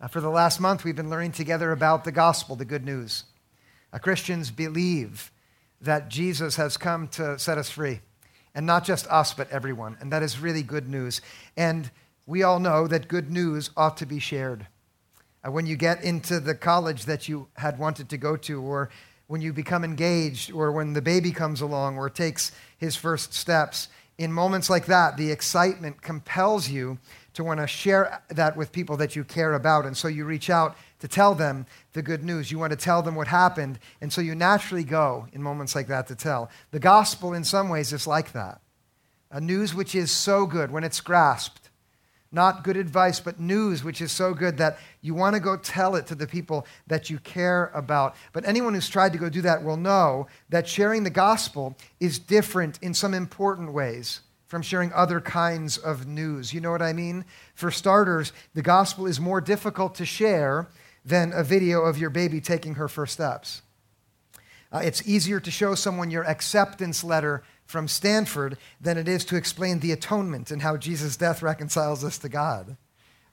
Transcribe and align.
Uh, 0.00 0.08
for 0.08 0.22
the 0.22 0.30
last 0.30 0.60
month, 0.60 0.82
we've 0.82 0.96
been 0.96 1.10
learning 1.10 1.32
together 1.32 1.72
about 1.72 2.04
the 2.04 2.12
gospel, 2.12 2.56
the 2.56 2.64
good 2.64 2.86
news. 2.86 3.24
Uh, 3.92 3.98
Christians 3.98 4.50
believe 4.50 5.30
that 5.82 6.08
Jesus 6.08 6.56
has 6.56 6.78
come 6.78 7.06
to 7.08 7.38
set 7.38 7.58
us 7.58 7.68
free, 7.68 8.00
and 8.54 8.64
not 8.64 8.82
just 8.82 9.06
us, 9.08 9.34
but 9.34 9.50
everyone. 9.50 9.98
And 10.00 10.10
that 10.10 10.22
is 10.22 10.38
really 10.38 10.62
good 10.62 10.88
news. 10.88 11.20
And 11.54 11.90
we 12.26 12.42
all 12.42 12.60
know 12.60 12.86
that 12.86 13.08
good 13.08 13.30
news 13.30 13.68
ought 13.76 13.98
to 13.98 14.06
be 14.06 14.18
shared. 14.18 14.66
Uh, 15.46 15.50
when 15.50 15.66
you 15.66 15.76
get 15.76 16.02
into 16.02 16.40
the 16.40 16.54
college 16.54 17.04
that 17.04 17.28
you 17.28 17.48
had 17.56 17.78
wanted 17.78 18.08
to 18.08 18.16
go 18.16 18.38
to, 18.38 18.62
or 18.62 18.88
when 19.26 19.42
you 19.42 19.52
become 19.52 19.84
engaged, 19.84 20.50
or 20.50 20.72
when 20.72 20.94
the 20.94 21.02
baby 21.02 21.30
comes 21.30 21.60
along, 21.60 21.98
or 21.98 22.08
takes 22.08 22.52
his 22.78 22.96
first 22.96 23.34
steps, 23.34 23.88
in 24.16 24.32
moments 24.32 24.70
like 24.70 24.86
that, 24.86 25.18
the 25.18 25.30
excitement 25.30 26.00
compels 26.00 26.70
you 26.70 26.98
to 27.40 27.44
want 27.44 27.60
to 27.60 27.66
share 27.66 28.22
that 28.28 28.56
with 28.56 28.70
people 28.70 28.96
that 28.98 29.16
you 29.16 29.24
care 29.24 29.54
about. 29.54 29.86
And 29.86 29.96
so 29.96 30.08
you 30.08 30.24
reach 30.24 30.50
out 30.50 30.76
to 31.00 31.08
tell 31.08 31.34
them 31.34 31.66
the 31.94 32.02
good 32.02 32.22
news. 32.22 32.52
You 32.52 32.58
want 32.58 32.72
to 32.72 32.76
tell 32.76 33.02
them 33.02 33.14
what 33.14 33.26
happened. 33.26 33.78
And 34.00 34.12
so 34.12 34.20
you 34.20 34.34
naturally 34.34 34.84
go 34.84 35.26
in 35.32 35.42
moments 35.42 35.74
like 35.74 35.88
that 35.88 36.06
to 36.08 36.14
tell. 36.14 36.50
The 36.70 36.78
gospel, 36.78 37.32
in 37.32 37.44
some 37.44 37.68
ways, 37.68 37.92
is 37.92 38.06
like 38.06 38.32
that 38.32 38.60
a 39.32 39.40
news 39.40 39.74
which 39.74 39.94
is 39.94 40.10
so 40.10 40.44
good 40.44 40.72
when 40.72 40.82
it's 40.82 41.00
grasped. 41.00 41.70
Not 42.32 42.64
good 42.64 42.76
advice, 42.76 43.20
but 43.20 43.40
news 43.40 43.82
which 43.82 44.00
is 44.00 44.12
so 44.12 44.34
good 44.34 44.58
that 44.58 44.78
you 45.00 45.14
want 45.14 45.34
to 45.34 45.40
go 45.40 45.56
tell 45.56 45.94
it 45.94 46.06
to 46.08 46.14
the 46.14 46.26
people 46.26 46.66
that 46.88 47.10
you 47.10 47.18
care 47.18 47.70
about. 47.74 48.16
But 48.32 48.44
anyone 48.44 48.74
who's 48.74 48.88
tried 48.88 49.12
to 49.12 49.18
go 49.18 49.28
do 49.28 49.42
that 49.42 49.64
will 49.64 49.76
know 49.76 50.26
that 50.48 50.68
sharing 50.68 51.04
the 51.04 51.10
gospel 51.10 51.76
is 52.00 52.18
different 52.18 52.78
in 52.82 52.92
some 52.92 53.14
important 53.14 53.72
ways 53.72 54.20
from 54.50 54.62
sharing 54.62 54.92
other 54.92 55.20
kinds 55.20 55.78
of 55.78 56.08
news. 56.08 56.52
You 56.52 56.60
know 56.60 56.72
what 56.72 56.82
I 56.82 56.92
mean? 56.92 57.24
For 57.54 57.70
starters, 57.70 58.32
the 58.52 58.62
gospel 58.62 59.06
is 59.06 59.20
more 59.20 59.40
difficult 59.40 59.94
to 59.94 60.04
share 60.04 60.66
than 61.04 61.32
a 61.32 61.44
video 61.44 61.82
of 61.82 61.98
your 61.98 62.10
baby 62.10 62.40
taking 62.40 62.74
her 62.74 62.88
first 62.88 63.12
steps. 63.12 63.62
Uh, 64.72 64.78
it's 64.78 65.06
easier 65.06 65.38
to 65.38 65.52
show 65.52 65.76
someone 65.76 66.10
your 66.10 66.24
acceptance 66.24 67.04
letter 67.04 67.44
from 67.64 67.86
Stanford 67.86 68.58
than 68.80 68.98
it 68.98 69.06
is 69.06 69.24
to 69.26 69.36
explain 69.36 69.78
the 69.78 69.92
atonement 69.92 70.50
and 70.50 70.62
how 70.62 70.76
Jesus' 70.76 71.16
death 71.16 71.42
reconciles 71.42 72.02
us 72.02 72.18
to 72.18 72.28
God. 72.28 72.76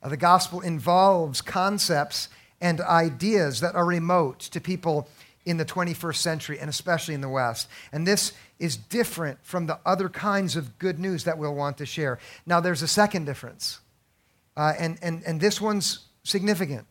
Uh, 0.04 0.10
the 0.10 0.18
gospel 0.18 0.62
involves 0.62 1.42
concepts 1.42 2.30
and 2.62 2.80
ideas 2.80 3.60
that 3.62 3.74
are 3.74 3.86
remote 3.86 4.40
to 4.40 4.62
people 4.62 5.10
in 5.48 5.58
the 5.58 5.66
21st 5.66 6.18
century 6.18 6.60
and 6.60 6.70
especially 6.70 7.16
in 7.16 7.22
the 7.22 7.30
West. 7.30 7.68
And 7.92 8.06
this 8.06 8.34
is 8.60 8.76
different 8.78 9.40
from 9.44 9.68
the 9.68 9.80
other 9.86 10.10
kinds 10.10 10.56
of 10.56 10.78
good 10.80 11.00
news 11.00 11.24
that 11.26 11.38
we'll 11.38 11.56
want 11.56 11.78
to 11.78 11.86
share. 11.86 12.20
Now, 12.46 12.60
there's 12.60 12.82
a 12.82 12.88
second 12.88 13.26
difference, 13.26 13.80
uh, 14.56 14.74
and, 14.80 14.98
and, 15.02 15.24
and 15.26 15.40
this 15.40 15.62
one's 15.62 16.06
significant. 16.24 16.86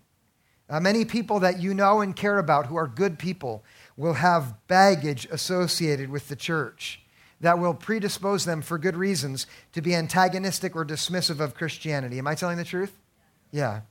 Uh, 0.68 0.80
many 0.80 1.04
people 1.04 1.40
that 1.40 1.60
you 1.60 1.74
know 1.74 2.00
and 2.00 2.16
care 2.16 2.38
about 2.38 2.66
who 2.66 2.76
are 2.76 2.88
good 2.88 3.18
people 3.18 3.64
will 3.96 4.14
have 4.14 4.54
baggage 4.66 5.26
associated 5.30 6.10
with 6.10 6.28
the 6.28 6.36
church 6.36 7.00
that 7.40 7.58
will 7.58 7.74
predispose 7.74 8.44
them 8.44 8.62
for 8.62 8.78
good 8.78 8.96
reasons 8.96 9.46
to 9.72 9.80
be 9.80 9.94
antagonistic 9.94 10.74
or 10.74 10.84
dismissive 10.84 11.40
of 11.40 11.54
Christianity. 11.54 12.18
Am 12.18 12.26
I 12.26 12.34
telling 12.34 12.56
the 12.56 12.64
truth? 12.64 12.98
Yeah. 13.52 13.82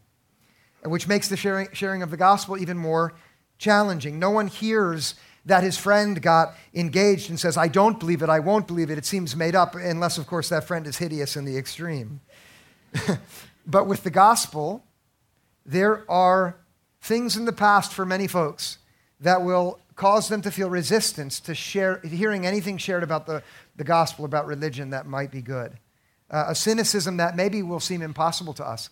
Which 0.84 1.08
makes 1.08 1.30
the 1.30 1.38
sharing, 1.38 1.70
sharing 1.74 2.02
of 2.02 2.12
the 2.12 2.18
gospel 2.18 2.58
even 2.58 2.78
more 2.78 3.14
challenging. 3.58 4.20
No 4.20 4.32
one 4.32 4.48
hears 4.48 5.16
that 5.46 5.64
his 5.64 5.78
friend 5.78 6.22
got 6.22 6.56
engaged 6.74 7.30
and 7.30 7.40
says, 7.40 7.56
I 7.56 7.68
don't 7.68 8.00
believe 8.00 8.22
it, 8.22 8.30
I 8.30 8.40
won't 8.40 8.68
believe 8.68 8.90
it. 8.90 8.98
It 8.98 9.06
seems 9.06 9.36
made 9.36 9.56
up, 9.56 9.76
unless, 9.76 10.18
of 10.18 10.28
course, 10.28 10.50
that 10.50 10.66
friend 10.66 10.88
is 10.88 10.98
hideous 10.98 11.36
in 11.36 11.46
the 11.46 11.58
extreme. 11.58 12.22
but 13.68 13.88
with 13.88 14.04
the 14.04 14.10
gospel, 14.10 14.84
there 15.66 16.10
are 16.10 16.58
things 17.02 17.38
in 17.38 17.46
the 17.46 17.54
past 17.54 17.94
for 17.94 18.06
many 18.06 18.28
folks 18.28 18.80
that 19.20 19.44
will 19.44 19.80
cause 19.96 20.28
them 20.28 20.42
to 20.42 20.52
feel 20.52 20.70
resistance 20.70 21.40
to 21.40 21.56
share, 21.56 22.00
hearing 22.02 22.46
anything 22.46 22.78
shared 22.78 23.04
about 23.04 23.28
the, 23.28 23.44
the 23.76 23.84
gospel, 23.84 24.26
about 24.26 24.48
religion 24.48 24.90
that 24.90 25.06
might 25.06 25.32
be 25.32 25.42
good. 25.42 25.74
Uh, 26.30 26.46
a 26.48 26.56
cynicism 26.56 27.18
that 27.18 27.36
maybe 27.36 27.62
will 27.62 27.80
seem 27.80 28.02
impossible 28.02 28.54
to 28.54 28.66
us. 28.68 28.90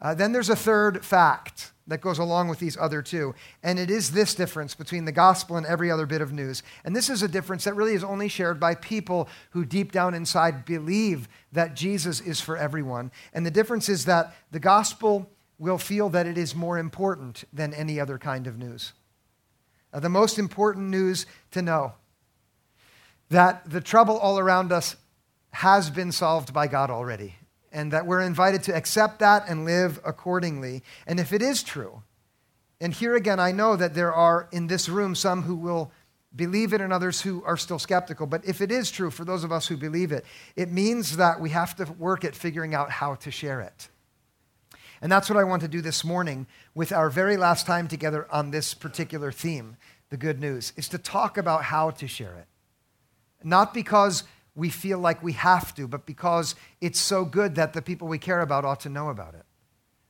Uh, 0.00 0.14
then 0.14 0.32
there's 0.32 0.50
a 0.50 0.56
third 0.56 1.04
fact 1.04 1.70
that 1.86 2.00
goes 2.00 2.18
along 2.18 2.48
with 2.48 2.58
these 2.58 2.76
other 2.78 3.02
two. 3.02 3.34
And 3.62 3.78
it 3.78 3.90
is 3.90 4.10
this 4.10 4.34
difference 4.34 4.74
between 4.74 5.04
the 5.04 5.12
gospel 5.12 5.56
and 5.56 5.66
every 5.66 5.90
other 5.90 6.06
bit 6.06 6.22
of 6.22 6.32
news. 6.32 6.62
And 6.84 6.96
this 6.96 7.10
is 7.10 7.22
a 7.22 7.28
difference 7.28 7.64
that 7.64 7.74
really 7.74 7.94
is 7.94 8.04
only 8.04 8.28
shared 8.28 8.58
by 8.58 8.74
people 8.74 9.28
who 9.50 9.64
deep 9.64 9.92
down 9.92 10.14
inside 10.14 10.64
believe 10.64 11.28
that 11.52 11.76
Jesus 11.76 12.20
is 12.20 12.40
for 12.40 12.56
everyone. 12.56 13.10
And 13.32 13.44
the 13.44 13.50
difference 13.50 13.88
is 13.88 14.06
that 14.06 14.34
the 14.50 14.60
gospel 14.60 15.30
will 15.58 15.78
feel 15.78 16.08
that 16.10 16.26
it 16.26 16.38
is 16.38 16.54
more 16.54 16.78
important 16.78 17.44
than 17.52 17.74
any 17.74 18.00
other 18.00 18.18
kind 18.18 18.46
of 18.46 18.58
news. 18.58 18.92
Uh, 19.92 20.00
the 20.00 20.08
most 20.08 20.38
important 20.38 20.88
news 20.88 21.26
to 21.52 21.62
know 21.62 21.92
that 23.28 23.68
the 23.70 23.80
trouble 23.80 24.18
all 24.18 24.38
around 24.38 24.72
us 24.72 24.96
has 25.52 25.90
been 25.90 26.10
solved 26.10 26.52
by 26.52 26.66
God 26.66 26.90
already 26.90 27.36
and 27.74 27.92
that 27.92 28.06
we're 28.06 28.20
invited 28.20 28.62
to 28.62 28.74
accept 28.74 29.18
that 29.18 29.44
and 29.48 29.66
live 29.66 30.00
accordingly. 30.06 30.82
And 31.06 31.20
if 31.20 31.32
it 31.32 31.42
is 31.42 31.62
true, 31.62 32.02
and 32.80 32.94
here 32.94 33.16
again, 33.16 33.40
I 33.40 33.52
know 33.52 33.76
that 33.76 33.94
there 33.94 34.14
are 34.14 34.48
in 34.52 34.68
this 34.68 34.88
room 34.88 35.14
some 35.14 35.42
who 35.42 35.56
will 35.56 35.92
believe 36.34 36.72
it 36.72 36.80
and 36.80 36.92
others 36.92 37.20
who 37.20 37.42
are 37.44 37.56
still 37.56 37.78
skeptical, 37.78 38.26
but 38.26 38.44
if 38.44 38.60
it 38.60 38.72
is 38.72 38.90
true 38.90 39.10
for 39.10 39.24
those 39.24 39.44
of 39.44 39.52
us 39.52 39.66
who 39.66 39.76
believe 39.76 40.12
it, 40.12 40.24
it 40.56 40.70
means 40.70 41.16
that 41.16 41.40
we 41.40 41.50
have 41.50 41.76
to 41.76 41.84
work 41.98 42.24
at 42.24 42.34
figuring 42.34 42.74
out 42.74 42.90
how 42.90 43.14
to 43.16 43.30
share 43.30 43.60
it. 43.60 43.88
And 45.00 45.12
that's 45.12 45.28
what 45.28 45.38
I 45.38 45.44
want 45.44 45.62
to 45.62 45.68
do 45.68 45.80
this 45.80 46.04
morning 46.04 46.46
with 46.74 46.92
our 46.92 47.10
very 47.10 47.36
last 47.36 47.66
time 47.66 47.88
together 47.88 48.26
on 48.30 48.50
this 48.50 48.74
particular 48.74 49.30
theme, 49.30 49.76
the 50.10 50.16
good 50.16 50.40
news, 50.40 50.72
is 50.76 50.88
to 50.88 50.98
talk 50.98 51.36
about 51.36 51.64
how 51.64 51.90
to 51.90 52.08
share 52.08 52.36
it. 52.36 52.46
Not 53.42 53.74
because 53.74 54.24
we 54.54 54.68
feel 54.68 54.98
like 54.98 55.22
we 55.22 55.32
have 55.32 55.74
to, 55.74 55.88
but 55.88 56.06
because 56.06 56.54
it's 56.80 57.00
so 57.00 57.24
good 57.24 57.56
that 57.56 57.72
the 57.72 57.82
people 57.82 58.06
we 58.08 58.18
care 58.18 58.40
about 58.40 58.64
ought 58.64 58.80
to 58.80 58.88
know 58.88 59.08
about 59.08 59.34
it. 59.34 59.44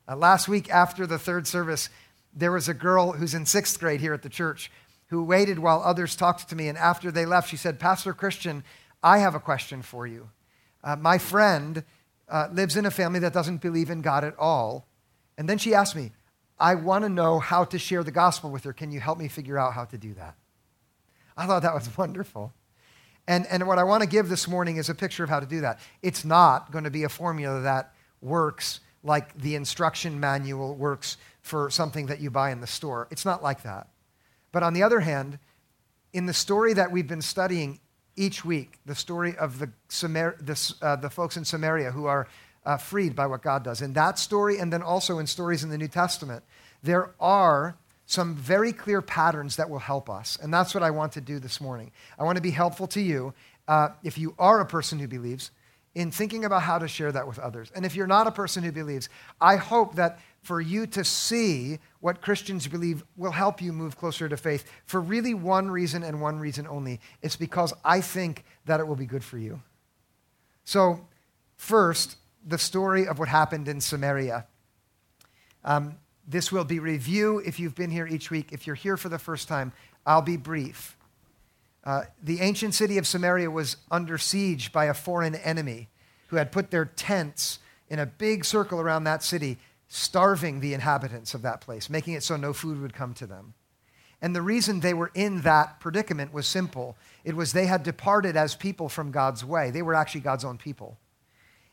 Uh, 0.07 0.17
last 0.17 0.49
week, 0.49 0.71
after 0.71 1.07
the 1.07 1.19
third 1.19 1.47
service, 1.47 1.89
there 2.35 2.53
was 2.53 2.69
a 2.69 2.75
girl 2.75 3.13
who's 3.13 3.35
in 3.35 3.47
sixth 3.47 3.79
grade 3.81 4.01
here 4.01 4.13
at 4.13 4.23
the 4.23 4.29
church 4.29 4.71
who 5.07 5.23
waited 5.23 5.59
while 5.59 5.83
others 5.83 6.17
talked 6.17 6.49
to 6.49 6.57
me. 6.57 6.69
And 6.69 6.77
after 6.77 7.11
they 7.11 7.25
left, 7.25 7.49
she 7.49 7.57
said, 7.57 7.79
Pastor 7.79 8.13
Christian, 8.13 8.65
I 9.03 9.19
have 9.19 9.35
a 9.35 9.41
question 9.41 9.83
for 9.83 10.07
you. 10.07 10.31
Uh, 10.83 10.97
my 10.97 11.19
friend 11.19 11.85
uh, 12.29 12.49
lives 12.53 12.77
in 12.77 12.87
a 12.87 12.91
family 12.91 13.21
that 13.21 13.33
doesn't 13.33 13.59
believe 13.59 13.91
in 13.91 14.03
God 14.03 14.25
at 14.25 14.37
all. 14.39 14.87
And 15.39 15.49
then 15.49 15.59
she 15.59 15.75
asked 15.75 15.97
me, 15.97 16.13
I 16.59 16.75
want 16.75 17.05
to 17.05 17.09
know 17.09 17.39
how 17.39 17.65
to 17.65 17.79
share 17.79 18.05
the 18.05 18.11
gospel 18.11 18.51
with 18.51 18.65
her. 18.65 18.73
Can 18.73 18.91
you 18.91 19.01
help 19.01 19.19
me 19.19 19.29
figure 19.29 19.59
out 19.59 19.73
how 19.73 19.85
to 19.87 19.99
do 19.99 20.15
that? 20.15 20.37
I 21.37 21.47
thought 21.47 21.63
that 21.63 21.75
was 21.75 21.97
wonderful. 21.99 22.53
And, 23.27 23.47
and 23.47 23.67
what 23.67 23.79
I 23.79 23.85
want 23.85 24.03
to 24.03 24.09
give 24.09 24.29
this 24.29 24.47
morning 24.47 24.77
is 24.77 24.89
a 24.89 24.95
picture 24.95 25.25
of 25.25 25.31
how 25.31 25.41
to 25.41 25.47
do 25.47 25.63
that. 25.63 25.81
It's 26.03 26.25
not 26.25 26.71
going 26.71 26.85
to 26.85 26.91
be 26.91 27.05
a 27.05 27.09
formula 27.09 27.63
that 27.63 27.95
works 28.21 28.81
like 29.03 29.37
the 29.39 29.55
instruction 29.55 30.21
manual 30.21 30.75
works 30.75 31.17
for 31.43 31.71
something 31.71 32.07
that 32.07 32.21
you 32.21 32.31
buy 32.31 32.51
in 32.51 32.61
the 32.61 32.67
store. 32.67 33.09
It's 33.11 33.25
not 33.25 33.43
like 33.43 33.63
that. 33.63 33.89
But 34.53 34.63
on 34.63 34.73
the 34.73 34.83
other 34.83 35.01
hand, 35.01 35.39
in 36.13 36.27
the 36.27 36.35
story 36.35 36.73
that 36.75 36.91
we've 36.91 37.09
been 37.09 37.23
studying 37.23 37.81
each 38.17 38.45
week, 38.45 38.79
the 38.87 38.95
story 38.95 39.37
of 39.37 39.59
the, 39.59 39.71
Samar- 39.89 40.37
the, 40.41 40.75
uh, 40.81 40.97
the 40.97 41.11
folks 41.11 41.37
in 41.37 41.45
Samaria 41.45 41.91
who 41.91 42.07
are 42.07 42.29
uh, 42.65 42.77
freed 42.77 43.15
by 43.15 43.27
what 43.27 43.43
God 43.43 43.63
does, 43.63 43.83
in 43.83 43.93
that 43.95 44.19
story, 44.19 44.59
and 44.59 44.73
then 44.73 44.83
also 44.83 45.19
in 45.19 45.27
stories 45.27 45.65
in 45.65 45.71
the 45.71 45.77
New 45.77 45.89
Testament, 45.89 46.45
there 46.83 47.11
are 47.21 47.77
some 48.07 48.35
very 48.35 48.73
clear 48.73 49.01
patterns 49.01 49.57
that 49.57 49.71
will 49.71 49.79
help 49.79 50.11
us. 50.11 50.39
And 50.43 50.53
that's 50.53 50.75
what 50.75 50.83
I 50.83 50.91
want 50.91 51.13
to 51.13 51.21
do 51.21 51.39
this 51.39 51.61
morning. 51.61 51.91
I 52.19 52.25
want 52.25 52.37
to 52.37 52.43
be 52.43 52.51
helpful 52.51 52.87
to 52.89 53.01
you, 53.01 53.35
uh, 53.67 53.89
if 54.03 54.19
you 54.19 54.35
are 54.39 54.61
a 54.61 54.67
person 54.67 54.99
who 54.99 55.09
believes, 55.09 55.51
in 55.95 56.11
thinking 56.11 56.45
about 56.45 56.63
how 56.63 56.79
to 56.79 56.89
share 56.89 57.13
that 57.13 57.27
with 57.27 57.39
others. 57.39 57.71
And 57.75 57.87
if 57.87 57.95
you're 57.95 58.07
not 58.07 58.27
a 58.27 58.33
person 58.33 58.63
who 58.63 58.73
believes, 58.73 59.09
I 59.41 59.57
hope 59.57 59.95
that 59.95 60.19
for 60.43 60.61
you 60.61 60.87
to 60.89 61.05
see 61.05 61.79
what 62.01 62.21
Christians 62.21 62.67
believe 62.67 63.05
will 63.17 63.31
help 63.31 63.63
you 63.63 63.73
move 63.73 63.97
closer 63.97 64.29
to 64.29 64.37
faith 64.37 64.71
for 64.85 65.01
really 65.01 65.33
one 65.35 65.71
reason 65.71 66.03
and 66.03 66.21
one 66.21 66.39
reason 66.39 66.67
only. 66.67 67.01
It's 67.23 67.37
because 67.37 67.73
I 67.85 68.01
think 68.01 68.45
that 68.67 68.81
it 68.81 68.87
will 68.87 68.97
be 68.97 69.07
good 69.07 69.25
for 69.25 69.39
you. 69.39 69.63
So, 70.65 71.07
first, 71.57 72.17
the 72.45 72.59
story 72.59 73.07
of 73.07 73.19
what 73.19 73.29
happened 73.29 73.69
in 73.69 73.81
Samaria. 73.81 74.47
Um, 75.65 75.97
this 76.27 76.51
will 76.51 76.65
be 76.65 76.79
review 76.79 77.39
if 77.39 77.59
you've 77.61 77.75
been 77.75 77.91
here 77.91 78.07
each 78.07 78.31
week. 78.31 78.53
If 78.53 78.67
you're 78.67 78.77
here 78.77 78.97
for 78.97 79.09
the 79.09 79.19
first 79.19 79.49
time, 79.49 79.73
I'll 80.07 80.23
be 80.23 80.37
brief. 80.37 80.97
Uh, 81.85 82.03
the 82.23 82.41
ancient 82.41 82.75
city 82.75 82.97
of 82.97 83.07
Samaria 83.07 83.51
was 83.51 83.77
under 83.91 84.17
siege 84.17 84.73
by 84.73 84.87
a 84.87 84.95
foreign 84.95 85.35
enemy 85.35 85.89
who 86.29 86.37
had 86.37 86.51
put 86.51 86.71
their 86.71 86.87
tents 86.87 87.59
in 87.89 87.99
a 87.99 88.07
big 88.07 88.45
circle 88.45 88.81
around 88.81 89.05
that 89.05 89.23
city, 89.23 89.59
starving 89.89 90.61
the 90.61 90.73
inhabitants 90.73 91.35
of 91.35 91.43
that 91.43 91.61
place, 91.61 91.91
making 91.91 92.15
it 92.15 92.23
so 92.23 92.37
no 92.37 92.53
food 92.53 92.81
would 92.81 92.95
come 92.95 93.13
to 93.15 93.27
them. 93.27 93.55
And 94.23 94.35
the 94.35 94.41
reason 94.41 94.81
they 94.81 94.95
were 94.95 95.11
in 95.15 95.43
that 95.43 95.81
predicament 95.81 96.33
was 96.33 96.47
simple 96.47 96.97
it 97.25 97.37
was 97.37 97.53
they 97.53 97.67
had 97.67 97.83
departed 97.83 98.37
as 98.37 98.55
people 98.55 98.89
from 98.89 99.11
God's 99.11 99.45
way. 99.45 99.71
They 99.71 99.83
were 99.83 99.95
actually 99.95 100.23
God's 100.23 100.45
own 100.45 100.57
people. 100.57 100.99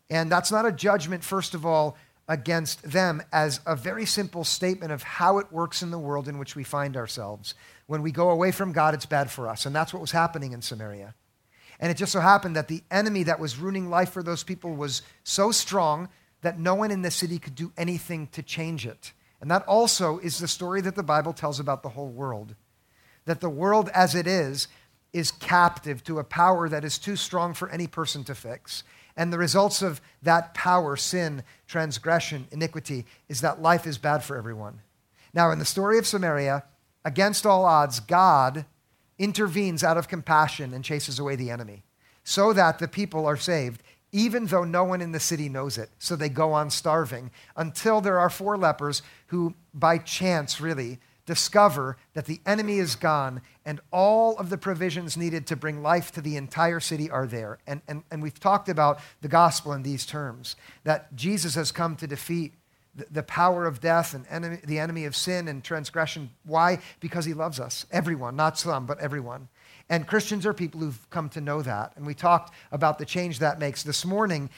And 0.10 0.30
that's 0.30 0.52
not 0.52 0.66
a 0.66 0.72
judgment, 0.72 1.24
first 1.24 1.54
of 1.54 1.66
all, 1.66 1.98
against 2.32 2.82
them 2.90 3.22
as 3.34 3.60
a 3.66 3.76
very 3.76 4.06
simple 4.06 4.46
statement 4.46 4.90
of 4.90 5.04
how 5.04 5.38
it 5.38 5.52
works 5.52 5.84
in 5.84 5.92
the 5.92 6.00
world 6.00 6.30
in 6.30 6.40
which 6.40 6.56
we 6.56 6.64
find 6.64 6.96
ourselves. 6.96 7.56
When 7.88 8.02
we 8.02 8.14
go 8.14 8.30
away 8.30 8.54
from 8.54 8.72
God, 8.72 8.94
it's 8.94 9.06
bad 9.06 9.30
for 9.30 9.50
us. 9.50 9.66
And 9.66 9.76
that's 9.76 9.94
what 9.94 10.00
was 10.00 10.12
happening 10.12 10.54
in 10.54 10.62
Samaria. 10.62 11.14
And 11.78 11.92
it 11.92 11.98
just 11.98 12.14
so 12.14 12.22
happened 12.22 12.56
that 12.56 12.70
the 12.70 12.84
enemy 12.90 13.24
that 13.24 13.42
was 13.42 13.58
ruining 13.58 13.90
life 13.90 14.12
for 14.12 14.24
those 14.24 14.46
people 14.46 14.74
was 14.74 15.02
so 15.26 15.52
strong 15.52 16.08
that 16.42 16.58
no 16.58 16.74
one 16.74 16.90
in 16.90 17.02
the 17.02 17.12
city 17.12 17.38
could 17.38 17.54
do 17.54 17.74
anything 17.76 18.28
to 18.28 18.42
change 18.42 18.86
it. 18.88 19.12
And 19.42 19.52
that 19.52 19.68
also 19.68 20.18
is 20.20 20.40
the 20.40 20.48
story 20.48 20.80
that 20.82 20.96
the 20.96 21.04
Bible 21.04 21.34
tells 21.34 21.60
about 21.60 21.84
the 21.84 21.90
whole 21.90 22.08
world. 22.08 22.56
That 23.26 23.42
the 23.42 23.50
world 23.50 23.90
as 23.94 24.16
it 24.16 24.26
is 24.26 24.70
is 25.12 25.32
captive 25.32 26.02
to 26.06 26.20
a 26.20 26.24
power 26.24 26.70
that 26.70 26.86
is 26.86 26.98
too 26.98 27.18
strong 27.18 27.54
for 27.54 27.70
any 27.72 27.88
person 27.88 28.24
to 28.24 28.36
fix. 28.36 28.86
And 29.16 29.32
the 29.32 29.38
results 29.38 29.82
of 29.82 30.02
that 30.22 30.54
power, 30.54 30.96
sin, 30.96 31.44
transgression, 31.68 32.48
iniquity, 32.52 33.06
is 33.30 33.42
that 33.42 33.62
life 33.62 33.86
is 33.86 33.98
bad 33.98 34.24
for 34.24 34.38
everyone. 34.38 34.82
Now, 35.34 35.52
in 35.52 35.60
the 35.60 35.66
story 35.66 35.98
of 35.98 36.08
Samaria, 36.08 36.64
against 37.06 37.46
all 37.46 37.66
odds, 37.66 38.00
God 38.00 38.66
intervenes 39.18 39.84
out 39.84 39.98
of 39.98 40.08
compassion 40.08 40.74
and 40.74 40.84
chases 40.84 41.20
away 41.20 41.36
the 41.36 41.52
enemy 41.52 41.84
so 42.24 42.54
that 42.54 42.80
the 42.80 42.88
people 42.88 43.26
are 43.26 43.38
saved, 43.38 43.82
even 44.12 44.48
though 44.48 44.64
no 44.64 44.84
one 44.84 45.02
in 45.02 45.12
the 45.12 45.20
city 45.20 45.48
knows 45.50 45.78
it. 45.78 45.90
So 46.00 46.16
they 46.16 46.30
go 46.30 46.54
on 46.54 46.70
starving 46.70 47.32
until 47.56 48.02
there 48.02 48.20
are 48.20 48.30
four 48.30 48.58
lepers 48.58 49.02
who, 49.28 49.56
by 49.74 49.98
chance, 49.98 50.60
really, 50.60 51.00
discover 51.32 51.96
that 52.14 52.26
the 52.26 52.42
enemy 52.46 52.78
is 52.78 52.98
gone 52.98 53.42
and 53.64 53.80
all 53.90 54.38
of 54.38 54.50
the 54.50 54.58
provisions 54.58 55.16
needed 55.16 55.48
to 55.48 55.56
bring 55.56 55.82
life 55.82 56.12
to 56.12 56.20
the 56.20 56.36
entire 56.36 56.82
city 56.82 57.10
are 57.10 57.26
there. 57.26 57.58
And, 57.66 57.82
and, 57.88 58.04
and 58.12 58.22
we've 58.22 58.38
talked 58.38 58.68
about 58.68 59.00
the 59.22 59.30
gospel 59.30 59.72
in 59.72 59.82
these 59.82 60.06
terms 60.06 60.58
that 60.84 61.16
Jesus 61.16 61.56
has 61.56 61.72
come 61.72 61.96
to 61.96 62.06
defeat 62.06 62.52
the, 62.96 63.06
the 63.10 63.24
power 63.24 63.66
of 63.66 63.80
death 63.80 64.14
and 64.14 64.26
enemy, 64.30 64.60
the 64.66 64.78
enemy 64.78 65.06
of 65.06 65.16
sin 65.16 65.48
and 65.48 65.64
transgression. 65.64 66.32
Why? 66.44 66.80
Because 67.00 67.24
he 67.24 67.34
loves 67.34 67.62
us. 67.62 67.86
Everyone, 67.94 68.36
not 68.36 68.60
some, 68.60 68.86
but 68.86 69.00
everyone. 69.00 69.48
And 69.88 70.06
Christians 70.06 70.46
are 70.46 70.54
people 70.54 70.82
who've 70.82 71.10
come 71.12 71.30
to 71.30 71.40
know 71.40 71.62
that. 71.62 71.94
And 71.96 72.06
we 72.06 72.14
talked 72.14 72.54
about 72.74 73.00
the 73.00 73.06
change 73.06 73.40
that 73.40 73.58
makes. 73.58 73.84
This 73.84 74.04
morning, 74.04 74.50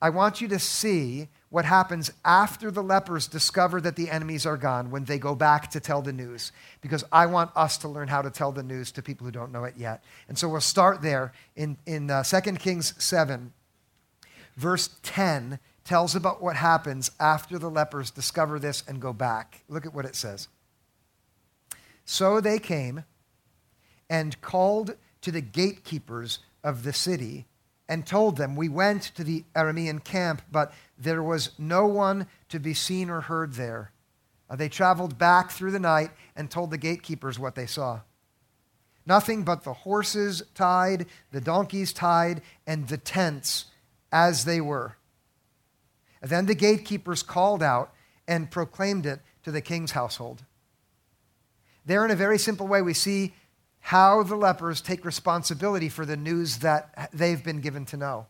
I 0.00 0.08
want 0.08 0.40
you 0.40 0.48
to 0.48 0.58
see 0.58 1.28
what 1.48 1.64
happens 1.64 2.10
after 2.24 2.70
the 2.70 2.82
lepers 2.82 3.28
discover 3.28 3.80
that 3.80 3.96
the 3.96 4.10
enemies 4.10 4.46
are 4.46 4.56
gone 4.56 4.90
when 4.90 5.04
they 5.04 5.18
go 5.18 5.34
back 5.34 5.70
to 5.70 5.80
tell 5.80 6.02
the 6.02 6.12
news. 6.12 6.50
Because 6.80 7.04
I 7.12 7.26
want 7.26 7.50
us 7.54 7.78
to 7.78 7.88
learn 7.88 8.08
how 8.08 8.22
to 8.22 8.30
tell 8.30 8.50
the 8.50 8.62
news 8.62 8.90
to 8.92 9.02
people 9.02 9.24
who 9.24 9.30
don't 9.30 9.52
know 9.52 9.64
it 9.64 9.74
yet. 9.76 10.02
And 10.28 10.36
so 10.36 10.48
we'll 10.48 10.60
start 10.60 11.02
there 11.02 11.32
in, 11.54 11.78
in 11.86 12.10
uh, 12.10 12.24
2 12.24 12.40
Kings 12.52 12.94
7, 13.02 13.52
verse 14.56 14.90
10 15.02 15.60
tells 15.84 16.16
about 16.16 16.42
what 16.42 16.56
happens 16.56 17.12
after 17.20 17.58
the 17.58 17.70
lepers 17.70 18.10
discover 18.10 18.58
this 18.58 18.82
and 18.88 19.00
go 19.00 19.12
back. 19.12 19.62
Look 19.68 19.86
at 19.86 19.94
what 19.94 20.04
it 20.04 20.16
says. 20.16 20.48
So 22.04 22.40
they 22.40 22.58
came 22.58 23.04
and 24.10 24.40
called 24.40 24.96
to 25.22 25.30
the 25.30 25.40
gatekeepers 25.40 26.40
of 26.64 26.82
the 26.82 26.92
city 26.92 27.46
and 27.88 28.06
told 28.06 28.36
them, 28.36 28.56
We 28.56 28.68
went 28.68 29.02
to 29.16 29.24
the 29.24 29.44
Aramean 29.54 30.02
camp, 30.02 30.42
but 30.50 30.72
there 30.98 31.22
was 31.22 31.50
no 31.58 31.86
one 31.86 32.26
to 32.48 32.58
be 32.58 32.74
seen 32.74 33.10
or 33.10 33.22
heard 33.22 33.54
there. 33.54 33.92
Uh, 34.48 34.56
they 34.56 34.68
traveled 34.68 35.18
back 35.18 35.50
through 35.50 35.72
the 35.72 35.80
night 35.80 36.10
and 36.34 36.50
told 36.50 36.70
the 36.70 36.78
gatekeepers 36.78 37.38
what 37.38 37.54
they 37.54 37.66
saw. 37.66 38.00
Nothing 39.04 39.44
but 39.44 39.62
the 39.62 39.72
horses 39.72 40.42
tied, 40.54 41.06
the 41.30 41.40
donkeys 41.40 41.92
tied, 41.92 42.42
and 42.66 42.88
the 42.88 42.98
tents 42.98 43.66
as 44.10 44.44
they 44.44 44.60
were. 44.60 44.96
And 46.20 46.30
then 46.30 46.46
the 46.46 46.54
gatekeepers 46.54 47.22
called 47.22 47.62
out 47.62 47.92
and 48.26 48.50
proclaimed 48.50 49.06
it 49.06 49.20
to 49.44 49.52
the 49.52 49.60
king's 49.60 49.92
household. 49.92 50.42
There, 51.84 52.04
in 52.04 52.10
a 52.10 52.16
very 52.16 52.38
simple 52.38 52.66
way, 52.66 52.82
we 52.82 52.94
see 52.94 53.32
how 53.86 54.20
the 54.24 54.34
lepers 54.34 54.80
take 54.80 55.04
responsibility 55.04 55.88
for 55.88 56.04
the 56.04 56.16
news 56.16 56.58
that 56.58 57.08
they've 57.12 57.44
been 57.44 57.60
given 57.60 57.84
to 57.84 57.96
know. 57.96 58.26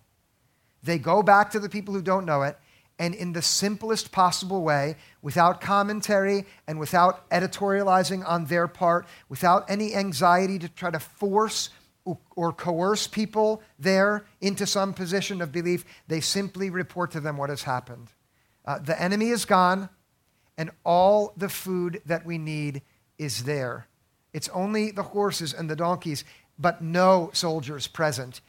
They 0.82 0.98
go 0.98 1.22
back 1.22 1.52
to 1.52 1.58
the 1.58 1.70
people 1.70 1.94
who 1.94 2.02
don't 2.02 2.26
know 2.26 2.42
it, 2.42 2.58
and 2.98 3.14
in 3.14 3.32
the 3.32 3.40
simplest 3.40 4.12
possible 4.12 4.62
way, 4.62 4.96
without 5.22 5.62
commentary 5.62 6.44
and 6.66 6.78
without 6.78 7.26
editorializing 7.30 8.22
on 8.28 8.44
their 8.44 8.68
part, 8.68 9.06
without 9.30 9.64
any 9.70 9.94
anxiety 9.94 10.58
to 10.58 10.68
try 10.68 10.90
to 10.90 11.00
force 11.00 11.70
or 12.04 12.52
coerce 12.52 13.06
people 13.06 13.62
there 13.78 14.26
into 14.42 14.66
some 14.66 14.92
position 14.92 15.40
of 15.40 15.52
belief, 15.52 15.86
they 16.06 16.20
simply 16.20 16.68
report 16.68 17.12
to 17.12 17.20
them 17.20 17.38
what 17.38 17.48
has 17.48 17.62
happened. 17.62 18.08
Uh, 18.66 18.78
the 18.78 19.00
enemy 19.00 19.30
is 19.30 19.46
gone, 19.46 19.88
and 20.58 20.70
all 20.84 21.32
the 21.34 21.48
food 21.48 22.02
that 22.04 22.26
we 22.26 22.36
need 22.36 22.82
is 23.16 23.44
there. 23.44 23.88
It's 24.36 24.50
only 24.50 24.90
the 24.90 25.02
horses 25.02 25.54
and 25.54 25.70
the 25.70 25.74
donkeys, 25.74 26.22
but 26.58 26.82
no 26.82 27.30
soldiers 27.32 27.86
present. 27.86 28.42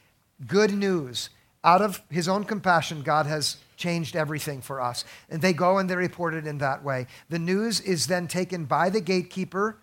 Good 0.46 0.74
news. 0.74 1.30
Out 1.64 1.82
of 1.82 2.02
his 2.10 2.28
own 2.28 2.44
compassion, 2.44 3.04
God 3.04 3.26
has 3.26 3.56
changed 3.78 4.14
everything 4.14 4.60
for 4.62 4.82
us. 4.82 5.06
And 5.30 5.42
they 5.42 5.54
go 5.54 5.78
and 5.78 5.90
they 5.90 5.96
report 5.96 6.34
it 6.34 6.46
in 6.46 6.58
that 6.58 6.84
way. 6.84 7.08
The 7.30 7.40
news 7.40 7.80
is 7.80 8.08
then 8.08 8.28
taken 8.28 8.66
by 8.66 8.90
the 8.90 9.00
gatekeeper, 9.00 9.78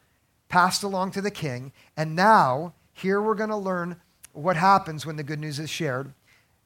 passed 0.51 0.83
along 0.83 1.13
to 1.13 1.23
the 1.23 1.31
king, 1.31 1.73
and 1.97 2.15
now, 2.15 2.75
here 2.93 3.23
we're 3.23 3.35
going 3.35 3.49
to 3.49 3.57
learn 3.57 3.97
what 4.35 4.57
happens 4.57 5.07
when 5.07 5.17
the 5.17 5.23
good 5.23 5.41
news 5.41 5.59
is 5.59 5.71
shared. 5.71 6.13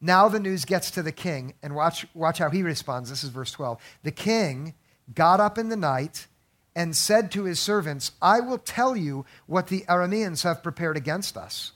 Now 0.01 0.29
the 0.29 0.41
news 0.41 0.65
gets 0.65 0.91
to 0.91 1.03
the 1.03 1.13
king, 1.13 1.55
and 1.63 1.77
watch, 1.77 2.09
watch 2.13 2.39
how 2.39 2.51
he 2.51 2.65
responds. 2.65 3.09
This 3.09 3.23
is 3.23 3.31
verse 3.31 3.53
12. 3.53 3.79
The 4.03 4.11
king 4.11 4.75
got 5.15 5.39
up 5.39 5.59
in 5.59 5.69
the 5.69 5.77
night 5.77 6.27
and 6.75 6.97
said 6.97 7.31
to 7.33 7.45
his 7.45 7.59
servants, 7.59 8.13
I 8.23 8.41
will 8.41 8.59
tell 8.59 8.97
you 8.97 9.25
what 9.47 9.67
the 9.67 9.85
Arameans 9.89 10.45
have 10.45 10.63
prepared 10.63 10.97
against 10.97 11.37
us. 11.37 11.73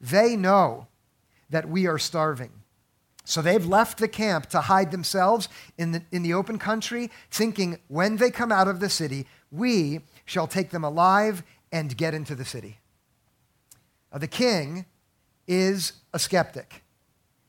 They 0.00 0.36
know 0.36 0.88
that 1.50 1.68
we 1.68 1.86
are 1.86 1.98
starving. 1.98 2.50
So 3.24 3.42
they've 3.42 3.66
left 3.66 3.98
the 3.98 4.08
camp 4.08 4.46
to 4.50 4.60
hide 4.62 4.92
themselves 4.92 5.48
in 5.76 5.92
the, 5.92 6.02
in 6.12 6.22
the 6.22 6.34
open 6.34 6.58
country, 6.58 7.10
thinking 7.30 7.78
when 7.88 8.16
they 8.16 8.30
come 8.30 8.52
out 8.52 8.68
of 8.68 8.78
the 8.78 8.88
city, 8.88 9.26
we 9.50 10.00
shall 10.24 10.46
take 10.46 10.70
them 10.70 10.84
alive 10.84 11.42
and 11.72 11.96
get 11.96 12.14
into 12.14 12.34
the 12.34 12.44
city. 12.44 12.78
Now, 14.12 14.18
the 14.18 14.28
king 14.28 14.86
is 15.48 15.94
a 16.12 16.18
skeptic. 16.18 16.84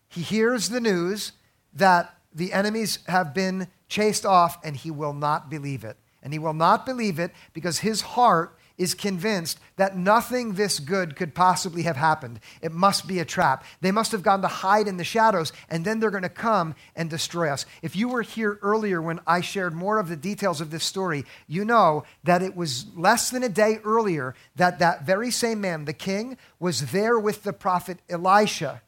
He 0.09 0.21
hears 0.21 0.69
the 0.69 0.81
news 0.81 1.33
that 1.73 2.15
the 2.33 2.53
enemies 2.53 2.99
have 3.07 3.33
been 3.33 3.67
chased 3.87 4.25
off, 4.25 4.57
and 4.63 4.75
he 4.75 4.91
will 4.91 5.13
not 5.13 5.49
believe 5.49 5.83
it. 5.83 5.97
And 6.27 6.33
he 6.33 6.39
will 6.39 6.53
not 6.53 6.85
believe 6.85 7.19
it 7.19 7.31
because 7.53 7.79
his 7.79 8.01
heart 8.01 8.53
is 8.77 8.93
convinced 8.93 9.61
that 9.77 9.95
nothing 9.95 10.55
this 10.55 10.77
good 10.77 11.15
could 11.15 11.33
possibly 11.33 11.83
have 11.83 11.95
happened. 11.95 12.41
It 12.61 12.73
must 12.73 13.07
be 13.07 13.19
a 13.19 13.23
trap. 13.23 13.63
They 13.79 13.93
must 13.93 14.11
have 14.11 14.23
gone 14.23 14.41
to 14.41 14.49
hide 14.49 14.89
in 14.89 14.97
the 14.97 15.05
shadows, 15.05 15.53
and 15.69 15.85
then 15.85 16.01
they're 16.01 16.11
going 16.11 16.23
to 16.23 16.29
come 16.29 16.75
and 16.97 17.09
destroy 17.09 17.47
us. 17.49 17.65
If 17.81 17.95
you 17.95 18.09
were 18.09 18.23
here 18.23 18.59
earlier 18.61 19.01
when 19.01 19.21
I 19.25 19.39
shared 19.39 19.73
more 19.73 19.99
of 19.99 20.09
the 20.09 20.17
details 20.17 20.59
of 20.59 20.69
this 20.69 20.83
story, 20.83 21.23
you 21.47 21.63
know 21.63 22.03
that 22.25 22.43
it 22.43 22.57
was 22.57 22.87
less 22.93 23.29
than 23.29 23.41
a 23.41 23.47
day 23.47 23.79
earlier 23.85 24.35
that 24.57 24.79
that 24.79 25.05
very 25.05 25.31
same 25.31 25.61
man, 25.61 25.85
the 25.85 25.93
king, 25.93 26.37
was 26.59 26.91
there 26.91 27.17
with 27.17 27.43
the 27.43 27.53
prophet 27.53 27.99
Elisha. 28.09 28.81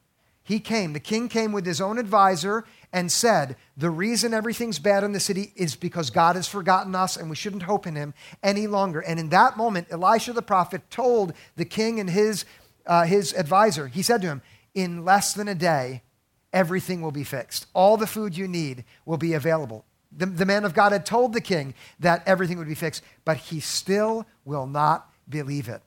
He 0.44 0.60
came. 0.60 0.92
The 0.92 1.00
king 1.00 1.30
came 1.30 1.54
with 1.54 1.66
his 1.66 1.80
own 1.80 1.98
advisor 1.98 2.66
and 2.92 3.12
said, 3.12 3.56
The 3.78 3.90
reason 3.90 4.34
everything's 4.34 4.80
bad 4.80 5.04
in 5.04 5.12
the 5.12 5.20
city 5.20 5.54
is 5.56 5.76
because 5.76 6.10
God 6.10 6.36
has 6.36 6.48
forgotten 6.48 6.96
us 6.96 7.18
and 7.18 7.30
we 7.30 7.36
shouldn't 7.36 7.64
hope 7.64 7.86
in 7.86 7.96
him 7.96 8.14
any 8.42 8.68
longer. 8.68 9.00
And 9.00 9.20
in 9.20 9.30
that 9.30 9.58
moment, 9.58 9.88
Elisha 9.92 10.34
the 10.34 10.42
prophet 10.42 10.90
told 10.90 11.34
the 11.56 11.66
king 11.66 12.00
and 12.00 12.10
his, 12.10 12.46
uh, 12.86 13.04
his 13.04 13.34
advisor, 13.34 13.88
he 13.88 14.02
said 14.02 14.22
to 14.22 14.28
him, 14.28 14.42
In 14.74 15.06
less 15.06 15.34
than 15.34 15.48
a 15.48 15.56
day, 15.56 16.02
everything 16.52 17.02
will 17.02 17.12
be 17.12 17.24
fixed. 17.24 17.68
All 17.74 17.98
the 17.98 18.08
food 18.08 18.36
you 18.36 18.48
need 18.48 18.86
will 19.06 19.18
be 19.18 19.34
available. 19.34 19.86
The, 20.12 20.26
the 20.26 20.46
man 20.46 20.66
of 20.66 20.74
God 20.74 20.92
had 20.92 21.06
told 21.06 21.34
the 21.34 21.42
king 21.42 21.76
that 22.00 22.24
everything 22.26 22.58
would 22.58 22.68
be 22.68 22.76
fixed, 22.76 23.04
but 23.26 23.38
he 23.38 23.60
still 23.60 24.26
will 24.44 24.66
not 24.66 25.10
believe 25.28 25.70
it. 25.70 25.84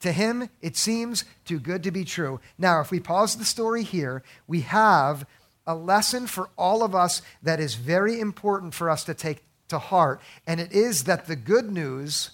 To 0.00 0.12
him, 0.12 0.50
it 0.60 0.76
seems 0.76 1.24
too 1.44 1.58
good 1.58 1.82
to 1.84 1.90
be 1.90 2.04
true. 2.04 2.40
Now, 2.58 2.80
if 2.80 2.90
we 2.90 3.00
pause 3.00 3.36
the 3.36 3.44
story 3.44 3.84
here, 3.84 4.22
we 4.46 4.62
have 4.62 5.24
a 5.66 5.74
lesson 5.74 6.26
for 6.26 6.50
all 6.56 6.82
of 6.82 6.94
us 6.94 7.22
that 7.42 7.60
is 7.60 7.74
very 7.74 8.20
important 8.20 8.74
for 8.74 8.90
us 8.90 9.04
to 9.04 9.14
take 9.14 9.44
to 9.68 9.78
heart. 9.78 10.20
And 10.46 10.60
it 10.60 10.72
is 10.72 11.04
that 11.04 11.26
the 11.26 11.36
good 11.36 11.70
news 11.70 12.30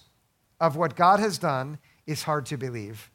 of 0.60 0.76
what 0.76 0.96
God 0.96 1.20
has 1.20 1.38
done 1.38 1.78
is 2.06 2.24
hard 2.24 2.46
to 2.46 2.56
believe. 2.56 3.10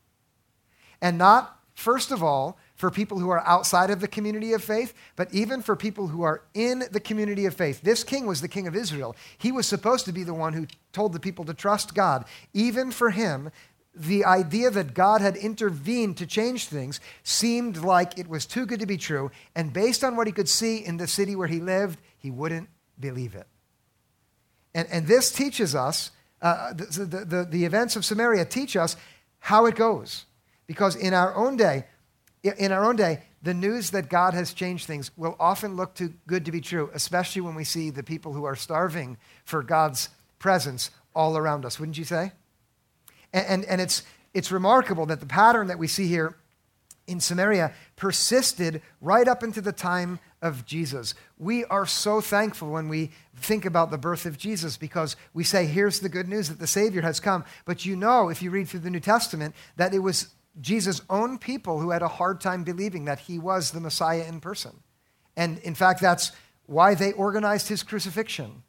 And 1.01 1.17
not, 1.17 1.59
first 1.73 2.11
of 2.11 2.23
all, 2.23 2.57
for 2.75 2.91
people 2.91 3.19
who 3.19 3.29
are 3.29 3.45
outside 3.45 3.89
of 3.89 4.01
the 4.01 4.07
community 4.07 4.53
of 4.53 4.63
faith, 4.63 4.93
but 5.15 5.33
even 5.33 5.61
for 5.61 5.75
people 5.75 6.07
who 6.07 6.23
are 6.23 6.41
in 6.53 6.83
the 6.91 6.99
community 6.99 7.45
of 7.45 7.53
faith. 7.53 7.81
This 7.81 8.03
king 8.03 8.25
was 8.25 8.41
the 8.41 8.47
king 8.47 8.67
of 8.67 8.75
Israel. 8.75 9.15
He 9.37 9.51
was 9.51 9.65
supposed 9.65 10.05
to 10.05 10.11
be 10.11 10.23
the 10.23 10.33
one 10.33 10.53
who 10.53 10.67
told 10.91 11.13
the 11.13 11.19
people 11.19 11.45
to 11.45 11.53
trust 11.53 11.95
God. 11.95 12.25
Even 12.53 12.91
for 12.91 13.11
him, 13.11 13.49
the 13.95 14.25
idea 14.25 14.69
that 14.69 14.93
God 14.93 15.21
had 15.21 15.37
intervened 15.37 16.17
to 16.17 16.25
change 16.25 16.67
things 16.67 16.99
seemed 17.23 17.77
like 17.77 18.19
it 18.19 18.27
was 18.27 18.45
too 18.45 18.65
good 18.65 18.79
to 18.81 18.85
be 18.85 18.97
true. 18.97 19.31
And 19.55 19.71
based 19.71 20.03
on 20.03 20.15
what 20.15 20.27
he 20.27 20.33
could 20.33 20.49
see 20.49 20.77
in 20.77 20.97
the 20.97 21.07
city 21.07 21.35
where 21.35 21.47
he 21.47 21.59
lived, 21.59 21.99
he 22.17 22.29
wouldn't 22.29 22.69
believe 22.99 23.35
it. 23.35 23.47
And, 24.73 24.87
and 24.91 25.07
this 25.07 25.31
teaches 25.31 25.73
us, 25.73 26.11
uh, 26.41 26.73
the, 26.73 27.05
the, 27.05 27.25
the, 27.25 27.47
the 27.49 27.65
events 27.65 27.95
of 27.95 28.03
Samaria 28.03 28.45
teach 28.45 28.75
us 28.75 28.97
how 29.39 29.65
it 29.65 29.75
goes. 29.75 30.25
Because 30.67 30.95
in 30.95 31.13
our 31.13 31.33
own 31.35 31.55
day, 31.55 31.85
in 32.43 32.71
our 32.71 32.83
own 32.83 32.95
day, 32.95 33.21
the 33.41 33.53
news 33.53 33.91
that 33.91 34.09
God 34.09 34.33
has 34.33 34.53
changed 34.53 34.87
things 34.87 35.11
will 35.15 35.35
often 35.39 35.75
look 35.75 35.95
too 35.95 36.13
good 36.27 36.45
to 36.45 36.51
be 36.51 36.61
true, 36.61 36.89
especially 36.93 37.41
when 37.41 37.55
we 37.55 37.63
see 37.63 37.91
the 37.91 38.03
people 38.03 38.33
who 38.33 38.43
are 38.43 38.55
starving 38.55 39.17
for 39.45 39.63
God's 39.63 40.09
presence 40.39 40.91
all 41.15 41.37
around 41.37 41.63
us, 41.63 41.79
wouldn't 41.79 41.97
you 41.97 42.03
say? 42.03 42.31
And, 43.35 43.45
and, 43.47 43.65
and 43.65 43.81
it's, 43.81 44.01
it's 44.33 44.51
remarkable 44.51 45.05
that 45.07 45.19
the 45.19 45.25
pattern 45.25 45.67
that 45.67 45.77
we 45.77 45.87
see 45.87 46.07
here 46.07 46.35
in 47.05 47.19
Samaria 47.19 47.73
persisted 47.97 48.81
right 49.01 49.27
up 49.27 49.43
into 49.43 49.61
the 49.61 49.73
time 49.73 50.19
of 50.41 50.65
Jesus. 50.65 51.13
We 51.37 51.65
are 51.65 51.85
so 51.85 52.21
thankful 52.21 52.71
when 52.71 52.87
we 52.87 53.11
think 53.35 53.65
about 53.65 53.91
the 53.91 53.97
birth 53.97 54.25
of 54.25 54.37
Jesus 54.37 54.77
because 54.77 55.15
we 55.33 55.43
say, 55.43 55.65
here's 55.65 55.99
the 55.99 56.09
good 56.09 56.27
news 56.27 56.49
that 56.49 56.59
the 56.59 56.65
Savior 56.65 57.01
has 57.01 57.19
come. 57.19 57.43
But 57.65 57.85
you 57.85 57.95
know, 57.95 58.29
if 58.29 58.41
you 58.41 58.49
read 58.49 58.69
through 58.69 58.79
the 58.79 58.89
New 58.89 58.99
Testament, 58.99 59.53
that 59.75 59.93
it 59.93 59.99
was 59.99 60.29
Jesus' 60.61 61.01
own 61.09 61.37
people 61.37 61.79
who 61.79 61.91
had 61.91 62.01
a 62.01 62.07
hard 62.07 62.39
time 62.39 62.63
believing 62.63 63.05
that 63.05 63.19
he 63.19 63.37
was 63.37 63.71
the 63.71 63.81
Messiah 63.81 64.25
in 64.27 64.39
person. 64.39 64.71
And 65.35 65.59
in 65.59 65.75
fact, 65.75 66.01
that's 66.01 66.31
why 66.65 66.95
they 66.95 67.11
organized 67.11 67.67
his 67.67 67.83
crucifixion. 67.83 68.63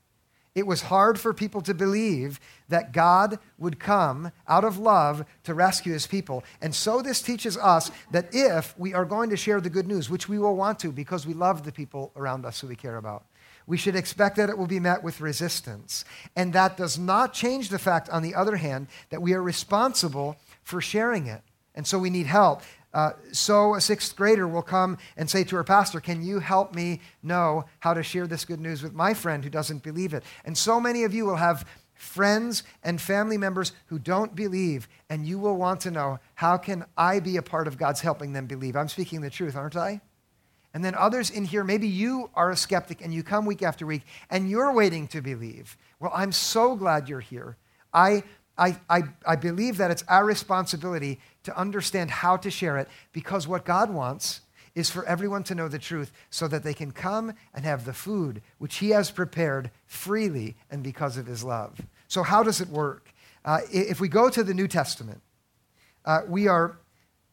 It 0.56 0.66
was 0.66 0.80
hard 0.80 1.20
for 1.20 1.34
people 1.34 1.60
to 1.60 1.74
believe 1.74 2.40
that 2.70 2.92
God 2.92 3.38
would 3.58 3.78
come 3.78 4.32
out 4.48 4.64
of 4.64 4.78
love 4.78 5.22
to 5.44 5.52
rescue 5.52 5.92
his 5.92 6.06
people. 6.06 6.42
And 6.62 6.74
so 6.74 7.02
this 7.02 7.20
teaches 7.20 7.58
us 7.58 7.90
that 8.10 8.30
if 8.32 8.76
we 8.78 8.94
are 8.94 9.04
going 9.04 9.28
to 9.30 9.36
share 9.36 9.60
the 9.60 9.68
good 9.68 9.86
news, 9.86 10.08
which 10.08 10.30
we 10.30 10.38
will 10.38 10.56
want 10.56 10.78
to 10.78 10.90
because 10.90 11.26
we 11.26 11.34
love 11.34 11.64
the 11.64 11.72
people 11.72 12.10
around 12.16 12.46
us 12.46 12.58
who 12.58 12.68
we 12.68 12.74
care 12.74 12.96
about, 12.96 13.26
we 13.66 13.76
should 13.76 13.96
expect 13.96 14.36
that 14.36 14.48
it 14.48 14.56
will 14.56 14.66
be 14.66 14.80
met 14.80 15.04
with 15.04 15.20
resistance. 15.20 16.06
And 16.34 16.54
that 16.54 16.78
does 16.78 16.98
not 16.98 17.34
change 17.34 17.68
the 17.68 17.78
fact, 17.78 18.08
on 18.08 18.22
the 18.22 18.34
other 18.34 18.56
hand, 18.56 18.86
that 19.10 19.20
we 19.20 19.34
are 19.34 19.42
responsible 19.42 20.36
for 20.62 20.80
sharing 20.80 21.26
it. 21.26 21.42
And 21.74 21.86
so 21.86 21.98
we 21.98 22.08
need 22.08 22.26
help. 22.26 22.62
Uh, 22.96 23.12
so 23.30 23.74
a 23.74 23.80
sixth 23.80 24.16
grader 24.16 24.48
will 24.48 24.62
come 24.62 24.96
and 25.18 25.28
say 25.28 25.44
to 25.44 25.54
her 25.54 25.62
pastor, 25.62 26.00
Can 26.00 26.24
you 26.24 26.38
help 26.38 26.74
me 26.74 27.02
know 27.22 27.66
how 27.80 27.92
to 27.92 28.02
share 28.02 28.26
this 28.26 28.46
good 28.46 28.58
news 28.58 28.82
with 28.82 28.94
my 28.94 29.12
friend 29.12 29.44
who 29.44 29.50
doesn't 29.50 29.82
believe 29.82 30.14
it? 30.14 30.24
And 30.46 30.56
so 30.56 30.80
many 30.80 31.04
of 31.04 31.12
you 31.12 31.26
will 31.26 31.36
have 31.36 31.68
friends 31.92 32.62
and 32.82 32.98
family 32.98 33.36
members 33.36 33.72
who 33.88 33.98
don't 33.98 34.34
believe, 34.34 34.88
and 35.10 35.26
you 35.26 35.38
will 35.38 35.56
want 35.58 35.82
to 35.82 35.90
know, 35.90 36.20
How 36.36 36.56
can 36.56 36.86
I 36.96 37.20
be 37.20 37.36
a 37.36 37.42
part 37.42 37.68
of 37.68 37.76
God's 37.76 38.00
helping 38.00 38.32
them 38.32 38.46
believe? 38.46 38.76
I'm 38.76 38.88
speaking 38.88 39.20
the 39.20 39.28
truth, 39.28 39.56
aren't 39.56 39.76
I? 39.76 40.00
And 40.72 40.82
then 40.82 40.94
others 40.94 41.28
in 41.28 41.44
here, 41.44 41.64
maybe 41.64 41.88
you 41.88 42.30
are 42.32 42.50
a 42.50 42.56
skeptic 42.56 43.02
and 43.02 43.12
you 43.12 43.22
come 43.22 43.44
week 43.44 43.62
after 43.62 43.84
week 43.84 44.04
and 44.30 44.48
you're 44.48 44.72
waiting 44.72 45.06
to 45.08 45.20
believe. 45.20 45.76
Well, 46.00 46.12
I'm 46.14 46.32
so 46.32 46.74
glad 46.74 47.10
you're 47.10 47.20
here. 47.20 47.58
I 47.92 48.22
I, 48.58 48.78
I, 48.88 49.02
I 49.26 49.36
believe 49.36 49.76
that 49.76 49.90
it's 49.90 50.04
our 50.08 50.24
responsibility 50.24 51.20
to 51.44 51.56
understand 51.56 52.10
how 52.10 52.36
to 52.38 52.50
share 52.50 52.78
it 52.78 52.88
because 53.12 53.46
what 53.46 53.64
God 53.64 53.90
wants 53.90 54.40
is 54.74 54.90
for 54.90 55.04
everyone 55.06 55.42
to 55.44 55.54
know 55.54 55.68
the 55.68 55.78
truth 55.78 56.12
so 56.30 56.46
that 56.48 56.62
they 56.62 56.74
can 56.74 56.92
come 56.92 57.32
and 57.54 57.64
have 57.64 57.84
the 57.84 57.92
food 57.92 58.42
which 58.58 58.76
He 58.76 58.90
has 58.90 59.10
prepared 59.10 59.70
freely 59.86 60.56
and 60.70 60.82
because 60.82 61.16
of 61.16 61.26
His 61.26 61.42
love. 61.42 61.80
So, 62.08 62.22
how 62.22 62.42
does 62.42 62.60
it 62.60 62.68
work? 62.68 63.12
Uh, 63.44 63.60
if 63.72 64.00
we 64.00 64.08
go 64.08 64.28
to 64.28 64.42
the 64.42 64.54
New 64.54 64.68
Testament, 64.68 65.22
uh, 66.04 66.22
we 66.28 66.46
are 66.46 66.78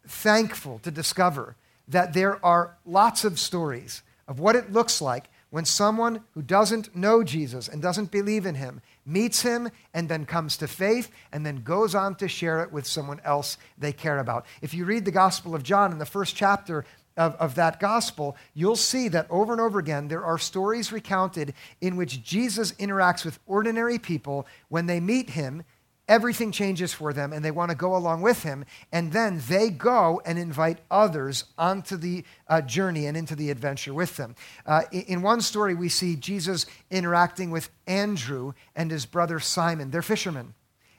thankful 0.08 0.80
to 0.80 0.92
discover 0.92 1.56
that 1.88 2.14
there 2.14 2.44
are 2.46 2.78
lots 2.86 3.26
of 3.26 3.40
stories 3.40 4.04
of 4.28 4.40
what 4.40 4.56
it 4.56 4.72
looks 4.72 5.02
like 5.02 5.26
when 5.50 5.66
someone 5.66 6.24
who 6.34 6.42
doesn't 6.42 6.96
know 6.96 7.24
Jesus 7.24 7.68
and 7.68 7.82
doesn't 7.82 8.10
believe 8.10 8.46
in 8.46 8.56
him 8.56 8.82
meets 9.06 9.42
him 9.42 9.70
and 9.94 10.08
then 10.10 10.26
comes 10.26 10.58
to 10.58 10.68
faith 10.68 11.12
and 11.32 11.46
then 11.46 11.64
goes 11.64 11.96
on 11.96 12.16
to 12.16 12.28
share 12.28 12.64
it 12.64 12.72
with 12.72 12.86
someone 12.86 13.22
else 13.24 13.58
they 13.78 13.94
care 13.94 14.20
about. 14.20 14.46
If 14.62 14.74
you 14.74 14.86
read 14.86 15.06
the 15.06 15.12
Gospel 15.12 15.56
of 15.56 15.64
John 15.64 15.92
in 15.92 16.00
the 16.00 16.06
first 16.06 16.36
chapter, 16.36 16.86
of, 17.16 17.36
of, 17.36 17.56
that 17.56 17.80
gospel, 17.80 18.36
you'll 18.56 18.76
see 18.76 19.08
that 19.10 19.28
over 19.30 19.52
and 19.52 19.62
over 19.62 19.78
again, 19.78 20.08
there 20.08 20.26
are 20.26 20.40
stories 20.40 20.92
recounted 20.92 21.54
in 21.80 21.96
which 21.96 22.24
Jesus 22.24 22.72
interacts 22.74 23.24
with 23.24 23.38
ordinary 23.46 24.00
people. 24.00 24.48
When 24.70 24.88
they 24.88 25.00
meet 25.00 25.30
him, 25.30 25.64
everything 26.08 26.52
changes 26.52 26.94
for 26.94 27.14
them 27.14 27.32
and 27.32 27.44
they 27.44 27.52
want 27.52 27.72
to 27.72 27.78
go 27.78 27.96
along 27.96 28.22
with 28.22 28.44
him. 28.44 28.66
And 28.92 29.12
then 29.12 29.42
they 29.48 29.70
go 29.70 30.22
and 30.26 30.38
invite 30.38 30.80
others 30.92 31.46
onto 31.58 31.98
the 31.98 32.24
uh, 32.48 32.62
journey 32.62 33.06
and 33.06 33.16
into 33.16 33.36
the 33.36 33.50
adventure 33.50 33.94
with 33.94 34.18
them. 34.18 34.36
Uh, 34.66 34.84
in 34.92 35.22
one 35.22 35.42
story, 35.42 35.76
we 35.76 35.90
see 35.90 36.16
Jesus 36.16 36.66
interacting 36.92 37.52
with 37.52 37.70
Andrew 37.88 38.54
and 38.76 38.92
his 38.92 39.06
brother 39.06 39.40
Simon. 39.40 39.92
They're 39.92 40.02
fishermen. 40.02 40.54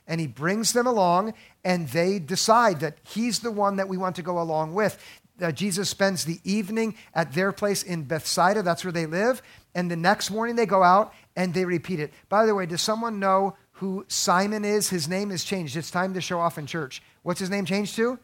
And 0.06 0.20
he 0.20 0.26
brings 0.26 0.74
them 0.74 0.86
along, 0.86 1.32
and 1.64 1.88
they 1.88 2.18
decide 2.18 2.80
that 2.80 2.98
he's 3.04 3.38
the 3.38 3.50
one 3.50 3.76
that 3.76 3.88
we 3.88 3.96
want 3.96 4.16
to 4.16 4.22
go 4.22 4.38
along 4.38 4.74
with. 4.74 5.02
Uh, 5.40 5.50
Jesus 5.50 5.88
spends 5.88 6.24
the 6.24 6.40
evening 6.44 6.94
at 7.14 7.32
their 7.32 7.52
place 7.52 7.82
in 7.82 8.04
Bethsaida. 8.04 8.62
That's 8.62 8.84
where 8.84 8.92
they 8.92 9.06
live. 9.06 9.40
And 9.74 9.90
the 9.90 9.96
next 9.96 10.30
morning 10.30 10.56
they 10.56 10.66
go 10.66 10.82
out 10.82 11.12
and 11.34 11.52
they 11.52 11.64
repeat 11.64 12.00
it. 12.00 12.12
By 12.28 12.46
the 12.46 12.54
way, 12.54 12.66
does 12.66 12.82
someone 12.82 13.18
know 13.18 13.56
who 13.74 14.04
Simon 14.08 14.64
is. 14.64 14.88
His 14.88 15.08
name 15.08 15.30
is 15.30 15.44
changed. 15.44 15.76
It's 15.76 15.90
time 15.90 16.14
to 16.14 16.20
show 16.20 16.40
off 16.40 16.58
in 16.58 16.66
church. 16.66 17.02
What's 17.22 17.40
his 17.40 17.50
name 17.50 17.64
changed 17.64 17.96
to? 17.96 18.18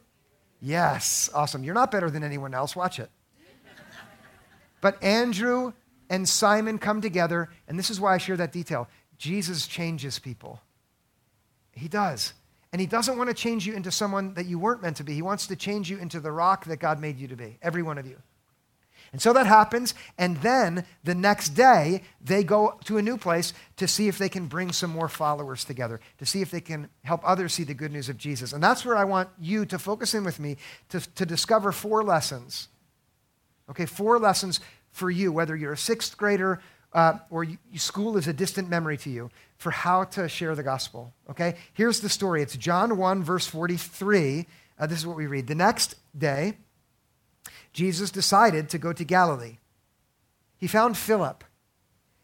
Yes, 0.61 1.29
awesome. 1.33 1.63
You're 1.63 1.73
not 1.73 1.91
better 1.91 2.09
than 2.09 2.23
anyone 2.23 2.53
else. 2.53 2.75
Watch 2.75 2.99
it. 2.99 3.09
But 4.79 5.01
Andrew 5.03 5.73
and 6.09 6.27
Simon 6.27 6.77
come 6.77 7.01
together, 7.01 7.49
and 7.67 7.77
this 7.77 7.89
is 7.89 7.99
why 7.99 8.15
I 8.15 8.17
share 8.17 8.37
that 8.37 8.51
detail. 8.51 8.87
Jesus 9.17 9.67
changes 9.67 10.19
people. 10.19 10.61
He 11.71 11.87
does. 11.87 12.33
And 12.71 12.79
he 12.79 12.87
doesn't 12.87 13.17
want 13.17 13.29
to 13.29 13.33
change 13.33 13.67
you 13.67 13.73
into 13.73 13.91
someone 13.91 14.33
that 14.35 14.45
you 14.45 14.57
weren't 14.57 14.81
meant 14.81 14.97
to 14.97 15.03
be. 15.03 15.13
He 15.13 15.21
wants 15.21 15.47
to 15.47 15.55
change 15.55 15.89
you 15.89 15.97
into 15.97 16.19
the 16.19 16.31
rock 16.31 16.65
that 16.65 16.77
God 16.77 16.99
made 16.99 17.19
you 17.19 17.27
to 17.27 17.35
be, 17.35 17.57
every 17.61 17.83
one 17.83 17.97
of 17.97 18.07
you. 18.07 18.17
And 19.11 19.21
so 19.21 19.33
that 19.33 19.45
happens, 19.45 19.93
and 20.17 20.37
then 20.37 20.85
the 21.03 21.15
next 21.15 21.49
day, 21.49 22.03
they 22.21 22.45
go 22.45 22.79
to 22.85 22.97
a 22.97 23.01
new 23.01 23.17
place 23.17 23.53
to 23.75 23.85
see 23.85 24.07
if 24.07 24.17
they 24.17 24.29
can 24.29 24.47
bring 24.47 24.71
some 24.71 24.89
more 24.89 25.09
followers 25.09 25.65
together, 25.65 25.99
to 26.19 26.25
see 26.25 26.41
if 26.41 26.49
they 26.49 26.61
can 26.61 26.87
help 27.03 27.19
others 27.25 27.53
see 27.53 27.65
the 27.65 27.73
good 27.73 27.91
news 27.91 28.07
of 28.07 28.17
Jesus. 28.17 28.53
And 28.53 28.63
that's 28.63 28.85
where 28.85 28.95
I 28.95 29.03
want 29.03 29.27
you 29.37 29.65
to 29.65 29.77
focus 29.77 30.13
in 30.13 30.23
with 30.23 30.39
me 30.39 30.55
to, 30.89 31.01
to 31.15 31.25
discover 31.25 31.73
four 31.73 32.03
lessons. 32.03 32.69
Okay, 33.69 33.85
four 33.85 34.17
lessons 34.17 34.61
for 34.91 35.11
you, 35.11 35.33
whether 35.33 35.57
you're 35.57 35.73
a 35.73 35.77
sixth 35.77 36.17
grader 36.17 36.61
uh, 36.93 37.13
or 37.29 37.43
you, 37.43 37.57
school 37.75 38.17
is 38.17 38.27
a 38.27 38.33
distant 38.33 38.69
memory 38.69 38.97
to 38.97 39.09
you, 39.09 39.29
for 39.57 39.71
how 39.71 40.03
to 40.03 40.27
share 40.27 40.55
the 40.55 40.63
gospel. 40.63 41.13
Okay, 41.29 41.55
here's 41.73 41.99
the 41.99 42.09
story 42.09 42.41
it's 42.41 42.55
John 42.55 42.97
1, 42.97 43.23
verse 43.23 43.47
43. 43.47 44.47
Uh, 44.79 44.87
this 44.87 44.99
is 44.99 45.07
what 45.07 45.17
we 45.17 45.27
read. 45.27 45.47
The 45.47 45.55
next 45.55 45.95
day, 46.17 46.53
Jesus 47.73 48.11
decided 48.11 48.69
to 48.69 48.77
go 48.77 48.93
to 48.93 49.03
Galilee. 49.03 49.57
He 50.57 50.67
found 50.67 50.97
Philip 50.97 51.43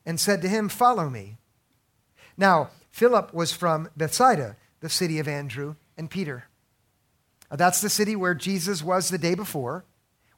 and 0.06 0.20
said 0.20 0.42
to 0.42 0.50
him, 0.50 0.70
Follow 0.70 1.10
me. 1.10 1.38
Now, 2.38 2.70
Philip 2.92 3.34
was 3.34 3.52
from 3.52 3.90
Bethsaida, 3.96 4.58
the 4.80 4.90
city 4.90 5.20
of 5.20 5.28
Andrew 5.28 5.76
and 5.98 6.10
Peter. 6.10 6.46
That's 7.50 7.82
the 7.82 7.90
city 7.90 8.16
where 8.16 8.36
Jesus 8.36 8.84
was 8.84 9.10
the 9.10 9.18
day 9.18 9.34
before, 9.34 9.86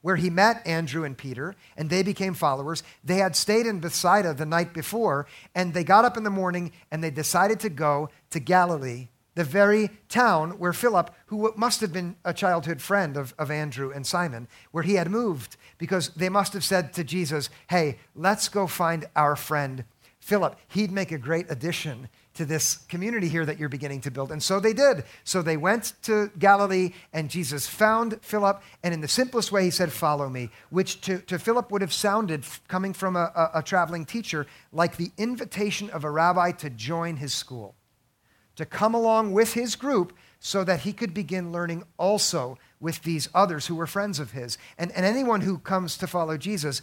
where 0.00 0.16
he 0.16 0.30
met 0.30 0.66
Andrew 0.66 1.04
and 1.04 1.16
Peter, 1.16 1.56
and 1.76 1.90
they 1.90 2.02
became 2.02 2.34
followers. 2.34 2.82
They 3.04 3.16
had 3.16 3.36
stayed 3.36 3.66
in 3.66 3.80
Bethsaida 3.80 4.32
the 4.32 4.46
night 4.46 4.72
before, 4.72 5.26
and 5.54 5.74
they 5.74 5.84
got 5.84 6.04
up 6.04 6.16
in 6.16 6.24
the 6.24 6.30
morning 6.30 6.72
and 6.90 7.02
they 7.02 7.10
decided 7.10 7.60
to 7.60 7.68
go 7.68 8.08
to 8.30 8.40
Galilee 8.40 9.08
the 9.40 9.44
very 9.44 9.88
town 10.10 10.58
where 10.58 10.74
Philip, 10.74 11.14
who 11.28 11.50
must 11.56 11.80
have 11.80 11.94
been 11.94 12.14
a 12.26 12.34
childhood 12.34 12.82
friend 12.82 13.16
of, 13.16 13.32
of 13.38 13.50
Andrew 13.50 13.90
and 13.90 14.06
Simon, 14.06 14.48
where 14.70 14.84
he 14.84 14.96
had 14.96 15.10
moved, 15.10 15.56
because 15.78 16.10
they 16.10 16.28
must 16.28 16.52
have 16.52 16.62
said 16.62 16.92
to 16.92 17.04
Jesus, 17.04 17.48
Hey, 17.70 17.96
let's 18.14 18.50
go 18.50 18.66
find 18.66 19.06
our 19.16 19.36
friend 19.36 19.84
Philip. 20.18 20.56
He'd 20.68 20.92
make 20.92 21.10
a 21.10 21.16
great 21.16 21.46
addition 21.48 22.10
to 22.34 22.44
this 22.44 22.76
community 22.90 23.28
here 23.28 23.46
that 23.46 23.58
you're 23.58 23.70
beginning 23.70 24.02
to 24.02 24.10
build. 24.10 24.30
And 24.30 24.42
so 24.42 24.60
they 24.60 24.74
did. 24.74 25.04
So 25.24 25.40
they 25.40 25.56
went 25.56 25.94
to 26.02 26.30
Galilee, 26.38 26.90
and 27.14 27.30
Jesus 27.30 27.66
found 27.66 28.20
Philip, 28.20 28.62
and 28.82 28.92
in 28.92 29.00
the 29.00 29.08
simplest 29.08 29.50
way, 29.50 29.64
he 29.64 29.70
said, 29.70 29.90
Follow 29.90 30.28
me, 30.28 30.50
which 30.68 31.00
to, 31.00 31.20
to 31.20 31.38
Philip 31.38 31.72
would 31.72 31.80
have 31.80 31.94
sounded, 31.94 32.44
coming 32.68 32.92
from 32.92 33.16
a, 33.16 33.32
a, 33.34 33.60
a 33.60 33.62
traveling 33.62 34.04
teacher, 34.04 34.46
like 34.70 34.98
the 34.98 35.12
invitation 35.16 35.88
of 35.88 36.04
a 36.04 36.10
rabbi 36.10 36.52
to 36.52 36.68
join 36.68 37.16
his 37.16 37.32
school 37.32 37.74
to 38.60 38.66
come 38.66 38.94
along 38.94 39.32
with 39.32 39.54
his 39.54 39.76
group 39.76 40.12
so 40.38 40.64
that 40.64 40.80
he 40.80 40.92
could 40.92 41.12
begin 41.12 41.52
learning 41.52 41.84
also 41.98 42.56
with 42.78 43.02
these 43.02 43.28
others 43.34 43.66
who 43.66 43.74
were 43.74 43.86
friends 43.86 44.18
of 44.18 44.30
his. 44.30 44.56
And, 44.78 44.90
and 44.92 45.04
anyone 45.04 45.42
who 45.42 45.58
comes 45.58 45.96
to 45.98 46.06
follow 46.06 46.36
Jesus, 46.36 46.80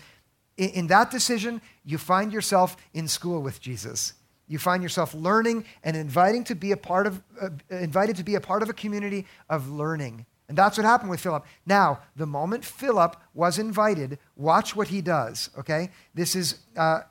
in, 0.57 0.69
in 0.69 0.87
that 0.87 1.09
decision, 1.09 1.61
you 1.83 1.97
find 1.97 2.31
yourself 2.31 2.77
in 2.93 3.07
school 3.07 3.41
with 3.41 3.59
Jesus. 3.59 4.13
You 4.47 4.59
find 4.59 4.83
yourself 4.83 5.13
learning 5.13 5.65
and 5.83 5.97
inviting 5.97 6.43
to 6.45 6.55
be 6.55 6.71
a 6.71 6.77
part 6.77 7.07
of, 7.07 7.21
uh, 7.41 7.49
invited 7.69 8.15
to 8.17 8.23
be 8.23 8.35
a 8.35 8.41
part 8.41 8.63
of 8.63 8.69
a 8.69 8.73
community 8.73 9.25
of 9.49 9.69
learning. 9.69 10.25
And 10.47 10.57
that's 10.57 10.77
what 10.77 10.85
happened 10.85 11.09
with 11.09 11.19
Philip. 11.19 11.45
Now, 11.65 11.99
the 12.15 12.25
moment 12.25 12.63
Philip 12.63 13.17
was 13.33 13.59
invited, 13.59 14.19
watch 14.35 14.75
what 14.75 14.87
he 14.87 15.01
does, 15.01 15.49
okay? 15.57 15.89
This 16.13 16.35
is 16.35 16.59
uh, 16.77 17.01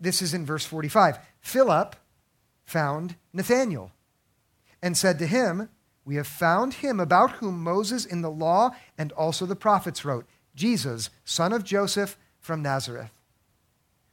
This 0.00 0.20
is 0.22 0.34
in 0.34 0.44
verse 0.44 0.64
45. 0.64 1.18
Philip 1.40 1.96
found 2.64 3.16
Nathanael 3.32 3.92
and 4.86 4.96
said 4.96 5.18
to 5.18 5.26
him, 5.26 5.68
We 6.04 6.14
have 6.14 6.28
found 6.28 6.74
him 6.74 7.00
about 7.00 7.32
whom 7.32 7.60
Moses 7.60 8.06
in 8.06 8.22
the 8.22 8.30
law 8.30 8.70
and 8.96 9.10
also 9.10 9.44
the 9.44 9.56
prophets 9.56 10.04
wrote, 10.04 10.26
Jesus, 10.54 11.10
son 11.24 11.52
of 11.52 11.64
Joseph 11.64 12.16
from 12.38 12.62
Nazareth. 12.62 13.10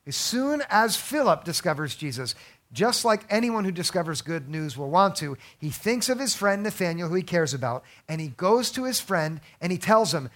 As 0.08 0.16
soon 0.16 0.64
as 0.72 0.96
Philip 0.96 1.44
discovers 1.44 1.96
Jesus, 1.96 2.34
just 2.72 3.06
like 3.06 3.24
anyone 3.30 3.66
who 3.66 3.72
discovers 3.72 4.24
good 4.24 4.50
news 4.50 4.76
will 4.76 4.90
want 4.90 5.16
to, 5.18 5.38
he 5.60 5.70
thinks 5.70 6.10
of 6.10 6.18
his 6.18 6.34
friend 6.34 6.64
Nathanael, 6.64 7.10
who 7.10 7.14
he 7.16 7.22
cares 7.22 7.54
about, 7.54 7.84
and 8.10 8.20
he 8.20 8.30
goes 8.30 8.72
to 8.72 8.86
his 8.86 9.00
friend 9.00 9.42
and 9.62 9.72
he 9.72 9.78
tells 9.78 10.12
him, 10.12 10.32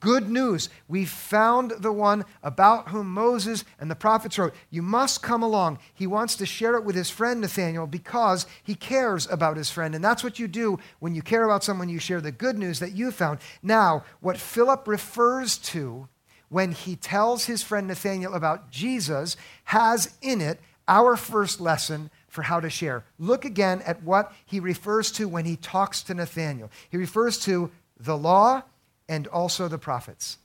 Good 0.00 0.28
news. 0.28 0.68
We 0.88 1.04
found 1.04 1.70
the 1.78 1.92
one 1.92 2.24
about 2.42 2.88
whom 2.88 3.12
Moses 3.12 3.64
and 3.78 3.88
the 3.88 3.94
prophets 3.94 4.36
wrote. 4.36 4.52
You 4.68 4.82
must 4.82 5.22
come 5.22 5.44
along. 5.44 5.78
He 5.94 6.08
wants 6.08 6.34
to 6.36 6.46
share 6.46 6.74
it 6.74 6.84
with 6.84 6.96
his 6.96 7.08
friend 7.08 7.40
Nathanael 7.40 7.86
because 7.86 8.46
he 8.64 8.74
cares 8.74 9.28
about 9.30 9.56
his 9.56 9.70
friend. 9.70 9.94
And 9.94 10.04
that's 10.04 10.24
what 10.24 10.40
you 10.40 10.48
do 10.48 10.80
when 10.98 11.14
you 11.14 11.22
care 11.22 11.44
about 11.44 11.62
someone, 11.62 11.88
you 11.88 12.00
share 12.00 12.20
the 12.20 12.32
good 12.32 12.58
news 12.58 12.80
that 12.80 12.96
you 12.96 13.12
found. 13.12 13.38
Now, 13.62 14.04
what 14.20 14.38
Philip 14.38 14.88
refers 14.88 15.56
to 15.58 16.08
when 16.48 16.72
he 16.72 16.96
tells 16.96 17.44
his 17.44 17.62
friend 17.62 17.86
Nathanael 17.86 18.34
about 18.34 18.70
Jesus 18.70 19.36
has 19.64 20.16
in 20.20 20.40
it 20.40 20.60
our 20.88 21.16
first 21.16 21.60
lesson 21.60 22.10
for 22.28 22.42
how 22.42 22.58
to 22.58 22.70
share. 22.70 23.04
Look 23.18 23.44
again 23.44 23.82
at 23.82 24.02
what 24.02 24.32
he 24.44 24.58
refers 24.58 25.12
to 25.12 25.28
when 25.28 25.44
he 25.44 25.56
talks 25.56 26.02
to 26.04 26.14
Nathanael. 26.14 26.70
He 26.90 26.96
refers 26.96 27.38
to 27.40 27.70
the 27.98 28.16
law 28.16 28.62
and 29.08 29.26
also 29.28 29.68
the 29.68 29.78
prophets. 29.78 30.38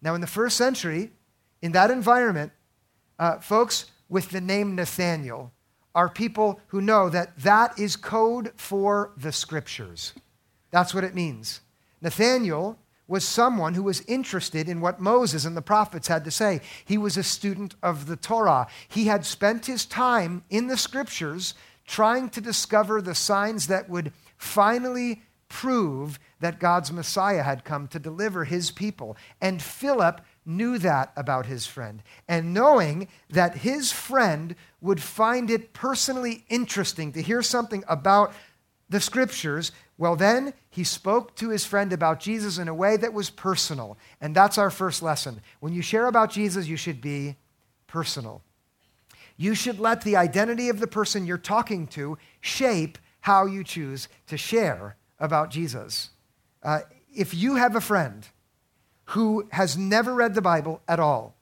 Now, 0.00 0.14
in 0.14 0.20
the 0.20 0.26
first 0.26 0.56
century, 0.56 1.10
in 1.62 1.72
that 1.72 1.90
environment, 1.90 2.52
uh, 3.18 3.38
folks 3.38 3.86
with 4.08 4.30
the 4.30 4.40
name 4.40 4.74
Nathaniel 4.74 5.52
are 5.94 6.08
people 6.08 6.60
who 6.68 6.80
know 6.80 7.08
that 7.08 7.36
that 7.38 7.78
is 7.78 7.96
code 7.96 8.52
for 8.56 9.12
the 9.16 9.32
scriptures. 9.32 10.12
That's 10.70 10.94
what 10.94 11.04
it 11.04 11.14
means. 11.14 11.60
Nathaniel 12.00 12.78
was 13.08 13.24
someone 13.24 13.74
who 13.74 13.82
was 13.82 14.02
interested 14.02 14.68
in 14.68 14.80
what 14.80 15.00
Moses 15.00 15.46
and 15.46 15.56
the 15.56 15.62
prophets 15.62 16.08
had 16.08 16.24
to 16.24 16.30
say. 16.30 16.60
He 16.84 16.98
was 16.98 17.16
a 17.16 17.22
student 17.22 17.74
of 17.82 18.06
the 18.06 18.16
Torah. 18.16 18.68
He 18.86 19.06
had 19.06 19.24
spent 19.24 19.66
his 19.66 19.86
time 19.86 20.44
in 20.50 20.66
the 20.66 20.76
scriptures 20.76 21.54
trying 21.86 22.28
to 22.28 22.40
discover 22.42 23.00
the 23.00 23.14
signs 23.14 23.66
that 23.68 23.88
would 23.88 24.12
finally 24.36 25.22
prove 25.48 26.18
that 26.40 26.60
God's 26.60 26.92
Messiah 26.92 27.42
had 27.42 27.64
come 27.64 27.88
to 27.88 27.98
deliver 27.98 28.44
his 28.44 28.70
people. 28.70 29.16
And 29.40 29.62
Philip 29.62 30.20
knew 30.44 30.78
that 30.78 31.12
about 31.16 31.46
his 31.46 31.66
friend. 31.66 32.02
And 32.28 32.54
knowing 32.54 33.08
that 33.30 33.58
his 33.58 33.92
friend 33.92 34.54
would 34.80 35.02
find 35.02 35.50
it 35.50 35.72
personally 35.72 36.44
interesting 36.48 37.12
to 37.12 37.22
hear 37.22 37.42
something 37.42 37.84
about 37.88 38.32
the 38.90 39.00
scriptures, 39.00 39.72
well, 39.98 40.16
then 40.16 40.54
he 40.70 40.84
spoke 40.84 41.34
to 41.36 41.50
his 41.50 41.64
friend 41.64 41.92
about 41.92 42.20
Jesus 42.20 42.58
in 42.58 42.68
a 42.68 42.74
way 42.74 42.96
that 42.96 43.12
was 43.12 43.30
personal. 43.30 43.98
And 44.20 44.34
that's 44.34 44.58
our 44.58 44.70
first 44.70 45.02
lesson. 45.02 45.40
When 45.60 45.72
you 45.72 45.82
share 45.82 46.06
about 46.06 46.30
Jesus, 46.30 46.66
you 46.66 46.76
should 46.76 47.00
be 47.00 47.36
personal. 47.86 48.42
You 49.36 49.54
should 49.54 49.78
let 49.78 50.02
the 50.02 50.16
identity 50.16 50.68
of 50.68 50.80
the 50.80 50.86
person 50.86 51.26
you're 51.26 51.38
talking 51.38 51.86
to 51.88 52.18
shape 52.40 52.98
how 53.20 53.46
you 53.46 53.64
choose 53.64 54.08
to 54.26 54.36
share 54.36 54.96
about 55.18 55.50
Jesus. 55.50 56.10
Uh, 56.62 56.80
if 57.14 57.34
you 57.34 57.56
have 57.56 57.74
a 57.74 57.80
friend 57.80 58.26
who 59.06 59.48
has 59.52 59.76
never 59.76 60.14
read 60.14 60.34
the 60.34 60.42
Bible 60.42 60.82
at 60.86 61.00
all 61.00 61.36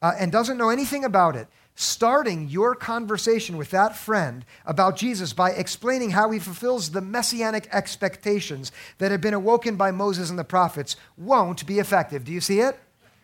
uh, 0.00 0.12
and 0.18 0.30
doesn't 0.30 0.58
know 0.58 0.70
anything 0.70 1.04
about 1.04 1.36
it, 1.36 1.48
starting 1.74 2.48
your 2.48 2.74
conversation 2.74 3.56
with 3.56 3.70
that 3.70 3.96
friend 3.96 4.44
about 4.66 4.96
Jesus 4.96 5.32
by 5.32 5.50
explaining 5.50 6.10
how 6.10 6.30
he 6.30 6.38
fulfills 6.38 6.90
the 6.90 7.00
messianic 7.00 7.68
expectations 7.72 8.70
that 8.98 9.10
have 9.10 9.20
been 9.20 9.34
awoken 9.34 9.76
by 9.76 9.90
Moses 9.90 10.30
and 10.30 10.38
the 10.38 10.44
prophets 10.44 10.96
won't 11.16 11.66
be 11.66 11.78
effective. 11.78 12.24
Do 12.24 12.32
you 12.32 12.40
see 12.40 12.60
it? 12.60 12.78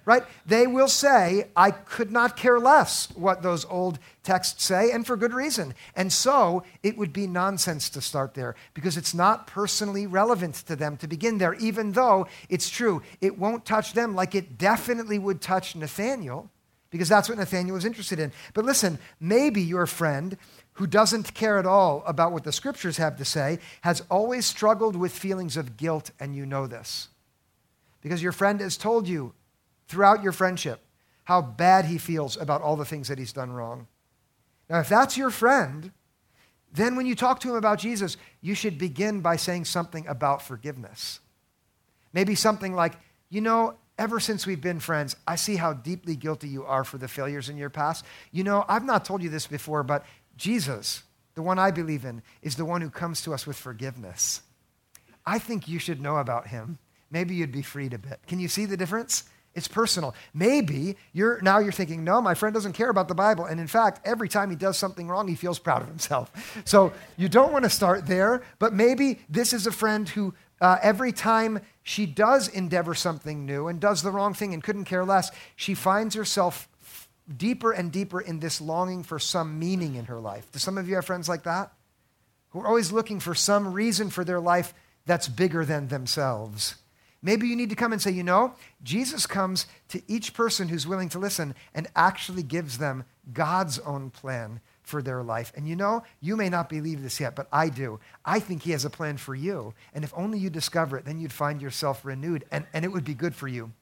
Right? 0.08 0.24
They 0.46 0.66
will 0.66 0.88
say, 0.88 1.48
I 1.54 1.70
could 1.70 2.10
not 2.10 2.34
care 2.34 2.58
less 2.58 3.10
what 3.14 3.42
those 3.42 3.66
old 3.66 3.98
texts 4.22 4.64
say, 4.64 4.90
and 4.90 5.06
for 5.06 5.18
good 5.18 5.34
reason. 5.34 5.74
And 5.94 6.10
so 6.10 6.62
it 6.82 6.96
would 6.96 7.12
be 7.12 7.26
nonsense 7.26 7.90
to 7.90 8.00
start 8.00 8.32
there 8.32 8.54
because 8.72 8.96
it's 8.96 9.12
not 9.12 9.46
personally 9.46 10.06
relevant 10.06 10.54
to 10.66 10.76
them 10.76 10.96
to 10.96 11.06
begin 11.06 11.36
there, 11.36 11.52
even 11.54 11.92
though 11.92 12.26
it's 12.48 12.70
true. 12.70 13.02
It 13.20 13.38
won't 13.38 13.66
touch 13.66 13.92
them 13.92 14.14
like 14.14 14.34
it 14.34 14.56
definitely 14.56 15.18
would 15.18 15.42
touch 15.42 15.76
Nathaniel 15.76 16.50
because 16.88 17.10
that's 17.10 17.28
what 17.28 17.36
Nathaniel 17.36 17.74
was 17.74 17.84
interested 17.84 18.18
in. 18.18 18.32
But 18.54 18.64
listen, 18.64 18.98
maybe 19.20 19.60
your 19.60 19.84
friend 19.84 20.38
who 20.72 20.86
doesn't 20.86 21.34
care 21.34 21.58
at 21.58 21.66
all 21.66 22.02
about 22.06 22.32
what 22.32 22.44
the 22.44 22.52
scriptures 22.52 22.96
have 22.96 23.18
to 23.18 23.26
say 23.26 23.58
has 23.82 24.02
always 24.10 24.46
struggled 24.46 24.96
with 24.96 25.12
feelings 25.12 25.58
of 25.58 25.76
guilt, 25.76 26.12
and 26.18 26.34
you 26.34 26.46
know 26.46 26.66
this. 26.66 27.08
Because 28.00 28.22
your 28.22 28.32
friend 28.32 28.62
has 28.62 28.78
told 28.78 29.06
you 29.06 29.34
throughout 29.88 30.22
your 30.22 30.32
friendship 30.32 30.80
how 31.24 31.42
bad 31.42 31.84
he 31.84 31.98
feels 31.98 32.38
about 32.38 32.62
all 32.62 32.76
the 32.76 32.86
things 32.86 33.08
that 33.08 33.18
he's 33.18 33.34
done 33.34 33.52
wrong. 33.52 33.86
Now, 34.70 34.80
if 34.80 34.88
that's 34.88 35.18
your 35.18 35.28
friend, 35.28 35.92
then 36.72 36.96
when 36.96 37.04
you 37.04 37.14
talk 37.14 37.40
to 37.40 37.50
him 37.50 37.54
about 37.54 37.78
Jesus, 37.78 38.16
you 38.40 38.54
should 38.54 38.78
begin 38.78 39.20
by 39.20 39.36
saying 39.36 39.66
something 39.66 40.06
about 40.06 40.40
forgiveness. 40.40 41.20
Maybe 42.12 42.34
something 42.34 42.74
like, 42.74 42.94
you 43.28 43.42
know, 43.42 43.74
ever 43.98 44.20
since 44.20 44.46
we've 44.46 44.60
been 44.60 44.80
friends, 44.80 45.16
I 45.26 45.36
see 45.36 45.56
how 45.56 45.74
deeply 45.74 46.16
guilty 46.16 46.48
you 46.48 46.64
are 46.64 46.84
for 46.84 46.96
the 46.96 47.08
failures 47.08 47.48
in 47.48 47.56
your 47.58 47.70
past. 47.70 48.04
You 48.32 48.44
know, 48.44 48.64
I've 48.68 48.84
not 48.84 49.04
told 49.04 49.22
you 49.22 49.28
this 49.28 49.46
before, 49.46 49.82
but 49.82 50.06
Jesus, 50.36 51.02
the 51.34 51.42
one 51.42 51.58
I 51.58 51.70
believe 51.70 52.04
in, 52.04 52.22
is 52.40 52.56
the 52.56 52.64
one 52.64 52.80
who 52.80 52.90
comes 52.90 53.20
to 53.22 53.34
us 53.34 53.46
with 53.46 53.56
forgiveness. 53.56 54.40
I 55.26 55.38
think 55.38 55.68
you 55.68 55.78
should 55.78 56.00
know 56.00 56.16
about 56.16 56.46
him. 56.46 56.78
Maybe 57.10 57.34
you'd 57.34 57.52
be 57.52 57.62
freed 57.62 57.92
a 57.92 57.98
bit. 57.98 58.20
Can 58.26 58.40
you 58.40 58.48
see 58.48 58.64
the 58.64 58.76
difference? 58.76 59.24
It's 59.54 59.68
personal. 59.68 60.14
Maybe 60.34 60.96
you're 61.12 61.40
now 61.40 61.58
you're 61.58 61.72
thinking, 61.72 62.04
no, 62.04 62.20
my 62.20 62.34
friend 62.34 62.54
doesn't 62.54 62.74
care 62.74 62.90
about 62.90 63.08
the 63.08 63.14
Bible. 63.14 63.44
And 63.44 63.58
in 63.58 63.66
fact, 63.66 64.00
every 64.06 64.28
time 64.28 64.50
he 64.50 64.56
does 64.56 64.78
something 64.78 65.08
wrong, 65.08 65.26
he 65.26 65.34
feels 65.34 65.58
proud 65.58 65.82
of 65.82 65.88
himself. 65.88 66.32
So 66.64 66.92
you 67.16 67.28
don't 67.28 67.52
want 67.52 67.64
to 67.64 67.70
start 67.70 68.06
there, 68.06 68.42
but 68.58 68.72
maybe 68.72 69.20
this 69.28 69.52
is 69.52 69.66
a 69.66 69.72
friend 69.72 70.08
who 70.08 70.34
uh, 70.60 70.78
every 70.82 71.12
time 71.12 71.60
she 71.82 72.04
does 72.04 72.48
endeavor 72.48 72.94
something 72.94 73.46
new 73.46 73.68
and 73.68 73.80
does 73.80 74.02
the 74.02 74.10
wrong 74.10 74.34
thing 74.34 74.52
and 74.54 74.62
couldn't 74.62 74.84
care 74.84 75.04
less, 75.04 75.30
she 75.56 75.74
finds 75.74 76.14
herself 76.14 76.68
deeper 77.34 77.72
and 77.72 77.92
deeper 77.92 78.20
in 78.20 78.40
this 78.40 78.60
longing 78.60 79.02
for 79.02 79.18
some 79.18 79.58
meaning 79.58 79.94
in 79.94 80.06
her 80.06 80.20
life. 80.20 80.50
Do 80.52 80.58
some 80.58 80.78
of 80.78 80.88
you 80.88 80.96
have 80.96 81.06
friends 81.06 81.28
like 81.28 81.44
that? 81.44 81.72
Who 82.50 82.60
are 82.60 82.66
always 82.66 82.92
looking 82.92 83.20
for 83.20 83.34
some 83.34 83.72
reason 83.72 84.10
for 84.10 84.24
their 84.24 84.40
life 84.40 84.74
that's 85.06 85.28
bigger 85.28 85.64
than 85.64 85.88
themselves. 85.88 86.76
Maybe 87.20 87.48
you 87.48 87.56
need 87.56 87.70
to 87.70 87.76
come 87.76 87.92
and 87.92 88.00
say, 88.00 88.12
you 88.12 88.22
know, 88.22 88.54
Jesus 88.82 89.26
comes 89.26 89.66
to 89.88 90.00
each 90.06 90.34
person 90.34 90.68
who's 90.68 90.86
willing 90.86 91.08
to 91.10 91.18
listen 91.18 91.54
and 91.74 91.88
actually 91.96 92.44
gives 92.44 92.78
them 92.78 93.04
God's 93.32 93.78
own 93.80 94.10
plan 94.10 94.60
for 94.82 95.02
their 95.02 95.22
life. 95.22 95.52
And 95.56 95.68
you 95.68 95.74
know, 95.74 96.04
you 96.20 96.36
may 96.36 96.48
not 96.48 96.68
believe 96.68 97.02
this 97.02 97.20
yet, 97.20 97.34
but 97.34 97.48
I 97.52 97.68
do. 97.68 97.98
I 98.24 98.38
think 98.40 98.62
He 98.62 98.70
has 98.70 98.84
a 98.84 98.90
plan 98.90 99.16
for 99.16 99.34
you. 99.34 99.74
And 99.92 100.04
if 100.04 100.12
only 100.16 100.38
you 100.38 100.48
discover 100.48 100.96
it, 100.96 101.04
then 101.04 101.18
you'd 101.18 101.32
find 101.32 101.60
yourself 101.60 102.04
renewed, 102.04 102.44
and, 102.52 102.66
and 102.72 102.84
it 102.84 102.88
would 102.88 103.04
be 103.04 103.14
good 103.14 103.34
for 103.34 103.48
you. 103.48 103.72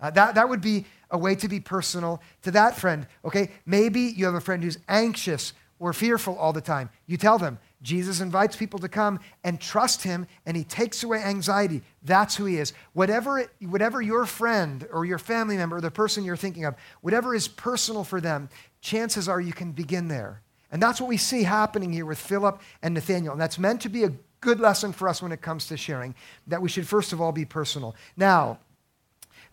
Uh, 0.00 0.10
that, 0.10 0.34
that 0.34 0.48
would 0.48 0.60
be 0.60 0.84
a 1.10 1.18
way 1.18 1.34
to 1.36 1.48
be 1.48 1.60
personal 1.60 2.20
to 2.42 2.50
that 2.50 2.76
friend, 2.76 3.06
okay? 3.24 3.52
Maybe 3.64 4.00
you 4.00 4.26
have 4.26 4.34
a 4.34 4.40
friend 4.40 4.62
who's 4.62 4.78
anxious 4.88 5.52
or 5.78 5.92
fearful 5.92 6.36
all 6.36 6.52
the 6.52 6.60
time. 6.60 6.90
You 7.06 7.16
tell 7.16 7.38
them, 7.38 7.58
Jesus 7.82 8.20
invites 8.20 8.54
people 8.54 8.78
to 8.78 8.88
come 8.88 9.18
and 9.42 9.60
trust 9.60 10.02
him, 10.02 10.26
and 10.46 10.56
he 10.56 10.62
takes 10.62 11.02
away 11.02 11.22
anxiety. 11.22 11.82
That's 12.02 12.36
who 12.36 12.44
he 12.44 12.58
is. 12.58 12.72
Whatever, 12.92 13.40
it, 13.40 13.50
whatever 13.60 14.00
your 14.00 14.24
friend 14.24 14.86
or 14.92 15.04
your 15.04 15.18
family 15.18 15.56
member 15.56 15.76
or 15.76 15.80
the 15.80 15.90
person 15.90 16.24
you're 16.24 16.36
thinking 16.36 16.64
of, 16.64 16.76
whatever 17.00 17.34
is 17.34 17.48
personal 17.48 18.04
for 18.04 18.20
them, 18.20 18.48
chances 18.80 19.28
are 19.28 19.40
you 19.40 19.52
can 19.52 19.72
begin 19.72 20.08
there. 20.08 20.42
And 20.70 20.80
that's 20.80 21.00
what 21.00 21.08
we 21.08 21.16
see 21.16 21.42
happening 21.42 21.92
here 21.92 22.06
with 22.06 22.18
Philip 22.18 22.60
and 22.82 22.94
Nathaniel. 22.94 23.32
And 23.32 23.40
that's 23.40 23.58
meant 23.58 23.82
to 23.82 23.88
be 23.88 24.04
a 24.04 24.12
good 24.40 24.60
lesson 24.60 24.92
for 24.92 25.08
us 25.08 25.20
when 25.20 25.32
it 25.32 25.42
comes 25.42 25.66
to 25.66 25.76
sharing, 25.76 26.14
that 26.46 26.62
we 26.62 26.68
should 26.68 26.86
first 26.86 27.12
of 27.12 27.20
all 27.20 27.32
be 27.32 27.44
personal. 27.44 27.94
Now, 28.16 28.58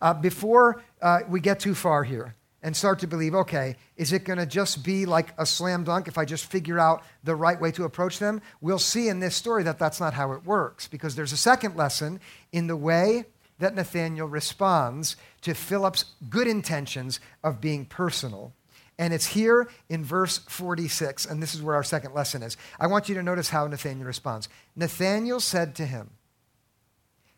uh, 0.02 0.14
before 0.14 0.82
uh, 1.02 1.22
we 1.28 1.40
get 1.40 1.60
too 1.60 1.76
far 1.76 2.04
here, 2.04 2.36
and 2.62 2.76
start 2.76 3.00
to 3.00 3.08
believe, 3.08 3.34
okay, 3.34 3.76
is 3.96 4.12
it 4.12 4.26
going 4.26 4.40
to 4.40 4.46
just 4.46 4.84
be 4.84 5.06
like 5.06 5.34
a 5.38 5.46
slam 5.46 5.84
dunk 5.84 6.08
if 6.08 6.18
I 6.18 6.26
just 6.26 6.46
figure 6.46 6.80
out 6.80 7.04
the 7.24 7.36
right 7.36 7.60
way 7.60 7.72
to 7.72 7.86
approach 7.86 8.20
them? 8.20 8.42
We'll 8.62 8.80
see 8.80 9.08
in 9.08 9.20
this 9.20 9.36
story 9.36 9.64
that 9.64 9.80
that's 9.80 10.00
not 10.00 10.14
how 10.14 10.34
it 10.34 10.46
works 10.46 10.88
because 10.88 11.16
there's 11.16 11.32
a 11.32 11.38
second 11.38 11.76
lesson 11.76 12.20
in 12.52 12.68
the 12.68 12.76
way 12.76 13.26
that 13.60 13.76
Nathaniel 13.76 14.28
responds 14.28 15.16
to 15.42 15.54
Philip's 15.54 16.06
good 16.30 16.48
intentions 16.48 17.20
of 17.44 17.62
being 17.62 17.86
personal. 17.86 18.54
And 18.98 19.14
it's 19.14 19.28
here 19.28 19.70
in 19.88 20.04
verse 20.04 20.40
46, 20.40 21.26
and 21.26 21.42
this 21.42 21.56
is 21.56 21.62
where 21.62 21.76
our 21.76 21.84
second 21.84 22.14
lesson 22.14 22.44
is. 22.44 22.58
I 22.80 22.88
want 22.88 23.08
you 23.08 23.16
to 23.16 23.24
notice 23.24 23.50
how 23.50 23.66
Nathaniel 23.68 24.06
responds. 24.06 24.50
Nathaniel 24.76 25.40
said 25.40 25.76
to 25.76 25.86
him, 25.86 26.10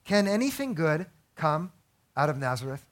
Can 0.03 0.27
anything 0.27 0.73
good 0.73 1.05
come 1.35 1.71
out 2.17 2.29
of 2.31 2.37
Nazareth? 2.37 2.83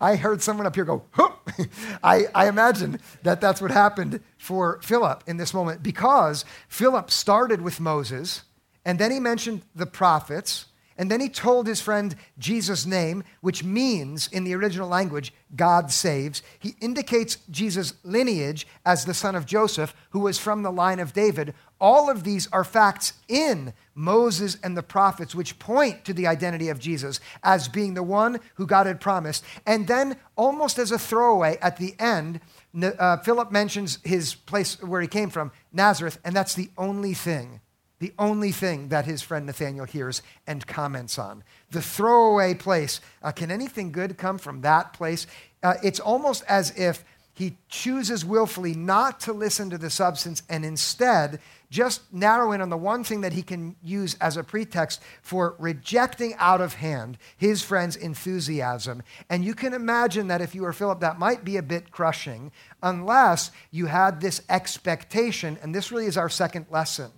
I 0.00 0.16
heard 0.16 0.42
someone 0.42 0.66
up 0.66 0.74
here 0.74 0.84
go, 0.84 1.04
I, 2.02 2.26
I 2.34 2.48
imagine 2.48 3.00
that 3.22 3.40
that's 3.40 3.60
what 3.60 3.70
happened 3.70 4.20
for 4.38 4.80
Philip 4.82 5.24
in 5.26 5.36
this 5.36 5.54
moment 5.54 5.82
because 5.82 6.44
Philip 6.68 7.10
started 7.10 7.60
with 7.60 7.80
Moses 7.80 8.42
and 8.84 8.98
then 8.98 9.10
he 9.10 9.20
mentioned 9.20 9.62
the 9.74 9.86
prophets 9.86 10.66
and 10.98 11.10
then 11.10 11.20
he 11.20 11.28
told 11.28 11.66
his 11.66 11.80
friend 11.80 12.16
Jesus' 12.38 12.86
name, 12.86 13.22
which 13.42 13.62
means 13.62 14.28
in 14.28 14.44
the 14.44 14.54
original 14.54 14.88
language, 14.88 15.32
God 15.54 15.90
saves. 15.90 16.42
He 16.58 16.74
indicates 16.80 17.36
Jesus' 17.50 17.94
lineage 18.02 18.66
as 18.84 19.04
the 19.04 19.12
son 19.12 19.34
of 19.34 19.44
Joseph, 19.44 19.94
who 20.10 20.20
was 20.20 20.38
from 20.38 20.62
the 20.62 20.72
line 20.72 20.98
of 20.98 21.12
David. 21.12 21.54
All 21.80 22.08
of 22.10 22.24
these 22.24 22.48
are 22.52 22.64
facts 22.64 23.12
in 23.28 23.74
Moses 23.94 24.56
and 24.62 24.76
the 24.76 24.82
prophets, 24.82 25.34
which 25.34 25.58
point 25.58 26.04
to 26.04 26.14
the 26.14 26.26
identity 26.26 26.68
of 26.68 26.78
Jesus 26.78 27.20
as 27.42 27.68
being 27.68 27.94
the 27.94 28.02
one 28.02 28.40
who 28.54 28.66
God 28.66 28.86
had 28.86 29.00
promised. 29.00 29.44
And 29.66 29.86
then, 29.86 30.16
almost 30.36 30.78
as 30.78 30.90
a 30.90 30.98
throwaway 30.98 31.58
at 31.60 31.76
the 31.76 31.94
end, 31.98 32.40
uh, 32.82 33.18
Philip 33.18 33.52
mentions 33.52 33.98
his 34.04 34.34
place 34.34 34.80
where 34.82 35.00
he 35.00 35.08
came 35.08 35.30
from, 35.30 35.52
Nazareth, 35.72 36.18
and 36.24 36.34
that's 36.34 36.54
the 36.54 36.70
only 36.78 37.14
thing 37.14 37.60
the 37.98 38.12
only 38.18 38.52
thing 38.52 38.88
that 38.88 39.06
his 39.06 39.22
friend 39.22 39.46
Nathaniel 39.46 39.86
hears 39.86 40.22
and 40.46 40.66
comments 40.66 41.18
on. 41.18 41.42
The 41.70 41.80
throwaway 41.80 42.54
place. 42.54 43.00
Uh, 43.22 43.32
can 43.32 43.50
anything 43.50 43.90
good 43.90 44.18
come 44.18 44.38
from 44.38 44.60
that 44.60 44.92
place? 44.92 45.26
Uh, 45.62 45.74
it's 45.82 46.00
almost 46.00 46.44
as 46.46 46.78
if 46.78 47.04
he 47.36 47.58
chooses 47.68 48.24
willfully 48.24 48.74
not 48.74 49.20
to 49.20 49.32
listen 49.34 49.68
to 49.68 49.76
the 49.76 49.90
substance 49.90 50.42
and 50.48 50.64
instead 50.64 51.38
just 51.68 52.00
narrow 52.10 52.52
in 52.52 52.62
on 52.62 52.70
the 52.70 52.78
one 52.78 53.04
thing 53.04 53.20
that 53.20 53.34
he 53.34 53.42
can 53.42 53.76
use 53.82 54.16
as 54.22 54.38
a 54.38 54.42
pretext 54.42 55.02
for 55.20 55.54
rejecting 55.58 56.34
out 56.38 56.62
of 56.62 56.72
hand 56.74 57.18
his 57.36 57.62
friend's 57.62 57.94
enthusiasm. 57.94 59.02
And 59.28 59.44
you 59.44 59.54
can 59.54 59.74
imagine 59.74 60.28
that 60.28 60.40
if 60.40 60.54
you 60.54 60.62
were 60.62 60.72
Philip, 60.72 61.00
that 61.00 61.18
might 61.18 61.44
be 61.44 61.58
a 61.58 61.62
bit 61.62 61.90
crushing 61.90 62.52
unless 62.82 63.50
you 63.70 63.84
had 63.84 64.22
this 64.22 64.40
expectation. 64.48 65.58
And 65.60 65.74
this 65.74 65.92
really 65.92 66.06
is 66.06 66.16
our 66.16 66.30
second 66.30 66.66
lesson 66.70 67.10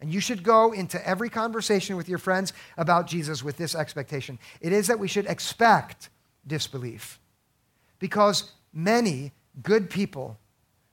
and 0.00 0.12
you 0.12 0.18
should 0.18 0.42
go 0.42 0.72
into 0.72 1.06
every 1.08 1.30
conversation 1.30 1.96
with 1.96 2.08
your 2.08 2.18
friends 2.18 2.52
about 2.76 3.06
Jesus 3.06 3.44
with 3.44 3.56
this 3.56 3.76
expectation 3.76 4.40
it 4.60 4.72
is 4.72 4.88
that 4.88 4.98
we 4.98 5.06
should 5.06 5.26
expect 5.26 6.10
disbelief. 6.44 7.20
Because 8.00 8.50
many 8.72 9.30
good 9.60 9.90
people 9.90 10.38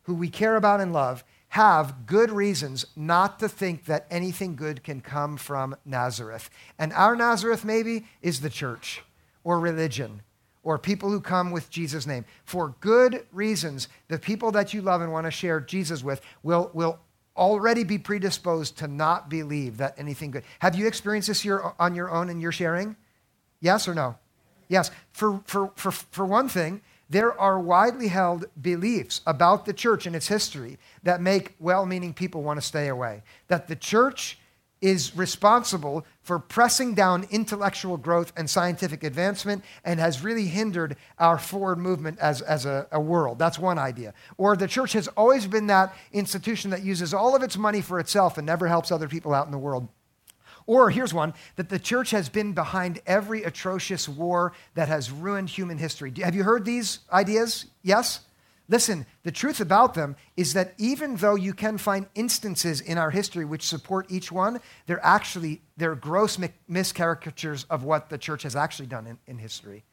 who 0.04 0.16
we 0.16 0.30
care 0.30 0.56
about 0.56 0.82
and 0.82 0.92
love 0.92 1.24
have 1.50 2.06
good 2.06 2.30
reasons 2.30 2.86
not 2.96 3.40
to 3.40 3.50
think 3.50 3.86
that 3.86 4.06
anything 4.12 4.56
good 4.56 4.84
can 4.84 5.02
come 5.02 5.38
from 5.38 5.76
Nazareth. 5.86 6.50
And 6.78 6.94
our 6.94 7.16
Nazareth, 7.16 7.66
maybe, 7.66 8.06
is 8.22 8.42
the 8.42 8.50
church 8.50 9.02
or 9.44 9.60
religion 9.60 10.22
or 10.62 10.78
people 10.78 11.10
who 11.10 11.22
come 11.22 11.52
with 11.52 11.70
Jesus' 11.70 12.06
name. 12.06 12.26
For 12.44 12.76
good 12.80 13.26
reasons, 13.32 13.88
the 14.08 14.20
people 14.20 14.52
that 14.52 14.74
you 14.74 14.82
love 14.82 15.02
and 15.02 15.12
want 15.12 15.26
to 15.26 15.32
share 15.32 15.60
Jesus 15.60 16.04
with 16.04 16.22
will, 16.44 16.70
will 16.74 17.00
already 17.36 17.84
be 17.84 17.98
predisposed 17.98 18.78
to 18.78 18.88
not 18.88 19.30
believe 19.30 19.78
that 19.78 19.96
anything 19.98 20.30
good. 20.30 20.44
Have 20.60 20.76
you 20.76 20.86
experienced 20.86 21.30
this 21.30 21.46
year 21.46 21.74
on 21.80 21.96
your 21.96 22.12
own 22.12 22.30
and 22.30 22.42
you're 22.42 22.52
sharing? 22.52 22.96
Yes 23.62 23.88
or 23.88 23.96
no? 23.96 24.18
Yes. 24.68 24.92
For, 25.14 25.42
for, 25.46 25.72
for, 25.76 25.92
for 25.92 26.26
one 26.26 26.50
thing, 26.50 26.82
there 27.10 27.40
are 27.40 27.60
widely 27.60 28.08
held 28.08 28.46
beliefs 28.62 29.22
about 29.26 29.66
the 29.66 29.74
church 29.74 30.06
and 30.06 30.16
its 30.16 30.28
history 30.28 30.78
that 31.04 31.22
make 31.22 31.56
well 31.60 31.86
meaning 31.86 32.14
people 32.14 32.44
want 32.44 32.60
to 32.60 32.66
stay 32.66 32.88
away. 32.88 33.24
That 33.48 33.68
the 33.68 33.76
church 33.76 34.38
is 34.82 35.16
responsible 35.16 36.06
for 36.22 36.40
pressing 36.40 36.94
down 36.94 37.28
intellectual 37.32 37.98
growth 37.98 38.32
and 38.38 38.50
scientific 38.50 39.04
advancement 39.04 39.64
and 39.84 40.00
has 40.00 40.24
really 40.24 40.46
hindered 40.46 40.96
our 41.18 41.38
forward 41.38 41.78
movement 41.78 42.18
as, 42.20 42.42
as 42.42 42.66
a, 42.66 42.88
a, 42.92 43.00
world. 43.00 43.38
That's 43.38 43.60
one 43.60 43.78
idea. 43.78 44.14
Or 44.38 44.56
the 44.56 44.68
church 44.68 44.94
has 44.94 45.08
always 45.10 45.48
been 45.48 45.68
that 45.68 45.94
institution 46.14 46.72
that 46.72 46.84
uses 46.84 47.14
all 47.14 47.36
of 47.36 47.44
its 47.44 47.58
money 47.58 47.82
for 47.82 48.00
itself 48.00 48.38
and 48.38 48.48
never 48.48 48.68
helps 48.68 48.92
other 48.92 49.10
people 49.10 49.34
out 49.34 49.46
in 49.46 49.52
the 49.52 49.58
world. 49.58 49.90
Or 50.70 50.92
here's 50.92 51.16
one 51.16 51.34
that 51.56 51.70
the 51.70 51.80
church 51.80 52.12
has 52.12 52.30
been 52.30 52.54
behind 52.54 53.02
every 53.08 53.42
atrocious 53.42 54.08
war 54.08 54.54
that 54.76 54.88
has 54.88 55.10
ruined 55.10 55.50
human 55.50 55.80
history. 55.80 56.14
Have 56.22 56.36
you 56.36 56.44
heard 56.44 56.64
these 56.64 57.00
ideas? 57.12 57.66
Yes? 57.82 58.20
Listen, 58.68 59.08
the 59.24 59.32
truth 59.32 59.62
about 59.62 59.96
them 59.96 60.16
is 60.38 60.54
that 60.54 60.76
even 60.78 61.16
though 61.16 61.34
you 61.34 61.56
can 61.56 61.80
find 61.80 62.06
instances 62.14 62.82
in 62.82 63.00
our 63.00 63.10
history 63.10 63.46
which 63.46 63.66
support 63.66 64.12
each 64.12 64.32
one, 64.32 64.62
they're 64.86 65.04
actually 65.04 65.64
they're 65.76 65.96
gross 65.96 66.38
miscaricatures 66.68 67.64
of 67.72 67.84
what 67.84 68.12
the 68.12 68.20
church 68.20 68.44
has 68.44 68.56
actually 68.56 68.86
done 68.86 69.08
in, 69.08 69.18
in 69.26 69.40
history. 69.40 69.86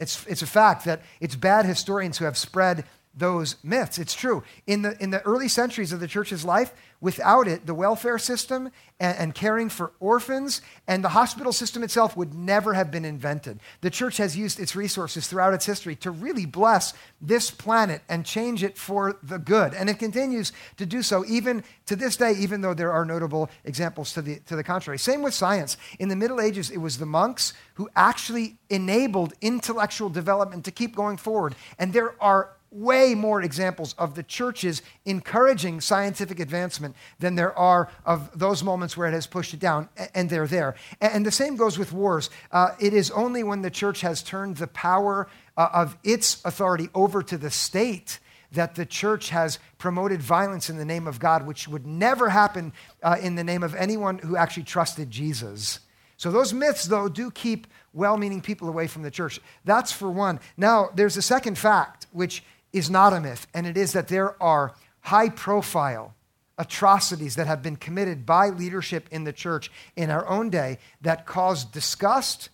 It's, 0.00 0.26
it's 0.26 0.42
a 0.42 0.48
fact 0.48 0.84
that 0.86 1.02
it's 1.20 1.36
bad 1.36 1.64
historians 1.64 2.18
who 2.18 2.24
have 2.24 2.36
spread 2.36 2.84
those 3.16 3.56
myths. 3.62 3.98
It's 3.98 4.14
true. 4.14 4.42
In 4.66 4.82
the, 4.82 5.00
in 5.02 5.10
the 5.10 5.22
early 5.22 5.48
centuries 5.48 5.92
of 5.92 6.00
the 6.00 6.08
church's 6.08 6.44
life, 6.44 6.72
without 7.00 7.46
it, 7.46 7.66
the 7.66 7.74
welfare 7.74 8.18
system 8.18 8.70
and, 8.98 9.18
and, 9.18 9.34
caring 9.34 9.68
for 9.68 9.92
orphans 10.00 10.62
and 10.88 11.04
the 11.04 11.10
hospital 11.10 11.52
system 11.52 11.82
itself 11.82 12.16
would 12.16 12.32
never 12.32 12.72
have 12.72 12.90
been 12.90 13.04
invented. 13.04 13.60
The 13.82 13.90
church 13.90 14.16
has 14.16 14.36
used 14.36 14.58
its 14.58 14.74
resources 14.74 15.26
throughout 15.26 15.52
its 15.52 15.66
history 15.66 15.96
to 15.96 16.10
really 16.10 16.46
bless 16.46 16.94
this 17.20 17.50
planet 17.50 18.00
and 18.08 18.24
change 18.24 18.64
it 18.64 18.78
for 18.78 19.18
the 19.22 19.38
good. 19.38 19.74
And 19.74 19.90
it 19.90 19.98
continues 19.98 20.52
to 20.78 20.86
do 20.86 21.02
so 21.02 21.24
even 21.26 21.62
to 21.86 21.94
this 21.94 22.16
day, 22.16 22.32
even 22.38 22.62
though 22.62 22.74
there 22.74 22.92
are 22.92 23.04
notable 23.04 23.50
examples 23.64 24.14
to 24.14 24.22
the, 24.22 24.36
to 24.46 24.56
the 24.56 24.64
contrary. 24.64 24.98
Same 24.98 25.22
with 25.22 25.34
science. 25.34 25.76
In 25.98 26.08
the 26.08 26.16
Middle 26.16 26.40
Ages, 26.40 26.70
it 26.70 26.78
was 26.78 26.96
the 26.96 27.06
monks 27.06 27.52
who 27.74 27.90
actually 27.94 28.56
enabled 28.70 29.34
intellectual 29.42 30.08
development 30.08 30.64
to 30.64 30.70
keep 30.70 30.96
going 30.96 31.18
forward. 31.18 31.54
And 31.78 31.92
there 31.92 32.14
are 32.22 32.53
way 32.74 33.14
more 33.14 33.40
examples 33.40 33.94
of 33.98 34.14
the 34.16 34.22
churches 34.22 34.82
encouraging 35.04 35.80
scientific 35.80 36.40
advancement 36.40 36.96
than 37.20 37.36
there 37.36 37.56
are 37.56 37.88
of 38.04 38.36
those 38.38 38.64
moments 38.64 38.96
where 38.96 39.08
it 39.08 39.12
has 39.12 39.26
pushed 39.26 39.54
it 39.54 39.60
down, 39.60 39.88
and 40.14 40.28
they're 40.28 40.48
there. 40.48 40.74
And 41.00 41.24
the 41.24 41.30
same 41.30 41.56
goes 41.56 41.78
with 41.78 41.92
wars. 41.92 42.30
Uh, 42.50 42.70
it 42.80 42.92
is 42.92 43.10
only 43.12 43.44
when 43.44 43.62
the 43.62 43.70
church 43.70 44.00
has 44.00 44.22
turned 44.22 44.56
the 44.56 44.66
power 44.66 45.28
uh, 45.56 45.68
of 45.72 45.96
its 46.02 46.44
authority 46.44 46.88
over 46.94 47.22
to 47.22 47.38
the 47.38 47.50
state 47.50 48.18
that 48.52 48.74
the 48.74 48.86
church 48.86 49.30
has 49.30 49.58
promoted 49.78 50.20
violence 50.20 50.70
in 50.70 50.76
the 50.76 50.84
name 50.84 51.06
of 51.06 51.18
God, 51.18 51.46
which 51.46 51.68
would 51.68 51.86
never 51.86 52.28
happen 52.28 52.72
uh, 53.02 53.16
in 53.20 53.34
the 53.34 53.44
name 53.44 53.62
of 53.62 53.74
anyone 53.74 54.18
who 54.18 54.36
actually 54.36 54.62
trusted 54.62 55.10
Jesus. 55.10 55.80
So, 56.16 56.30
those 56.30 56.52
myths, 56.52 56.84
though, 56.84 57.08
do 57.08 57.30
keep 57.30 57.66
well 57.92 58.16
meaning 58.16 58.40
people 58.40 58.68
away 58.68 58.86
from 58.86 59.02
the 59.02 59.10
church. 59.10 59.40
That's 59.64 59.92
for 59.92 60.10
one. 60.10 60.40
Now, 60.56 60.90
there's 60.94 61.16
a 61.16 61.22
second 61.22 61.58
fact, 61.58 62.06
which 62.12 62.42
is 62.74 62.90
not 62.90 63.12
a 63.12 63.20
myth, 63.20 63.46
and 63.54 63.66
it 63.66 63.76
is 63.76 63.92
that 63.92 64.08
there 64.08 64.40
are 64.42 64.74
high 65.00 65.28
profile 65.28 66.14
atrocities 66.58 67.36
that 67.36 67.46
have 67.46 67.62
been 67.62 67.76
committed 67.76 68.26
by 68.26 68.48
leadership 68.48 69.08
in 69.10 69.24
the 69.24 69.32
church 69.32 69.70
in 69.96 70.10
our 70.10 70.26
own 70.26 70.50
day 70.50 70.78
that 71.00 71.24
cause 71.24 71.64
disgust 71.64 72.48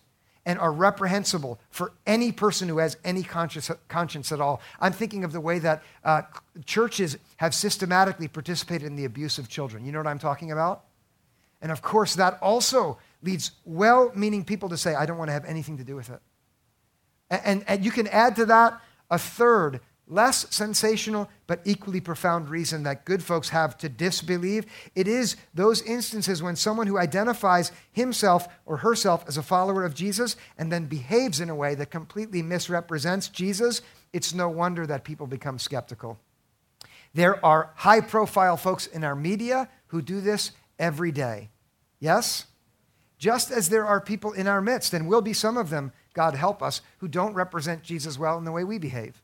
and 0.45 0.57
are 0.57 0.71
reprehensible 0.71 1.59
for 1.69 1.91
any 2.07 2.31
person 2.31 2.67
who 2.67 2.79
has 2.79 2.97
any 3.03 3.21
conscience, 3.21 3.69
conscience 3.87 4.31
at 4.31 4.41
all. 4.41 4.59
I'm 4.79 4.93
thinking 4.93 5.23
of 5.23 5.33
the 5.33 5.41
way 5.41 5.59
that 5.59 5.83
uh, 6.03 6.23
churches 6.65 7.17
have 7.37 7.53
systematically 7.53 8.27
participated 8.27 8.87
in 8.87 8.95
the 8.95 9.05
abuse 9.05 9.37
of 9.37 9.49
children. 9.49 9.85
You 9.85 9.91
know 9.91 9.99
what 9.99 10.07
I'm 10.07 10.19
talking 10.19 10.51
about? 10.51 10.85
And 11.61 11.71
of 11.71 11.83
course, 11.83 12.15
that 12.15 12.39
also 12.41 12.97
leads 13.21 13.51
well 13.65 14.11
meaning 14.15 14.43
people 14.43 14.69
to 14.69 14.77
say, 14.77 14.95
I 14.95 15.05
don't 15.05 15.19
want 15.19 15.29
to 15.29 15.33
have 15.33 15.45
anything 15.45 15.77
to 15.77 15.83
do 15.83 15.95
with 15.95 16.09
it. 16.09 16.19
And, 17.29 17.41
and, 17.45 17.63
and 17.67 17.85
you 17.85 17.91
can 17.91 18.07
add 18.07 18.35
to 18.37 18.45
that 18.47 18.81
a 19.11 19.19
third 19.19 19.79
less 20.07 20.45
sensational 20.53 21.29
but 21.47 21.61
equally 21.65 22.01
profound 22.01 22.49
reason 22.49 22.83
that 22.83 23.05
good 23.05 23.23
folks 23.23 23.49
have 23.49 23.77
to 23.77 23.89
disbelieve. 23.89 24.65
It 24.95 25.07
is 25.07 25.35
those 25.53 25.81
instances 25.81 26.43
when 26.43 26.55
someone 26.55 26.87
who 26.87 26.97
identifies 26.97 27.71
himself 27.91 28.47
or 28.65 28.77
herself 28.77 29.23
as 29.27 29.37
a 29.37 29.43
follower 29.43 29.85
of 29.85 29.95
Jesus 29.95 30.35
and 30.57 30.71
then 30.71 30.85
behaves 30.85 31.39
in 31.39 31.49
a 31.49 31.55
way 31.55 31.75
that 31.75 31.91
completely 31.91 32.41
misrepresents 32.41 33.29
Jesus, 33.29 33.81
it's 34.13 34.33
no 34.33 34.49
wonder 34.49 34.85
that 34.85 35.03
people 35.03 35.27
become 35.27 35.57
skeptical. 35.57 36.19
There 37.13 37.43
are 37.45 37.71
high 37.75 38.01
profile 38.01 38.57
folks 38.57 38.87
in 38.87 39.03
our 39.03 39.15
media 39.15 39.69
who 39.87 40.01
do 40.01 40.21
this 40.21 40.51
every 40.79 41.11
day. 41.11 41.49
Yes? 41.99 42.45
Just 43.17 43.51
as 43.51 43.69
there 43.69 43.85
are 43.85 44.01
people 44.01 44.31
in 44.31 44.47
our 44.47 44.61
midst, 44.61 44.93
and 44.93 45.07
will 45.07 45.21
be 45.21 45.33
some 45.33 45.55
of 45.55 45.69
them, 45.69 45.91
God 46.13 46.33
help 46.33 46.63
us, 46.63 46.81
who 46.97 47.07
don't 47.07 47.35
represent 47.35 47.83
Jesus 47.83 48.17
well 48.17 48.37
in 48.37 48.45
the 48.45 48.51
way 48.51 48.63
we 48.63 48.79
behave. 48.79 49.21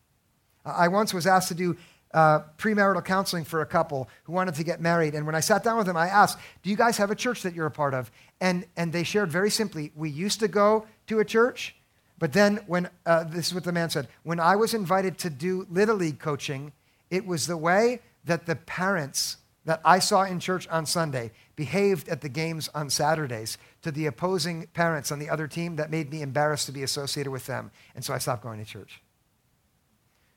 I 0.76 0.88
once 0.88 1.14
was 1.14 1.28
asked 1.28 1.48
to 1.50 1.56
do 1.56 1.78
uh, 2.14 2.40
premarital 2.58 3.04
counseling 3.04 3.44
for 3.44 3.62
a 3.62 3.66
couple 3.66 4.10
who 4.24 4.34
wanted 4.34 4.56
to 4.56 4.64
get 4.64 4.82
married. 4.82 5.14
And 5.14 5.26
when 5.26 5.36
I 5.36 5.40
sat 5.40 5.64
down 5.64 5.78
with 5.78 5.88
them, 5.88 5.98
I 5.98 6.08
asked, 6.08 6.38
Do 6.64 6.70
you 6.70 6.76
guys 6.76 6.98
have 6.98 7.12
a 7.12 7.16
church 7.16 7.44
that 7.44 7.54
you're 7.54 7.66
a 7.66 7.72
part 7.72 7.94
of? 7.94 8.12
And, 8.40 8.66
and 8.76 8.94
they 8.94 9.04
shared 9.04 9.32
very 9.32 9.50
simply, 9.50 9.92
We 9.96 10.10
used 10.10 10.40
to 10.40 10.48
go 10.48 10.88
to 11.08 11.20
a 11.20 11.26
church, 11.26 11.76
but 12.20 12.34
then 12.34 12.62
when, 12.68 12.90
uh, 13.06 13.26
this 13.26 13.48
is 13.48 13.54
what 13.54 13.64
the 13.64 13.72
man 13.72 13.90
said, 13.90 14.08
when 14.24 14.40
I 14.40 14.56
was 14.56 14.74
invited 14.74 15.18
to 15.20 15.30
do 15.30 15.68
Little 15.70 15.96
League 15.96 16.20
coaching, 16.20 16.72
it 17.10 17.26
was 17.26 17.48
the 17.48 17.58
way 17.58 18.02
that 18.26 18.46
the 18.46 18.56
parents 18.56 19.38
that 19.66 19.82
I 19.84 20.00
saw 20.00 20.24
in 20.24 20.40
church 20.40 20.68
on 20.70 20.86
Sunday 20.86 21.32
behaved 21.56 22.08
at 22.08 22.22
the 22.22 22.30
games 22.30 22.70
on 22.74 22.90
Saturdays 22.90 23.58
to 23.82 23.92
the 23.92 24.06
opposing 24.06 24.68
parents 24.68 25.12
on 25.12 25.20
the 25.20 25.30
other 25.30 25.48
team 25.48 25.76
that 25.76 25.92
made 25.92 26.10
me 26.10 26.22
embarrassed 26.22 26.68
to 26.68 26.72
be 26.72 26.84
associated 26.84 27.32
with 27.32 27.48
them. 27.48 27.72
And 27.94 28.04
so 28.04 28.14
I 28.14 28.18
stopped 28.18 28.44
going 28.44 28.64
to 28.64 28.66
church. 28.66 29.02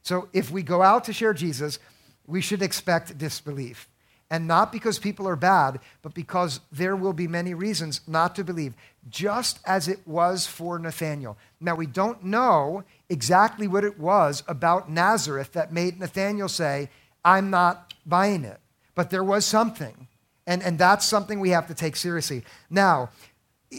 So 0.02 0.28
if 0.32 0.50
we 0.50 0.62
go 0.62 0.82
out 0.82 1.04
to 1.04 1.12
share 1.12 1.34
Jesus, 1.34 1.78
we 2.26 2.40
should 2.40 2.62
expect 2.62 3.16
disbelief. 3.18 3.88
And 4.30 4.46
not 4.46 4.70
because 4.70 5.00
people 5.00 5.26
are 5.26 5.36
bad, 5.36 5.80
but 6.02 6.14
because 6.14 6.60
there 6.70 6.94
will 6.94 7.12
be 7.12 7.26
many 7.26 7.52
reasons 7.52 8.00
not 8.06 8.36
to 8.36 8.44
believe, 8.44 8.74
just 9.08 9.58
as 9.66 9.88
it 9.88 10.06
was 10.06 10.46
for 10.46 10.78
Nathanael. 10.78 11.36
Now, 11.60 11.74
we 11.74 11.86
don't 11.86 12.22
know 12.22 12.84
exactly 13.08 13.66
what 13.66 13.84
it 13.84 13.98
was 13.98 14.44
about 14.46 14.88
Nazareth 14.88 15.52
that 15.54 15.72
made 15.72 15.98
Nathanael 15.98 16.48
say, 16.48 16.90
I'm 17.24 17.50
not 17.50 17.92
buying 18.06 18.44
it. 18.44 18.60
But 18.94 19.10
there 19.10 19.24
was 19.24 19.44
something. 19.44 20.06
And, 20.46 20.62
and 20.62 20.78
that's 20.78 21.04
something 21.04 21.40
we 21.40 21.50
have 21.50 21.66
to 21.66 21.74
take 21.74 21.96
seriously. 21.96 22.44
Now, 22.70 23.10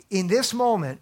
in 0.10 0.28
this 0.28 0.54
moment, 0.54 1.00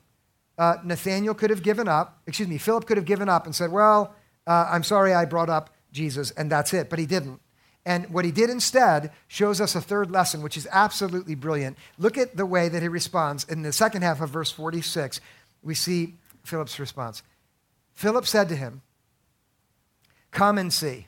uh, 0.59 0.77
Nathanael 0.83 1.33
could 1.33 1.49
have 1.49 1.63
given 1.63 1.87
up, 1.87 2.21
excuse 2.27 2.49
me, 2.49 2.57
Philip 2.57 2.85
could 2.85 2.97
have 2.97 3.05
given 3.05 3.29
up 3.29 3.45
and 3.45 3.55
said, 3.55 3.71
Well, 3.71 4.13
uh, 4.47 4.69
I'm 4.71 4.83
sorry 4.83 5.13
I 5.13 5.25
brought 5.25 5.49
up 5.49 5.69
Jesus, 5.91 6.31
and 6.31 6.51
that's 6.51 6.73
it. 6.73 6.89
But 6.89 6.99
he 6.99 7.05
didn't. 7.05 7.41
And 7.85 8.09
what 8.09 8.25
he 8.25 8.31
did 8.31 8.49
instead 8.49 9.11
shows 9.27 9.61
us 9.61 9.75
a 9.75 9.81
third 9.81 10.11
lesson, 10.11 10.41
which 10.41 10.57
is 10.57 10.67
absolutely 10.71 11.35
brilliant. 11.35 11.77
Look 11.97 12.17
at 12.17 12.35
the 12.35 12.45
way 12.45 12.69
that 12.69 12.81
he 12.81 12.87
responds. 12.87 13.45
In 13.45 13.61
the 13.63 13.73
second 13.73 14.01
half 14.01 14.21
of 14.21 14.29
verse 14.29 14.51
46, 14.51 15.21
we 15.63 15.73
see 15.73 16.15
Philip's 16.43 16.79
response. 16.79 17.23
Philip 17.93 18.25
said 18.25 18.49
to 18.49 18.55
him, 18.55 18.81
Come 20.31 20.57
and 20.57 20.71
see. 20.71 21.07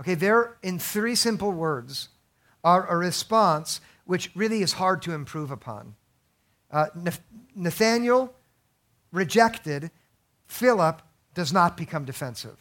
Okay, 0.00 0.14
there 0.14 0.56
in 0.62 0.78
three 0.78 1.14
simple 1.14 1.52
words 1.52 2.08
are 2.64 2.86
a 2.86 2.96
response 2.96 3.80
which 4.04 4.30
really 4.34 4.62
is 4.62 4.72
hard 4.72 5.02
to 5.02 5.12
improve 5.12 5.50
upon. 5.50 5.94
Uh, 6.70 6.86
Nathanael 7.54 8.32
rejected, 9.12 9.90
Philip 10.46 11.02
does 11.34 11.52
not 11.52 11.76
become 11.76 12.04
defensive. 12.04 12.56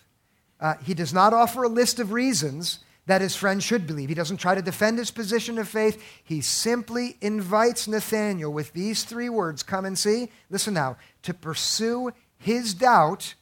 Uh, 0.60 0.76
he 0.84 0.94
does 0.94 1.14
not 1.14 1.34
offer 1.34 1.64
a 1.64 1.70
list 1.70 2.00
of 2.00 2.12
reasons 2.12 2.80
that 3.06 3.22
his 3.22 3.36
friend 3.36 3.64
should 3.64 3.88
believe. 3.88 4.10
He 4.10 4.16
doesn't 4.16 4.38
try 4.38 4.54
to 4.54 4.62
defend 4.62 5.00
his 5.00 5.10
position 5.10 5.58
of 5.58 5.68
faith. 5.68 6.02
He 6.24 6.42
simply 6.42 7.18
invites 7.22 7.88
Nathanael 7.88 8.54
with 8.54 8.72
these 8.74 9.04
three 9.04 9.30
words 9.30 9.64
come 9.64 9.86
and 9.86 9.98
see. 9.98 10.30
Listen 10.50 10.76
now, 10.76 10.98
to 11.24 11.34
pursue 11.34 12.12
his 12.38 12.74
doubt 12.74 13.34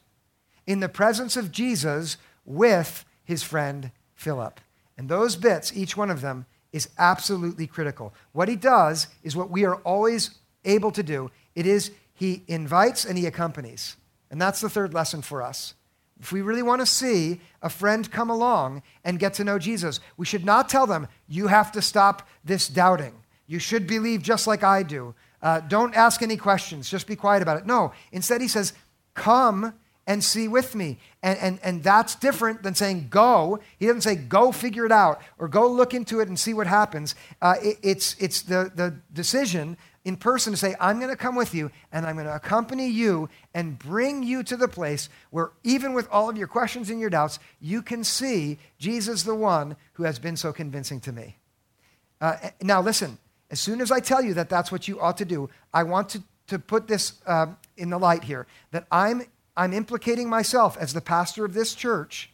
in 0.66 0.80
the 0.80 0.88
presence 0.88 1.36
of 1.36 1.52
Jesus 1.52 2.16
with 2.46 3.04
his 3.24 3.42
friend 3.42 3.90
Philip. 4.14 4.60
And 4.96 5.08
those 5.08 5.36
bits, 5.36 5.76
each 5.76 5.96
one 5.96 6.10
of 6.10 6.22
them, 6.22 6.46
is 6.72 6.88
absolutely 6.98 7.66
critical. 7.66 8.14
What 8.32 8.48
he 8.48 8.56
does 8.56 9.06
is 9.22 9.36
what 9.36 9.50
we 9.50 9.64
are 9.64 9.76
always 9.76 10.30
able 10.64 10.90
to 10.92 11.02
do 11.02 11.30
it 11.54 11.66
is 11.66 11.90
he 12.14 12.42
invites 12.48 13.04
and 13.04 13.18
he 13.18 13.26
accompanies. 13.26 13.96
And 14.30 14.40
that's 14.40 14.60
the 14.60 14.68
third 14.68 14.94
lesson 14.94 15.22
for 15.22 15.42
us. 15.42 15.74
If 16.20 16.32
we 16.32 16.42
really 16.42 16.62
want 16.62 16.80
to 16.80 16.86
see 16.86 17.40
a 17.62 17.70
friend 17.70 18.10
come 18.10 18.28
along 18.28 18.82
and 19.04 19.18
get 19.18 19.34
to 19.34 19.44
know 19.44 19.58
Jesus, 19.58 20.00
we 20.16 20.26
should 20.26 20.44
not 20.44 20.68
tell 20.68 20.86
them, 20.86 21.06
you 21.28 21.46
have 21.46 21.70
to 21.72 21.82
stop 21.82 22.28
this 22.44 22.68
doubting. 22.68 23.14
You 23.46 23.58
should 23.58 23.86
believe 23.86 24.22
just 24.22 24.46
like 24.46 24.62
I 24.64 24.82
do. 24.82 25.14
Uh, 25.40 25.60
don't 25.60 25.94
ask 25.94 26.20
any 26.20 26.36
questions. 26.36 26.90
Just 26.90 27.06
be 27.06 27.16
quiet 27.16 27.42
about 27.42 27.58
it. 27.58 27.66
No. 27.66 27.92
Instead, 28.10 28.40
he 28.40 28.48
says, 28.48 28.72
come 29.14 29.74
and 30.08 30.24
see 30.24 30.48
with 30.48 30.74
me. 30.74 30.98
And, 31.22 31.38
and, 31.38 31.60
and 31.62 31.82
that's 31.82 32.14
different 32.14 32.62
than 32.62 32.74
saying 32.74 33.08
go. 33.10 33.60
He 33.78 33.86
doesn't 33.86 34.00
say 34.00 34.16
go 34.16 34.50
figure 34.50 34.86
it 34.86 34.92
out 34.92 35.20
or 35.38 35.48
go 35.48 35.70
look 35.70 35.94
into 35.94 36.20
it 36.20 36.28
and 36.28 36.38
see 36.38 36.54
what 36.54 36.66
happens. 36.66 37.14
Uh, 37.40 37.56
it, 37.62 37.78
it's, 37.82 38.16
it's 38.18 38.42
the, 38.42 38.72
the 38.74 38.96
decision 39.12 39.76
in 40.08 40.16
person 40.16 40.54
to 40.54 40.56
say, 40.56 40.74
I'm 40.80 40.98
going 40.98 41.10
to 41.10 41.16
come 41.16 41.36
with 41.36 41.54
you 41.54 41.70
and 41.92 42.06
I'm 42.06 42.16
going 42.16 42.26
to 42.26 42.34
accompany 42.34 42.88
you 42.88 43.28
and 43.52 43.78
bring 43.78 44.22
you 44.22 44.42
to 44.44 44.56
the 44.56 44.66
place 44.66 45.10
where, 45.28 45.50
even 45.64 45.92
with 45.92 46.08
all 46.10 46.30
of 46.30 46.38
your 46.38 46.48
questions 46.48 46.88
and 46.88 46.98
your 46.98 47.10
doubts, 47.10 47.38
you 47.60 47.82
can 47.82 48.02
see 48.02 48.58
Jesus, 48.78 49.24
the 49.24 49.34
one 49.34 49.76
who 49.92 50.04
has 50.04 50.18
been 50.18 50.38
so 50.38 50.50
convincing 50.50 50.98
to 51.00 51.12
me. 51.12 51.36
Uh, 52.22 52.36
now, 52.62 52.80
listen, 52.80 53.18
as 53.50 53.60
soon 53.60 53.82
as 53.82 53.92
I 53.92 54.00
tell 54.00 54.22
you 54.22 54.32
that 54.32 54.48
that's 54.48 54.72
what 54.72 54.88
you 54.88 54.98
ought 54.98 55.18
to 55.18 55.26
do, 55.26 55.50
I 55.74 55.82
want 55.82 56.08
to, 56.10 56.22
to 56.46 56.58
put 56.58 56.88
this 56.88 57.20
uh, 57.26 57.48
in 57.76 57.90
the 57.90 57.98
light 57.98 58.24
here 58.24 58.46
that 58.70 58.86
I'm, 58.90 59.24
I'm 59.58 59.74
implicating 59.74 60.30
myself 60.30 60.78
as 60.78 60.94
the 60.94 61.02
pastor 61.02 61.44
of 61.44 61.52
this 61.52 61.74
church. 61.74 62.30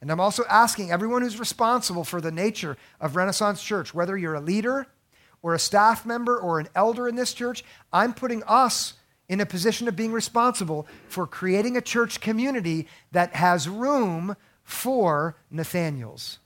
And 0.00 0.12
I'm 0.12 0.20
also 0.20 0.44
asking 0.48 0.92
everyone 0.92 1.22
who's 1.22 1.40
responsible 1.40 2.04
for 2.04 2.20
the 2.20 2.30
nature 2.30 2.76
of 3.00 3.16
Renaissance 3.16 3.64
Church, 3.64 3.92
whether 3.92 4.16
you're 4.16 4.34
a 4.34 4.40
leader, 4.40 4.86
or 5.42 5.54
a 5.54 5.58
staff 5.58 6.04
member 6.06 6.38
or 6.38 6.58
an 6.58 6.68
elder 6.74 7.08
in 7.08 7.16
this 7.16 7.32
church, 7.32 7.64
I'm 7.92 8.14
putting 8.14 8.42
us 8.44 8.94
in 9.28 9.40
a 9.40 9.46
position 9.46 9.88
of 9.88 9.96
being 9.96 10.12
responsible 10.12 10.86
for 11.08 11.26
creating 11.26 11.76
a 11.76 11.80
church 11.80 12.20
community 12.20 12.86
that 13.12 13.34
has 13.34 13.68
room 13.68 14.36
for 14.62 15.36
Nathaniels. 15.50 16.38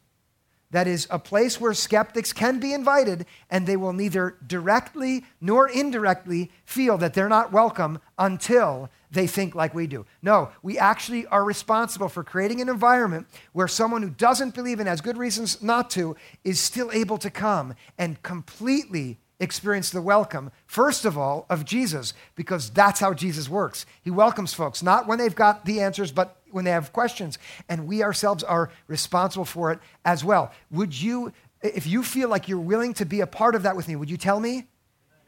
That 0.70 0.86
is 0.86 1.08
a 1.10 1.18
place 1.18 1.60
where 1.60 1.74
skeptics 1.74 2.32
can 2.32 2.60
be 2.60 2.72
invited 2.72 3.26
and 3.50 3.66
they 3.66 3.76
will 3.76 3.92
neither 3.92 4.36
directly 4.46 5.24
nor 5.40 5.68
indirectly 5.68 6.50
feel 6.64 6.96
that 6.98 7.12
they're 7.14 7.28
not 7.28 7.52
welcome 7.52 7.98
until 8.18 8.88
they 9.10 9.26
think 9.26 9.54
like 9.54 9.74
we 9.74 9.86
do. 9.86 10.06
No, 10.22 10.50
we 10.62 10.78
actually 10.78 11.26
are 11.26 11.44
responsible 11.44 12.08
for 12.08 12.22
creating 12.22 12.60
an 12.60 12.68
environment 12.68 13.26
where 13.52 13.68
someone 13.68 14.02
who 14.02 14.10
doesn't 14.10 14.54
believe 14.54 14.78
and 14.78 14.88
has 14.88 15.00
good 15.00 15.18
reasons 15.18 15.62
not 15.62 15.90
to 15.90 16.16
is 16.44 16.60
still 16.60 16.90
able 16.92 17.18
to 17.18 17.30
come 17.30 17.74
and 17.98 18.22
completely 18.22 19.18
experience 19.40 19.90
the 19.90 20.02
welcome, 20.02 20.52
first 20.66 21.04
of 21.04 21.16
all, 21.16 21.46
of 21.48 21.64
Jesus, 21.64 22.12
because 22.36 22.70
that's 22.70 23.00
how 23.00 23.14
Jesus 23.14 23.48
works. 23.48 23.86
He 24.02 24.10
welcomes 24.10 24.52
folks, 24.52 24.82
not 24.82 25.06
when 25.06 25.18
they've 25.18 25.34
got 25.34 25.64
the 25.64 25.80
answers, 25.80 26.12
but 26.12 26.36
when 26.50 26.64
they 26.64 26.70
have 26.70 26.92
questions. 26.92 27.38
And 27.68 27.86
we 27.86 28.02
ourselves 28.02 28.44
are 28.44 28.70
responsible 28.86 29.46
for 29.46 29.72
it 29.72 29.78
as 30.04 30.22
well. 30.22 30.52
Would 30.70 31.00
you, 31.00 31.32
if 31.62 31.86
you 31.86 32.02
feel 32.02 32.28
like 32.28 32.48
you're 32.48 32.58
willing 32.58 32.92
to 32.94 33.06
be 33.06 33.22
a 33.22 33.26
part 33.26 33.54
of 33.54 33.62
that 33.62 33.76
with 33.76 33.88
me, 33.88 33.96
would 33.96 34.10
you 34.10 34.18
tell 34.18 34.38
me? 34.38 34.66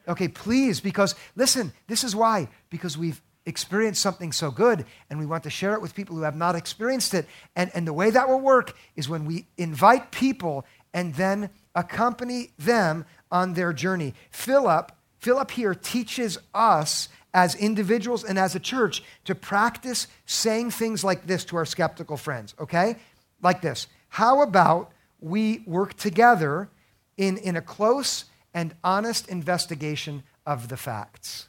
Okay, 0.06 0.28
please, 0.28 0.80
because 0.80 1.14
listen, 1.34 1.72
this 1.86 2.04
is 2.04 2.14
why. 2.14 2.48
Because 2.70 2.98
we've 2.98 3.20
experienced 3.46 4.00
something 4.00 4.32
so 4.32 4.50
good 4.50 4.84
and 5.10 5.18
we 5.18 5.26
want 5.26 5.42
to 5.44 5.50
share 5.50 5.74
it 5.74 5.82
with 5.82 5.94
people 5.94 6.16
who 6.16 6.22
have 6.22 6.36
not 6.36 6.54
experienced 6.54 7.14
it. 7.14 7.26
And, 7.56 7.70
and 7.74 7.86
the 7.86 7.92
way 7.92 8.10
that 8.10 8.28
will 8.28 8.40
work 8.40 8.76
is 8.96 9.08
when 9.08 9.24
we 9.24 9.46
invite 9.56 10.10
people 10.10 10.64
and 10.94 11.14
then 11.14 11.50
accompany 11.74 12.50
them 12.58 13.04
on 13.30 13.54
their 13.54 13.72
journey. 13.72 14.14
Philip, 14.30 14.92
Philip 15.18 15.50
here 15.52 15.74
teaches 15.74 16.38
us 16.54 17.08
as 17.34 17.54
individuals 17.54 18.24
and 18.24 18.38
as 18.38 18.54
a 18.54 18.60
church 18.60 19.02
to 19.24 19.34
practice 19.34 20.06
saying 20.26 20.70
things 20.70 21.02
like 21.02 21.26
this 21.26 21.44
to 21.46 21.56
our 21.56 21.64
skeptical 21.64 22.16
friends, 22.16 22.54
okay? 22.60 22.96
Like 23.40 23.62
this 23.62 23.86
How 24.08 24.42
about 24.42 24.92
we 25.20 25.62
work 25.66 25.94
together 25.94 26.68
in, 27.16 27.38
in 27.38 27.56
a 27.56 27.62
close 27.62 28.26
and 28.52 28.74
honest 28.84 29.28
investigation 29.28 30.22
of 30.44 30.68
the 30.68 30.76
facts? 30.76 31.48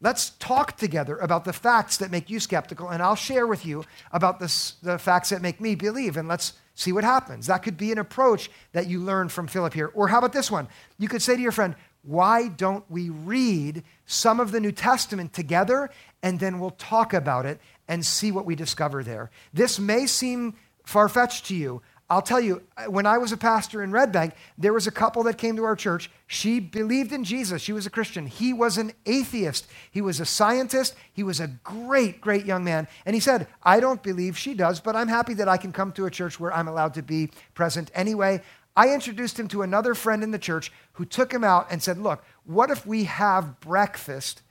Let's 0.00 0.30
talk 0.38 0.76
together 0.76 1.16
about 1.18 1.44
the 1.44 1.52
facts 1.52 1.96
that 1.98 2.10
make 2.10 2.28
you 2.28 2.40
skeptical, 2.40 2.88
and 2.88 3.02
I'll 3.02 3.14
share 3.14 3.46
with 3.46 3.64
you 3.64 3.84
about 4.12 4.38
the, 4.38 4.72
the 4.82 4.98
facts 4.98 5.30
that 5.30 5.40
make 5.40 5.60
me 5.60 5.74
believe, 5.74 6.16
and 6.16 6.28
let's 6.28 6.54
see 6.74 6.92
what 6.92 7.04
happens. 7.04 7.46
That 7.46 7.62
could 7.62 7.76
be 7.76 7.92
an 7.92 7.98
approach 7.98 8.50
that 8.72 8.88
you 8.88 9.00
learn 9.00 9.28
from 9.28 9.46
Philip 9.46 9.72
here. 9.72 9.90
Or 9.94 10.08
how 10.08 10.18
about 10.18 10.32
this 10.32 10.50
one? 10.50 10.68
You 10.98 11.08
could 11.08 11.22
say 11.22 11.36
to 11.36 11.42
your 11.42 11.52
friend, 11.52 11.74
why 12.02 12.48
don't 12.48 12.84
we 12.90 13.08
read 13.08 13.82
some 14.04 14.40
of 14.40 14.52
the 14.52 14.60
New 14.60 14.72
Testament 14.72 15.32
together 15.32 15.90
and 16.22 16.38
then 16.38 16.58
we'll 16.58 16.70
talk 16.70 17.14
about 17.14 17.46
it 17.46 17.60
and 17.88 18.04
see 18.04 18.30
what 18.30 18.44
we 18.44 18.54
discover 18.54 19.02
there? 19.02 19.30
This 19.54 19.78
may 19.78 20.06
seem 20.06 20.54
far 20.84 21.08
fetched 21.08 21.46
to 21.46 21.54
you, 21.54 21.80
I'll 22.10 22.22
tell 22.22 22.40
you, 22.40 22.62
uh, 22.76 22.84
when 22.84 23.06
I 23.06 23.16
was 23.16 23.32
a 23.32 23.36
pastor 23.36 23.82
in 23.82 23.90
Red 23.90 24.12
Bank, 24.12 24.34
there 24.58 24.74
was 24.74 24.86
a 24.86 24.90
couple 24.90 25.22
that 25.22 25.38
came 25.38 25.56
to 25.56 25.64
our 25.64 25.74
church. 25.74 26.10
She 26.26 26.60
believed 26.60 27.12
in 27.12 27.24
Jesus. 27.24 27.62
She 27.62 27.72
was 27.72 27.86
a 27.86 27.90
Christian. 27.90 28.26
He 28.26 28.52
was 28.52 28.76
an 28.76 28.92
atheist. 29.06 29.66
He 29.90 30.02
was 30.02 30.20
a 30.20 30.26
scientist. 30.26 30.94
He 31.14 31.22
was 31.22 31.40
a 31.40 31.48
great, 31.48 32.20
great 32.20 32.44
young 32.44 32.62
man. 32.62 32.88
And 33.06 33.14
he 33.14 33.20
said, 33.20 33.46
I 33.62 33.80
don't 33.80 34.02
believe 34.02 34.36
she 34.36 34.52
does, 34.52 34.80
but 34.80 34.94
I'm 34.94 35.08
happy 35.08 35.32
that 35.34 35.48
I 35.48 35.56
can 35.56 35.72
come 35.72 35.92
to 35.92 36.04
a 36.04 36.10
church 36.10 36.38
where 36.38 36.52
I'm 36.52 36.68
allowed 36.68 36.94
to 36.94 37.02
be 37.02 37.30
present 37.54 37.90
anyway. 37.94 38.42
I 38.76 38.92
introduced 38.92 39.38
him 39.38 39.48
to 39.48 39.62
another 39.62 39.94
friend 39.94 40.22
in 40.22 40.30
the 40.30 40.38
church 40.38 40.72
who 40.94 41.04
took 41.06 41.32
him 41.32 41.44
out 41.44 41.68
and 41.70 41.82
said, 41.82 41.96
Look, 41.96 42.22
what 42.44 42.70
if 42.70 42.84
we 42.84 43.04
have 43.04 43.60
breakfast 43.60 44.42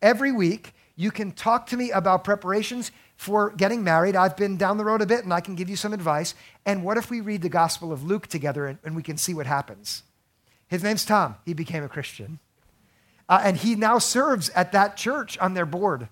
every 0.00 0.30
week? 0.30 0.74
You 0.96 1.10
can 1.10 1.32
talk 1.32 1.66
to 1.68 1.76
me 1.76 1.90
about 1.90 2.24
preparations 2.24 2.92
for 3.20 3.50
getting 3.50 3.84
married. 3.84 4.16
I've 4.16 4.34
been 4.34 4.56
down 4.56 4.78
the 4.78 4.84
road 4.86 5.02
a 5.02 5.06
bit 5.06 5.24
and 5.24 5.34
I 5.34 5.42
can 5.42 5.54
give 5.54 5.68
you 5.68 5.76
some 5.76 5.92
advice. 5.92 6.34
And 6.64 6.82
what 6.82 6.96
if 6.96 7.10
we 7.10 7.20
read 7.20 7.42
the 7.42 7.50
Gospel 7.50 7.92
of 7.92 8.02
Luke 8.02 8.28
together 8.28 8.66
and, 8.66 8.78
and 8.82 8.96
we 8.96 9.02
can 9.02 9.18
see 9.18 9.34
what 9.34 9.44
happens? 9.44 10.04
His 10.68 10.82
name's 10.82 11.04
Tom. 11.04 11.34
He 11.44 11.52
became 11.52 11.84
a 11.84 11.88
Christian. 11.88 12.38
Uh, 13.28 13.42
and 13.44 13.58
he 13.58 13.74
now 13.74 13.98
serves 13.98 14.48
at 14.50 14.72
that 14.72 14.96
church 14.96 15.36
on 15.36 15.52
their 15.52 15.66
board. 15.66 16.08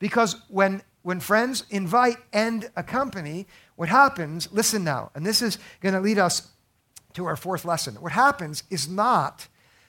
Because 0.00 0.34
when, 0.48 0.82
when 1.02 1.20
friends 1.20 1.62
invite 1.70 2.16
and 2.32 2.68
accompany, 2.74 3.46
what 3.76 3.88
happens, 3.88 4.48
listen 4.50 4.82
now, 4.82 5.12
and 5.14 5.24
this 5.24 5.42
is 5.42 5.58
going 5.80 5.94
to 5.94 6.00
lead 6.00 6.18
us 6.18 6.48
to 7.12 7.24
our 7.24 7.36
fourth 7.36 7.64
lesson. 7.64 7.94
What 7.94 8.10
happens 8.10 8.64
is 8.68 8.88
not 8.88 9.46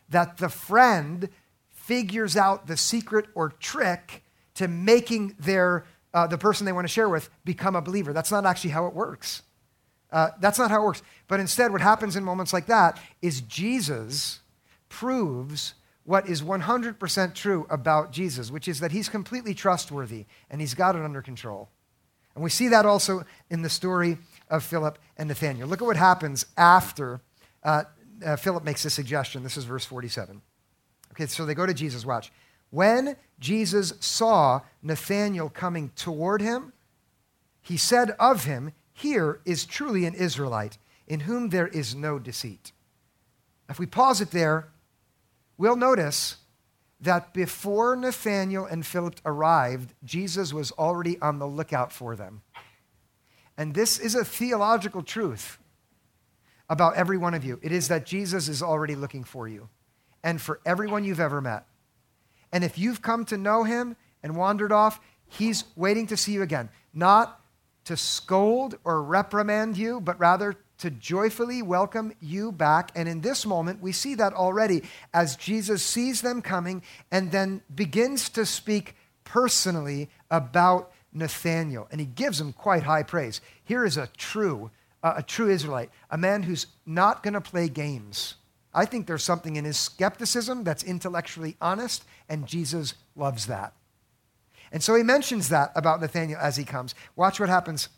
that 0.08 0.38
the 0.38 0.50
friend 0.50 1.30
figures 1.72 2.38
out 2.38 2.68
the 2.68 2.78
secret 2.78 3.26
or 3.34 3.50
trick 3.50 4.24
to 4.56 4.68
making 4.68 5.36
their, 5.40 5.86
uh, 6.14 6.28
the 6.28 6.38
person 6.38 6.66
they 6.66 6.72
want 6.72 6.86
to 6.86 6.94
share 6.94 7.10
with 7.10 7.30
become 7.44 7.76
a 7.76 7.82
believer. 7.82 8.14
That's 8.14 8.32
not 8.32 8.46
actually 8.46 8.72
how 8.72 8.88
it 8.88 8.94
works. 8.94 9.42
Uh, 10.12 10.30
that's 10.40 10.60
not 10.60 10.70
how 10.70 10.82
it 10.82 10.86
works. 10.86 11.02
But 11.28 11.40
instead, 11.40 11.72
what 11.72 11.82
happens 11.82 12.16
in 12.16 12.24
moments 12.24 12.54
like 12.54 12.68
that 12.68 13.00
is 13.22 13.42
Jesus 13.42 14.40
proves 14.90 15.74
what 16.04 16.28
is 16.28 16.42
100% 16.42 17.34
true 17.34 17.66
about 17.70 18.12
Jesus, 18.12 18.52
which 18.52 18.68
is 18.68 18.80
that 18.82 18.92
he's 18.92 19.10
completely 19.10 19.54
trustworthy 19.54 20.26
and 20.50 20.62
he's 20.62 20.74
got 20.74 20.96
it 20.96 21.02
under 21.02 21.22
control. 21.22 21.70
And 22.36 22.44
we 22.44 22.50
see 22.50 22.68
that 22.70 22.86
also 22.86 23.24
in 23.50 23.62
the 23.62 23.70
story 23.70 24.18
of 24.50 24.64
Philip 24.64 25.00
and 25.18 25.30
Nathaniel. 25.30 25.68
Look 25.68 25.82
at 25.82 25.86
what 25.86 25.98
happens 25.98 26.46
after 26.58 27.22
uh, 27.64 27.84
uh, 28.24 28.36
Philip 28.36 28.64
makes 28.64 28.84
this 28.84 28.94
suggestion. 28.94 29.44
This 29.44 29.58
is 29.58 29.66
verse 29.66 29.86
47. 29.86 30.42
Okay, 31.12 31.28
so 31.28 31.46
they 31.46 31.54
go 31.54 31.66
to 31.66 31.74
Jesus. 31.74 32.06
Watch. 32.06 32.32
When 32.74 33.18
Jesus 33.40 33.94
saw 34.00 34.62
Nathanael 34.82 35.50
coming 35.50 35.92
toward 35.96 36.42
him, 36.42 36.74
he 37.62 37.78
said 37.78 38.16
of 38.20 38.46
him, 38.46 38.72
Here 38.94 39.42
is 39.46 39.68
truly 39.68 40.06
an 40.06 40.16
Israelite, 40.16 40.80
in 41.06 41.20
whom 41.20 41.50
there 41.50 41.68
is 41.68 41.94
no 41.94 42.18
deceit. 42.18 42.72
If 43.70 43.78
we 43.78 43.86
pause 43.86 44.22
it 44.22 44.32
there, 44.32 44.70
we'll 45.56 45.76
notice 45.76 46.38
that 47.00 47.32
before 47.32 47.96
Nathanael 47.96 48.66
and 48.66 48.84
Philip 48.84 49.22
arrived, 49.24 49.94
Jesus 50.04 50.52
was 50.52 50.72
already 50.72 51.22
on 51.22 51.38
the 51.38 51.46
lookout 51.46 51.92
for 51.92 52.16
them. 52.16 52.42
And 53.56 53.76
this 53.76 54.00
is 54.00 54.16
a 54.16 54.26
theological 54.26 55.04
truth 55.04 55.60
about 56.68 56.96
every 56.96 57.20
one 57.20 57.36
of 57.36 57.46
you. 57.46 57.60
It 57.62 57.72
is 57.72 57.90
that 57.90 58.08
Jesus 58.08 58.50
is 58.50 58.64
already 58.64 58.96
looking 58.96 59.24
for 59.24 59.48
you 59.48 59.70
and 60.24 60.42
for 60.42 60.60
everyone 60.66 61.04
you've 61.04 61.20
ever 61.20 61.40
met. 61.40 61.68
And 62.54 62.64
if 62.64 62.78
you've 62.78 63.02
come 63.02 63.26
to 63.26 63.38
know 63.38 63.64
him 63.64 63.98
and 64.22 64.38
wandered 64.38 64.72
off, 64.72 65.02
he's 65.26 65.66
waiting 65.76 66.08
to 66.08 66.16
see 66.16 66.34
you 66.34 66.44
again. 66.44 66.70
Not 66.94 67.42
to 67.86 67.98
scold 67.98 68.78
or 68.86 69.04
reprimand 69.04 69.76
you, 69.76 70.00
but 70.00 70.20
rather 70.20 70.56
to 70.78 70.92
joyfully 70.92 71.62
welcome 71.62 72.14
you 72.22 72.52
back. 72.52 72.92
And 72.96 73.10
in 73.10 73.22
this 73.22 73.46
moment, 73.46 73.82
we 73.82 73.92
see 73.92 74.16
that 74.16 74.34
already 74.34 74.84
as 75.14 75.36
Jesus 75.36 75.84
sees 75.84 76.22
them 76.22 76.42
coming 76.42 76.84
and 77.12 77.32
then 77.32 77.62
begins 77.74 78.30
to 78.30 78.46
speak 78.46 78.96
personally 79.24 80.10
about 80.30 80.92
Nathanael. 81.12 81.88
And 81.92 82.00
he 82.00 82.06
gives 82.06 82.40
him 82.40 82.54
quite 82.54 82.84
high 82.84 83.04
praise. 83.04 83.42
Here 83.64 83.84
is 83.84 83.98
a 83.98 84.10
true, 84.16 84.70
uh, 85.02 85.16
a 85.18 85.24
true 85.24 85.50
Israelite, 85.50 85.90
a 86.12 86.18
man 86.18 86.44
who's 86.44 86.68
not 86.86 87.24
going 87.24 87.34
to 87.34 87.42
play 87.42 87.68
games. 87.68 88.36
I 88.74 88.86
think 88.86 89.06
there's 89.06 89.24
something 89.24 89.56
in 89.56 89.66
his 89.66 89.78
skepticism 89.78 90.64
that's 90.64 90.84
intellectually 90.84 91.56
honest, 91.62 92.04
and 92.28 92.48
Jesus 92.48 92.96
loves 93.16 93.46
that. 93.46 93.74
And 94.72 94.82
so 94.82 94.96
he 94.96 95.04
mentions 95.04 95.50
that 95.50 95.72
about 95.76 96.02
Nathanael 96.02 96.40
as 96.42 96.58
he 96.58 96.64
comes. 96.64 96.96
Watch 97.16 97.40
what 97.40 97.50
happens 97.50 97.90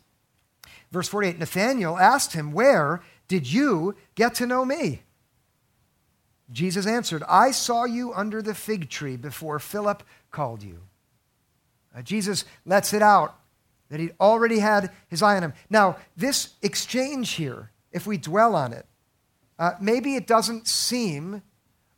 Verse 0.91 1.07
48 1.07 1.39
Nathanael 1.39 1.97
asked 1.97 2.33
him, 2.33 2.51
Where 2.51 3.01
did 3.27 3.51
you 3.51 3.95
get 4.15 4.35
to 4.35 4.45
know 4.45 4.65
me? 4.65 5.01
Jesus 6.51 6.85
answered, 6.85 7.23
I 7.27 7.51
saw 7.51 7.85
you 7.85 8.13
under 8.13 8.41
the 8.41 8.53
fig 8.53 8.89
tree 8.89 9.17
before 9.17 9.59
Philip 9.59 10.03
called 10.31 10.61
you. 10.61 10.81
Uh, 11.95 12.01
Jesus 12.01 12.45
lets 12.65 12.93
it 12.93 13.01
out 13.01 13.35
that 13.89 13.99
he 13.99 14.11
already 14.19 14.59
had 14.59 14.91
his 15.07 15.23
eye 15.23 15.35
on 15.37 15.43
him. 15.43 15.53
Now, 15.69 15.97
this 16.15 16.53
exchange 16.61 17.31
here, 17.31 17.71
if 17.91 18.05
we 18.05 18.17
dwell 18.17 18.55
on 18.55 18.73
it, 18.73 18.85
uh, 19.57 19.71
maybe 19.79 20.15
it 20.15 20.27
doesn't 20.27 20.67
seem 20.67 21.41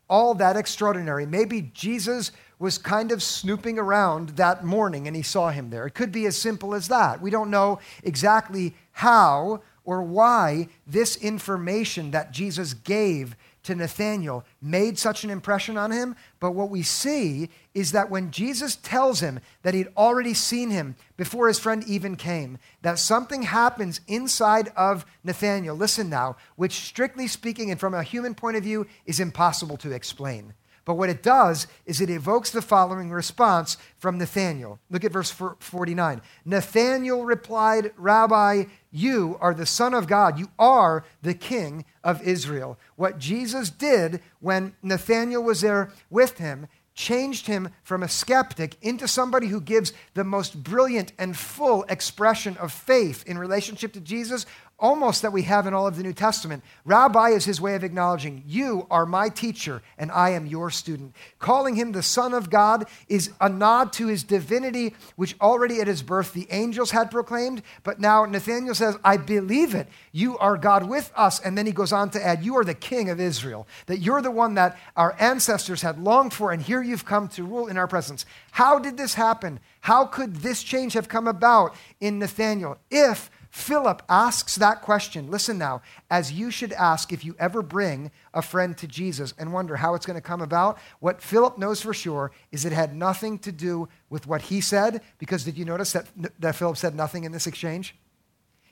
all 0.10 0.34
that 0.36 0.56
extraordinary. 0.56 1.26
Maybe 1.26 1.72
Jesus 1.74 2.32
was 2.60 2.78
kind 2.78 3.12
of 3.12 3.22
snooping 3.22 3.78
around 3.78 4.30
that 4.30 4.63
morning 4.63 5.08
and 5.08 5.15
he 5.15 5.22
saw 5.22 5.50
him 5.50 5.70
there. 5.70 5.86
It 5.86 5.93
could 5.93 6.12
be 6.12 6.26
as 6.26 6.38
simple 6.38 6.74
as 6.74 6.88
that. 6.88 7.22
We 7.22 7.30
don't 7.30 7.52
know 7.52 7.80
exactly 8.04 8.76
how 8.93 9.62
or 9.84 10.02
why 10.02 10.67
this 10.86 11.15
information 11.17 12.12
that 12.12 12.32
Jesus 12.32 12.74
gave 12.74 13.36
to 13.67 13.75
Nathanael 13.75 14.43
made 14.62 14.97
such 14.97 15.23
an 15.23 15.30
impression 15.30 15.77
on 15.77 15.91
him, 15.91 16.15
but 16.39 16.51
what 16.51 16.69
we 16.69 16.82
see 16.82 17.49
is 17.73 17.91
that 17.91 18.10
when 18.10 18.32
Jesus 18.32 18.75
tells 18.75 19.19
him 19.19 19.39
that 19.62 19.73
he'd 19.73 19.89
already 19.95 20.34
seen 20.34 20.71
him 20.71 20.95
before 21.15 21.47
his 21.47 21.60
friend 21.60 21.84
even 21.86 22.15
came, 22.15 22.58
that 22.82 22.97
something 22.97 23.43
happens 23.43 24.01
inside 24.08 24.71
of 24.75 25.06
Nathanael, 25.23 25.75
listen 25.75 26.10
now, 26.10 26.38
which 26.56 26.73
strictly 26.73 27.27
speaking 27.27 27.69
and 27.69 27.80
from 27.80 27.93
a 27.93 28.03
human 28.03 28.34
point 28.34 28.58
of 28.58 28.63
view 28.63 28.88
is 29.06 29.19
impossible 29.19 29.77
to 29.77 29.91
explain. 29.91 30.53
But 30.88 30.95
what 30.95 31.10
it 31.10 31.21
does 31.21 31.67
is 31.86 32.00
it 32.00 32.10
evokes 32.10 32.52
the 32.52 32.62
following 32.62 33.12
response 33.12 33.76
from 33.97 34.17
Nathanael. 34.17 34.80
Look 34.89 35.04
at 35.04 35.12
verse 35.12 35.30
49. 35.30 36.21
Nathanael 36.45 37.26
replied, 37.26 37.91
Rabbi, 37.97 38.63
you 38.89 39.38
are 39.41 39.54
the 39.54 39.65
Son 39.65 39.93
of 39.93 40.08
God. 40.08 40.39
You 40.39 40.47
are 40.58 41.04
the 41.21 41.34
King 41.34 41.84
of 42.06 42.26
Israel. 42.26 42.80
What 42.95 43.19
Jesus 43.19 43.69
did 43.69 44.21
when 44.39 44.76
Nathanael 44.82 45.43
was 45.43 45.60
there 45.60 45.91
with 46.10 46.38
him 46.38 46.67
changed 46.93 47.47
him 47.47 47.69
from 47.84 48.02
a 48.02 48.08
skeptic 48.08 48.78
into 48.82 49.10
somebody 49.10 49.47
who 49.47 49.62
gives 49.62 49.91
the 50.13 50.23
most 50.23 50.63
brilliant 50.63 51.12
and 51.19 51.38
full 51.38 51.84
expression 51.89 52.56
of 52.58 52.71
faith 52.71 53.23
in 53.28 53.38
relationship 53.38 53.91
to 53.93 54.00
Jesus 54.00 54.45
almost 54.80 55.24
that 55.24 55.34
we 55.34 55.42
have 55.44 55.66
in 55.66 55.74
all 55.74 55.88
of 55.88 55.98
the 55.98 56.04
New 56.04 56.13
Testament. 56.13 56.63
Rabbi 56.86 57.30
is 57.30 57.46
his 57.46 57.60
way 57.60 57.76
of 57.76 57.84
acknowledging, 57.84 58.44
You 58.46 58.86
are 58.92 59.06
my 59.06 59.30
teacher, 59.30 59.82
and 59.98 60.12
I 60.12 60.32
am 60.32 60.46
your 60.46 60.70
student. 60.70 61.16
Calling 61.40 61.76
him 61.76 61.92
the 61.92 62.04
Son 62.04 62.34
of 62.34 62.50
God 62.50 62.88
is 63.08 63.32
a 63.42 63.50
nod 63.50 63.92
to 63.94 64.08
his 64.08 64.24
divinity, 64.24 64.94
which 65.16 65.36
already 65.42 65.82
at 65.82 65.88
his 65.88 66.04
birth 66.04 66.34
the 66.34 66.48
angels 66.52 66.92
had 66.92 67.10
proclaimed. 67.10 67.63
But 67.84 68.00
now 68.00 68.26
Nathanael 68.26 68.76
says, 68.76 68.98
I 69.04 69.18
believe 69.18 69.74
it. 69.74 69.88
You 70.12 70.38
are 70.38 70.58
God 70.58 70.88
with 70.88 71.12
us. 71.16 71.40
And 71.40 71.58
then 71.58 71.66
he 71.66 71.72
goes 71.72 71.92
on 71.92 72.12
to 72.12 72.24
add, 72.24 72.44
You 72.44 72.58
are 72.58 72.66
the 72.66 72.76
King 72.76 73.10
of 73.10 73.20
Israel, 73.20 73.68
that 73.88 74.00
you're 74.00 74.22
the 74.22 74.32
one 74.32 74.54
that 74.56 74.78
our 74.96 75.16
ancestors 75.20 75.82
had 75.82 76.00
longed 76.00 76.34
for, 76.34 76.52
and 76.52 76.62
here 76.62 76.84
you've 76.84 77.06
come 77.06 77.28
to 77.30 77.44
rule 77.44 77.68
in 77.68 77.78
our 77.78 77.88
presence. 77.88 78.26
How 78.52 78.78
did 78.78 78.98
this 78.98 79.16
happen? 79.16 79.60
How 79.82 80.06
could 80.06 80.38
this 80.38 80.62
change 80.63 80.94
have 80.94 81.08
come 81.08 81.28
about 81.28 81.74
in 82.00 82.20
Nathanael? 82.20 82.78
If 82.92 83.32
Philip 83.58 84.04
asks 84.08 84.56
that 84.58 84.84
question. 84.84 85.32
Listen 85.32 85.58
now, 85.58 85.82
as 86.12 86.32
you 86.32 86.52
should 86.52 86.72
ask 86.74 87.12
if 87.12 87.26
you 87.26 87.36
ever 87.39 87.63
bring 87.63 88.12
a 88.32 88.43
friend 88.43 88.78
to 88.78 88.88
Jesus 88.88 89.34
and 89.36 89.52
wonder 89.52 89.76
how 89.76 89.96
it's 89.96 90.06
going 90.06 90.15
to 90.15 90.22
come 90.22 90.41
about. 90.41 90.78
What 91.00 91.24
Philip 91.24 91.58
knows 91.58 91.82
for 91.82 91.91
sure 91.91 92.32
is 92.52 92.65
it 92.65 92.72
had 92.72 92.96
nothing 92.96 93.39
to 93.39 93.52
do 93.52 93.89
with 94.12 94.28
what 94.28 94.43
he 94.43 94.62
said, 94.62 95.02
because 95.17 95.43
did 95.43 95.58
you 95.58 95.65
notice 95.65 95.93
that, 95.93 96.06
that 96.38 96.56
Philip 96.56 96.78
said 96.78 96.93
nothing 96.93 97.24
in 97.24 97.32
this 97.32 97.48
exchange? 97.48 97.96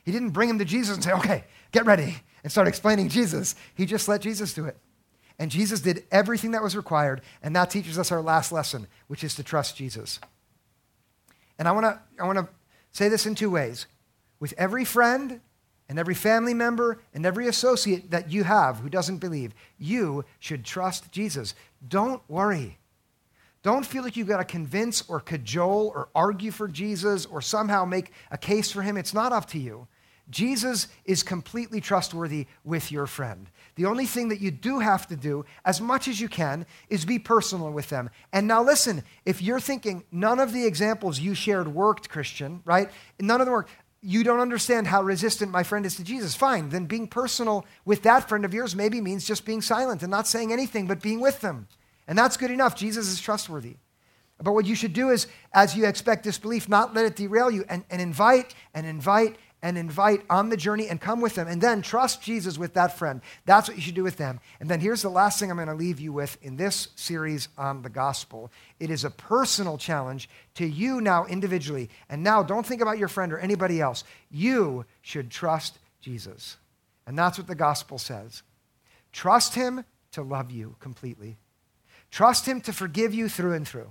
He 0.04 0.12
didn't 0.12 0.30
bring 0.30 0.48
him 0.48 0.60
to 0.60 0.64
Jesus 0.64 0.94
and 0.94 1.02
say, 1.02 1.12
okay, 1.14 1.44
get 1.72 1.84
ready, 1.84 2.18
and 2.44 2.52
start 2.52 2.68
explaining 2.68 3.08
Jesus. 3.08 3.56
He 3.74 3.86
just 3.86 4.06
let 4.06 4.20
Jesus 4.20 4.54
do 4.54 4.66
it. 4.66 4.78
And 5.36 5.50
Jesus 5.50 5.80
did 5.80 6.04
everything 6.12 6.52
that 6.52 6.62
was 6.62 6.76
required, 6.76 7.22
and 7.42 7.56
that 7.56 7.70
teaches 7.70 7.98
us 7.98 8.12
our 8.12 8.22
last 8.22 8.52
lesson, 8.52 8.86
which 9.08 9.24
is 9.24 9.34
to 9.34 9.42
trust 9.42 9.76
Jesus. 9.76 10.20
And 11.58 11.66
I 11.66 11.72
want 11.72 11.86
to 11.86 12.00
I 12.22 12.24
want 12.24 12.38
to 12.38 12.48
say 12.92 13.08
this 13.08 13.26
in 13.26 13.34
two 13.34 13.50
ways 13.50 13.86
with 14.40 14.54
every 14.56 14.84
friend 14.84 15.40
and 15.88 15.98
every 15.98 16.14
family 16.14 16.54
member 16.54 16.98
and 17.14 17.24
every 17.24 17.46
associate 17.46 18.10
that 18.10 18.30
you 18.30 18.44
have 18.44 18.78
who 18.78 18.88
doesn't 18.88 19.18
believe, 19.18 19.54
you 19.78 20.24
should 20.38 20.64
trust 20.64 21.12
Jesus. 21.12 21.54
Don't 21.86 22.22
worry. 22.28 22.78
Don't 23.62 23.86
feel 23.86 24.02
like 24.02 24.16
you've 24.16 24.28
got 24.28 24.38
to 24.38 24.44
convince 24.44 25.02
or 25.08 25.20
cajole 25.20 25.92
or 25.94 26.08
argue 26.14 26.50
for 26.50 26.68
Jesus 26.68 27.26
or 27.26 27.40
somehow 27.40 27.84
make 27.84 28.12
a 28.30 28.38
case 28.38 28.70
for 28.70 28.82
him. 28.82 28.96
It's 28.96 29.14
not 29.14 29.32
up 29.32 29.46
to 29.50 29.58
you. 29.58 29.88
Jesus 30.28 30.88
is 31.04 31.22
completely 31.22 31.80
trustworthy 31.80 32.46
with 32.64 32.90
your 32.90 33.06
friend. 33.06 33.48
The 33.76 33.86
only 33.86 34.06
thing 34.06 34.28
that 34.30 34.40
you 34.40 34.50
do 34.50 34.80
have 34.80 35.06
to 35.08 35.16
do, 35.16 35.44
as 35.64 35.80
much 35.80 36.08
as 36.08 36.20
you 36.20 36.28
can, 36.28 36.66
is 36.88 37.04
be 37.04 37.18
personal 37.18 37.70
with 37.70 37.88
them. 37.90 38.10
And 38.32 38.48
now, 38.48 38.62
listen, 38.62 39.04
if 39.24 39.40
you're 39.40 39.60
thinking 39.60 40.04
none 40.10 40.40
of 40.40 40.52
the 40.52 40.66
examples 40.66 41.20
you 41.20 41.34
shared 41.34 41.68
worked, 41.68 42.08
Christian, 42.08 42.60
right? 42.64 42.90
None 43.20 43.40
of 43.40 43.46
them 43.46 43.52
worked 43.52 43.70
you 44.06 44.22
don't 44.22 44.38
understand 44.38 44.86
how 44.86 45.02
resistant 45.02 45.50
my 45.50 45.64
friend 45.64 45.84
is 45.84 45.96
to 45.96 46.04
Jesus. 46.04 46.36
Fine, 46.36 46.68
then 46.68 46.86
being 46.86 47.08
personal 47.08 47.66
with 47.84 48.02
that 48.04 48.28
friend 48.28 48.44
of 48.44 48.54
yours 48.54 48.76
maybe 48.76 49.00
means 49.00 49.26
just 49.26 49.44
being 49.44 49.60
silent 49.60 50.02
and 50.02 50.10
not 50.12 50.28
saying 50.28 50.52
anything, 50.52 50.86
but 50.86 51.02
being 51.02 51.18
with 51.18 51.40
them. 51.40 51.66
And 52.06 52.16
that's 52.16 52.36
good 52.36 52.52
enough. 52.52 52.76
Jesus 52.76 53.08
is 53.08 53.20
trustworthy. 53.20 53.78
But 54.40 54.52
what 54.52 54.64
you 54.64 54.76
should 54.76 54.92
do 54.92 55.10
is, 55.10 55.26
as 55.52 55.76
you 55.76 55.86
expect 55.86 56.22
disbelief, 56.22 56.68
not 56.68 56.94
let 56.94 57.04
it 57.04 57.16
derail 57.16 57.50
you 57.50 57.64
and, 57.68 57.84
and 57.90 58.00
invite 58.00 58.54
and 58.74 58.86
invite 58.86 59.36
and 59.66 59.76
invite 59.76 60.22
on 60.30 60.48
the 60.48 60.56
journey 60.56 60.86
and 60.86 61.00
come 61.00 61.20
with 61.20 61.34
them. 61.34 61.48
And 61.48 61.60
then 61.60 61.82
trust 61.82 62.22
Jesus 62.22 62.56
with 62.56 62.74
that 62.74 62.96
friend. 62.96 63.20
That's 63.46 63.66
what 63.66 63.76
you 63.76 63.82
should 63.82 63.96
do 63.96 64.04
with 64.04 64.16
them. 64.16 64.38
And 64.60 64.70
then 64.70 64.78
here's 64.78 65.02
the 65.02 65.08
last 65.08 65.40
thing 65.40 65.50
I'm 65.50 65.56
going 65.56 65.66
to 65.66 65.74
leave 65.74 65.98
you 65.98 66.12
with 66.12 66.38
in 66.40 66.56
this 66.56 66.86
series 66.94 67.48
on 67.58 67.82
the 67.82 67.90
gospel 67.90 68.52
it 68.78 68.90
is 68.90 69.02
a 69.02 69.10
personal 69.10 69.76
challenge 69.76 70.28
to 70.54 70.64
you 70.64 71.00
now 71.00 71.26
individually. 71.26 71.90
And 72.08 72.22
now 72.22 72.44
don't 72.44 72.64
think 72.64 72.80
about 72.80 72.98
your 72.98 73.08
friend 73.08 73.32
or 73.32 73.38
anybody 73.38 73.80
else. 73.80 74.04
You 74.30 74.84
should 75.02 75.32
trust 75.32 75.80
Jesus. 76.00 76.58
And 77.04 77.18
that's 77.18 77.36
what 77.36 77.48
the 77.48 77.56
gospel 77.56 77.98
says. 77.98 78.44
Trust 79.10 79.56
Him 79.56 79.84
to 80.12 80.22
love 80.22 80.52
you 80.52 80.76
completely. 80.78 81.38
Trust 82.12 82.46
Him 82.46 82.60
to 82.60 82.72
forgive 82.72 83.12
you 83.12 83.28
through 83.28 83.54
and 83.54 83.66
through. 83.66 83.90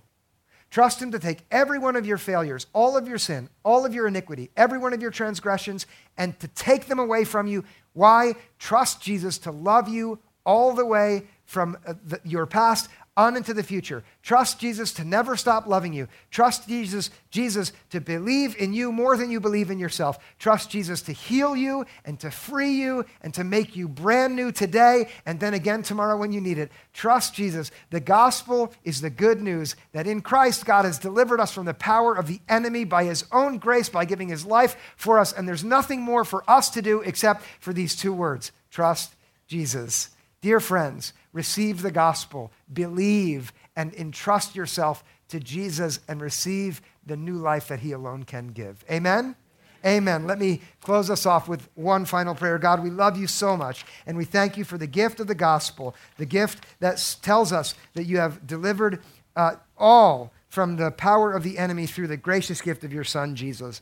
Trust 0.76 1.02
Him 1.02 1.12
to 1.12 1.20
take 1.20 1.46
every 1.52 1.80
one 1.80 1.96
of 1.96 2.06
your 2.06 2.18
failures, 2.18 2.68
all 2.74 2.98
of 2.98 3.08
your 3.08 3.18
sin, 3.18 3.48
all 3.64 3.86
of 3.86 3.94
your 3.94 4.08
iniquity, 4.08 4.52
every 4.58 4.78
one 4.78 4.92
of 4.92 5.02
your 5.02 5.10
transgressions, 5.10 5.86
and 6.18 6.38
to 6.42 6.50
take 6.50 6.88
them 6.88 7.00
away 7.00 7.24
from 7.24 7.48
you. 7.48 7.64
Why? 7.94 8.34
Trust 8.60 9.02
Jesus 9.02 9.38
to 9.38 9.52
love 9.52 9.88
you 9.88 10.20
all 10.46 10.74
the 10.74 10.86
way 10.86 11.28
from 11.46 11.78
uh, 11.88 11.94
your 12.26 12.46
past 12.46 12.90
on 13.18 13.38
into 13.38 13.53
the 13.53 13.63
future. 13.63 14.03
Trust 14.24 14.59
Jesus 14.59 14.91
to 14.93 15.05
never 15.05 15.38
stop 15.38 15.68
loving 15.68 15.93
you. 15.93 16.07
Trust 16.32 16.68
Jesus, 16.68 17.09
Jesus 17.30 17.72
to 17.91 18.01
believe 18.01 18.57
in 18.57 18.74
you 18.74 18.91
more 18.91 19.16
than 19.16 19.32
you 19.32 19.39
believe 19.39 19.72
in 19.72 19.80
yourself. 19.80 20.18
Trust 20.38 20.70
Jesus 20.70 21.01
to 21.03 21.13
heal 21.13 21.55
you 21.55 21.86
and 22.03 22.20
to 22.20 22.30
free 22.30 22.74
you 22.74 23.05
and 23.22 23.34
to 23.34 23.45
make 23.45 23.76
you 23.76 23.88
brand 23.88 24.36
new 24.36 24.51
today 24.51 25.07
and 25.26 25.39
then 25.39 25.53
again 25.53 25.82
tomorrow 25.82 26.18
when 26.18 26.34
you 26.34 26.41
need 26.41 26.57
it. 26.57 26.72
Trust 26.93 27.34
Jesus. 27.34 27.72
The 27.89 28.01
gospel 28.01 28.74
is 28.84 28.99
the 28.99 29.09
good 29.09 29.41
news 29.41 29.78
that 29.93 30.07
in 30.07 30.22
Christ 30.22 30.66
God 30.66 30.84
has 30.84 30.99
delivered 30.99 31.39
us 31.39 31.53
from 31.53 31.66
the 31.66 31.74
power 31.74 32.13
of 32.16 32.28
the 32.28 32.41
enemy 32.49 32.84
by 32.84 33.05
his 33.05 33.24
own 33.32 33.59
grace 33.59 33.88
by 33.88 34.03
giving 34.03 34.28
his 34.28 34.45
life 34.45 34.76
for 34.97 35.20
us 35.20 35.32
and 35.32 35.47
there's 35.47 35.63
nothing 35.63 36.01
more 36.01 36.26
for 36.26 36.43
us 36.49 36.70
to 36.72 36.82
do 36.82 36.99
except 37.01 37.43
for 37.61 37.72
these 37.72 37.95
two 37.95 38.11
words. 38.11 38.51
Trust 38.72 39.16
Jesus. 39.47 40.09
Dear 40.46 40.60
friends, 40.60 41.12
receive 41.34 41.82
the 41.82 41.89
gospel, 41.89 42.52
believe, 42.72 43.52
and 43.76 43.96
entrust 43.96 44.56
yourself 44.56 45.04
to 45.30 45.39
Jesus 45.39 46.02
and 46.08 46.22
receive 46.22 46.84
the 47.04 47.18
new 47.18 47.38
life 47.38 47.68
that 47.70 47.80
he 47.80 47.93
alone 47.93 48.26
can 48.26 48.50
give. 48.50 48.86
Amen? 48.91 49.36
Amen. 49.84 50.28
Let 50.28 50.38
me 50.38 50.62
close 50.82 51.10
us 51.10 51.26
off 51.26 51.48
with 51.48 51.68
one 51.74 52.06
final 52.06 52.36
prayer. 52.36 52.60
God, 52.60 52.84
we 52.84 52.91
love 52.91 53.18
you 53.18 53.26
so 53.26 53.58
much, 53.58 53.88
and 54.06 54.16
we 54.16 54.24
thank 54.24 54.56
you 54.56 54.64
for 54.64 54.78
the 54.78 54.86
gift 54.86 55.20
of 55.20 55.26
the 55.26 55.34
gospel, 55.34 55.96
the 56.18 56.28
gift 56.28 56.64
that 56.80 57.18
tells 57.24 57.52
us 57.52 57.74
that 57.96 58.04
you 58.04 58.20
have 58.20 58.46
delivered 58.46 59.02
uh, 59.36 59.56
all 59.80 60.32
from 60.48 60.76
the 60.76 60.91
power 60.91 61.34
of 61.34 61.41
the 61.41 61.58
enemy 61.58 61.88
through 61.88 62.06
the 62.06 62.18
gracious 62.18 62.62
gift 62.62 62.84
of 62.84 62.93
your 62.93 63.04
Son, 63.04 63.36
Jesus. 63.36 63.82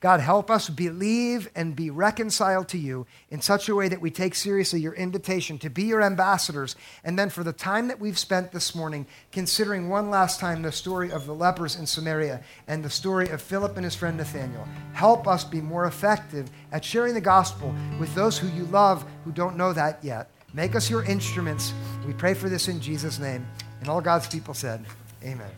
God, 0.00 0.20
help 0.20 0.50
us 0.50 0.68
believe 0.68 1.48
and 1.54 1.76
be 1.76 1.90
reconciled 1.90 2.68
to 2.68 2.78
you 2.78 3.06
in 3.30 3.40
such 3.40 3.68
a 3.68 3.74
way 3.74 3.88
that 3.88 4.00
we 4.00 4.10
take 4.10 4.34
seriously 4.34 4.80
your 4.80 4.94
invitation 4.94 5.58
to 5.58 5.70
be 5.70 5.84
your 5.84 6.02
ambassadors. 6.02 6.76
And 7.04 7.18
then, 7.18 7.30
for 7.30 7.44
the 7.44 7.52
time 7.52 7.88
that 7.88 8.00
we've 8.00 8.18
spent 8.18 8.52
this 8.52 8.74
morning, 8.74 9.06
considering 9.30 9.88
one 9.88 10.10
last 10.10 10.40
time 10.40 10.62
the 10.62 10.72
story 10.72 11.10
of 11.10 11.26
the 11.26 11.34
lepers 11.34 11.76
in 11.76 11.86
Samaria 11.86 12.42
and 12.66 12.84
the 12.84 12.90
story 12.90 13.28
of 13.28 13.42
Philip 13.42 13.76
and 13.76 13.84
his 13.84 13.94
friend 13.94 14.16
Nathanael, 14.16 14.66
help 14.92 15.26
us 15.26 15.44
be 15.44 15.60
more 15.60 15.86
effective 15.86 16.50
at 16.72 16.84
sharing 16.84 17.14
the 17.14 17.20
gospel 17.20 17.74
with 17.98 18.14
those 18.14 18.38
who 18.38 18.48
you 18.48 18.64
love 18.66 19.04
who 19.24 19.32
don't 19.32 19.56
know 19.56 19.72
that 19.72 20.02
yet. 20.02 20.30
Make 20.54 20.74
us 20.74 20.90
your 20.90 21.04
instruments. 21.04 21.72
We 22.06 22.12
pray 22.12 22.34
for 22.34 22.48
this 22.48 22.68
in 22.68 22.80
Jesus' 22.80 23.18
name. 23.18 23.46
And 23.80 23.88
all 23.88 24.00
God's 24.00 24.28
people 24.28 24.54
said, 24.54 24.84
Amen. 25.24 25.50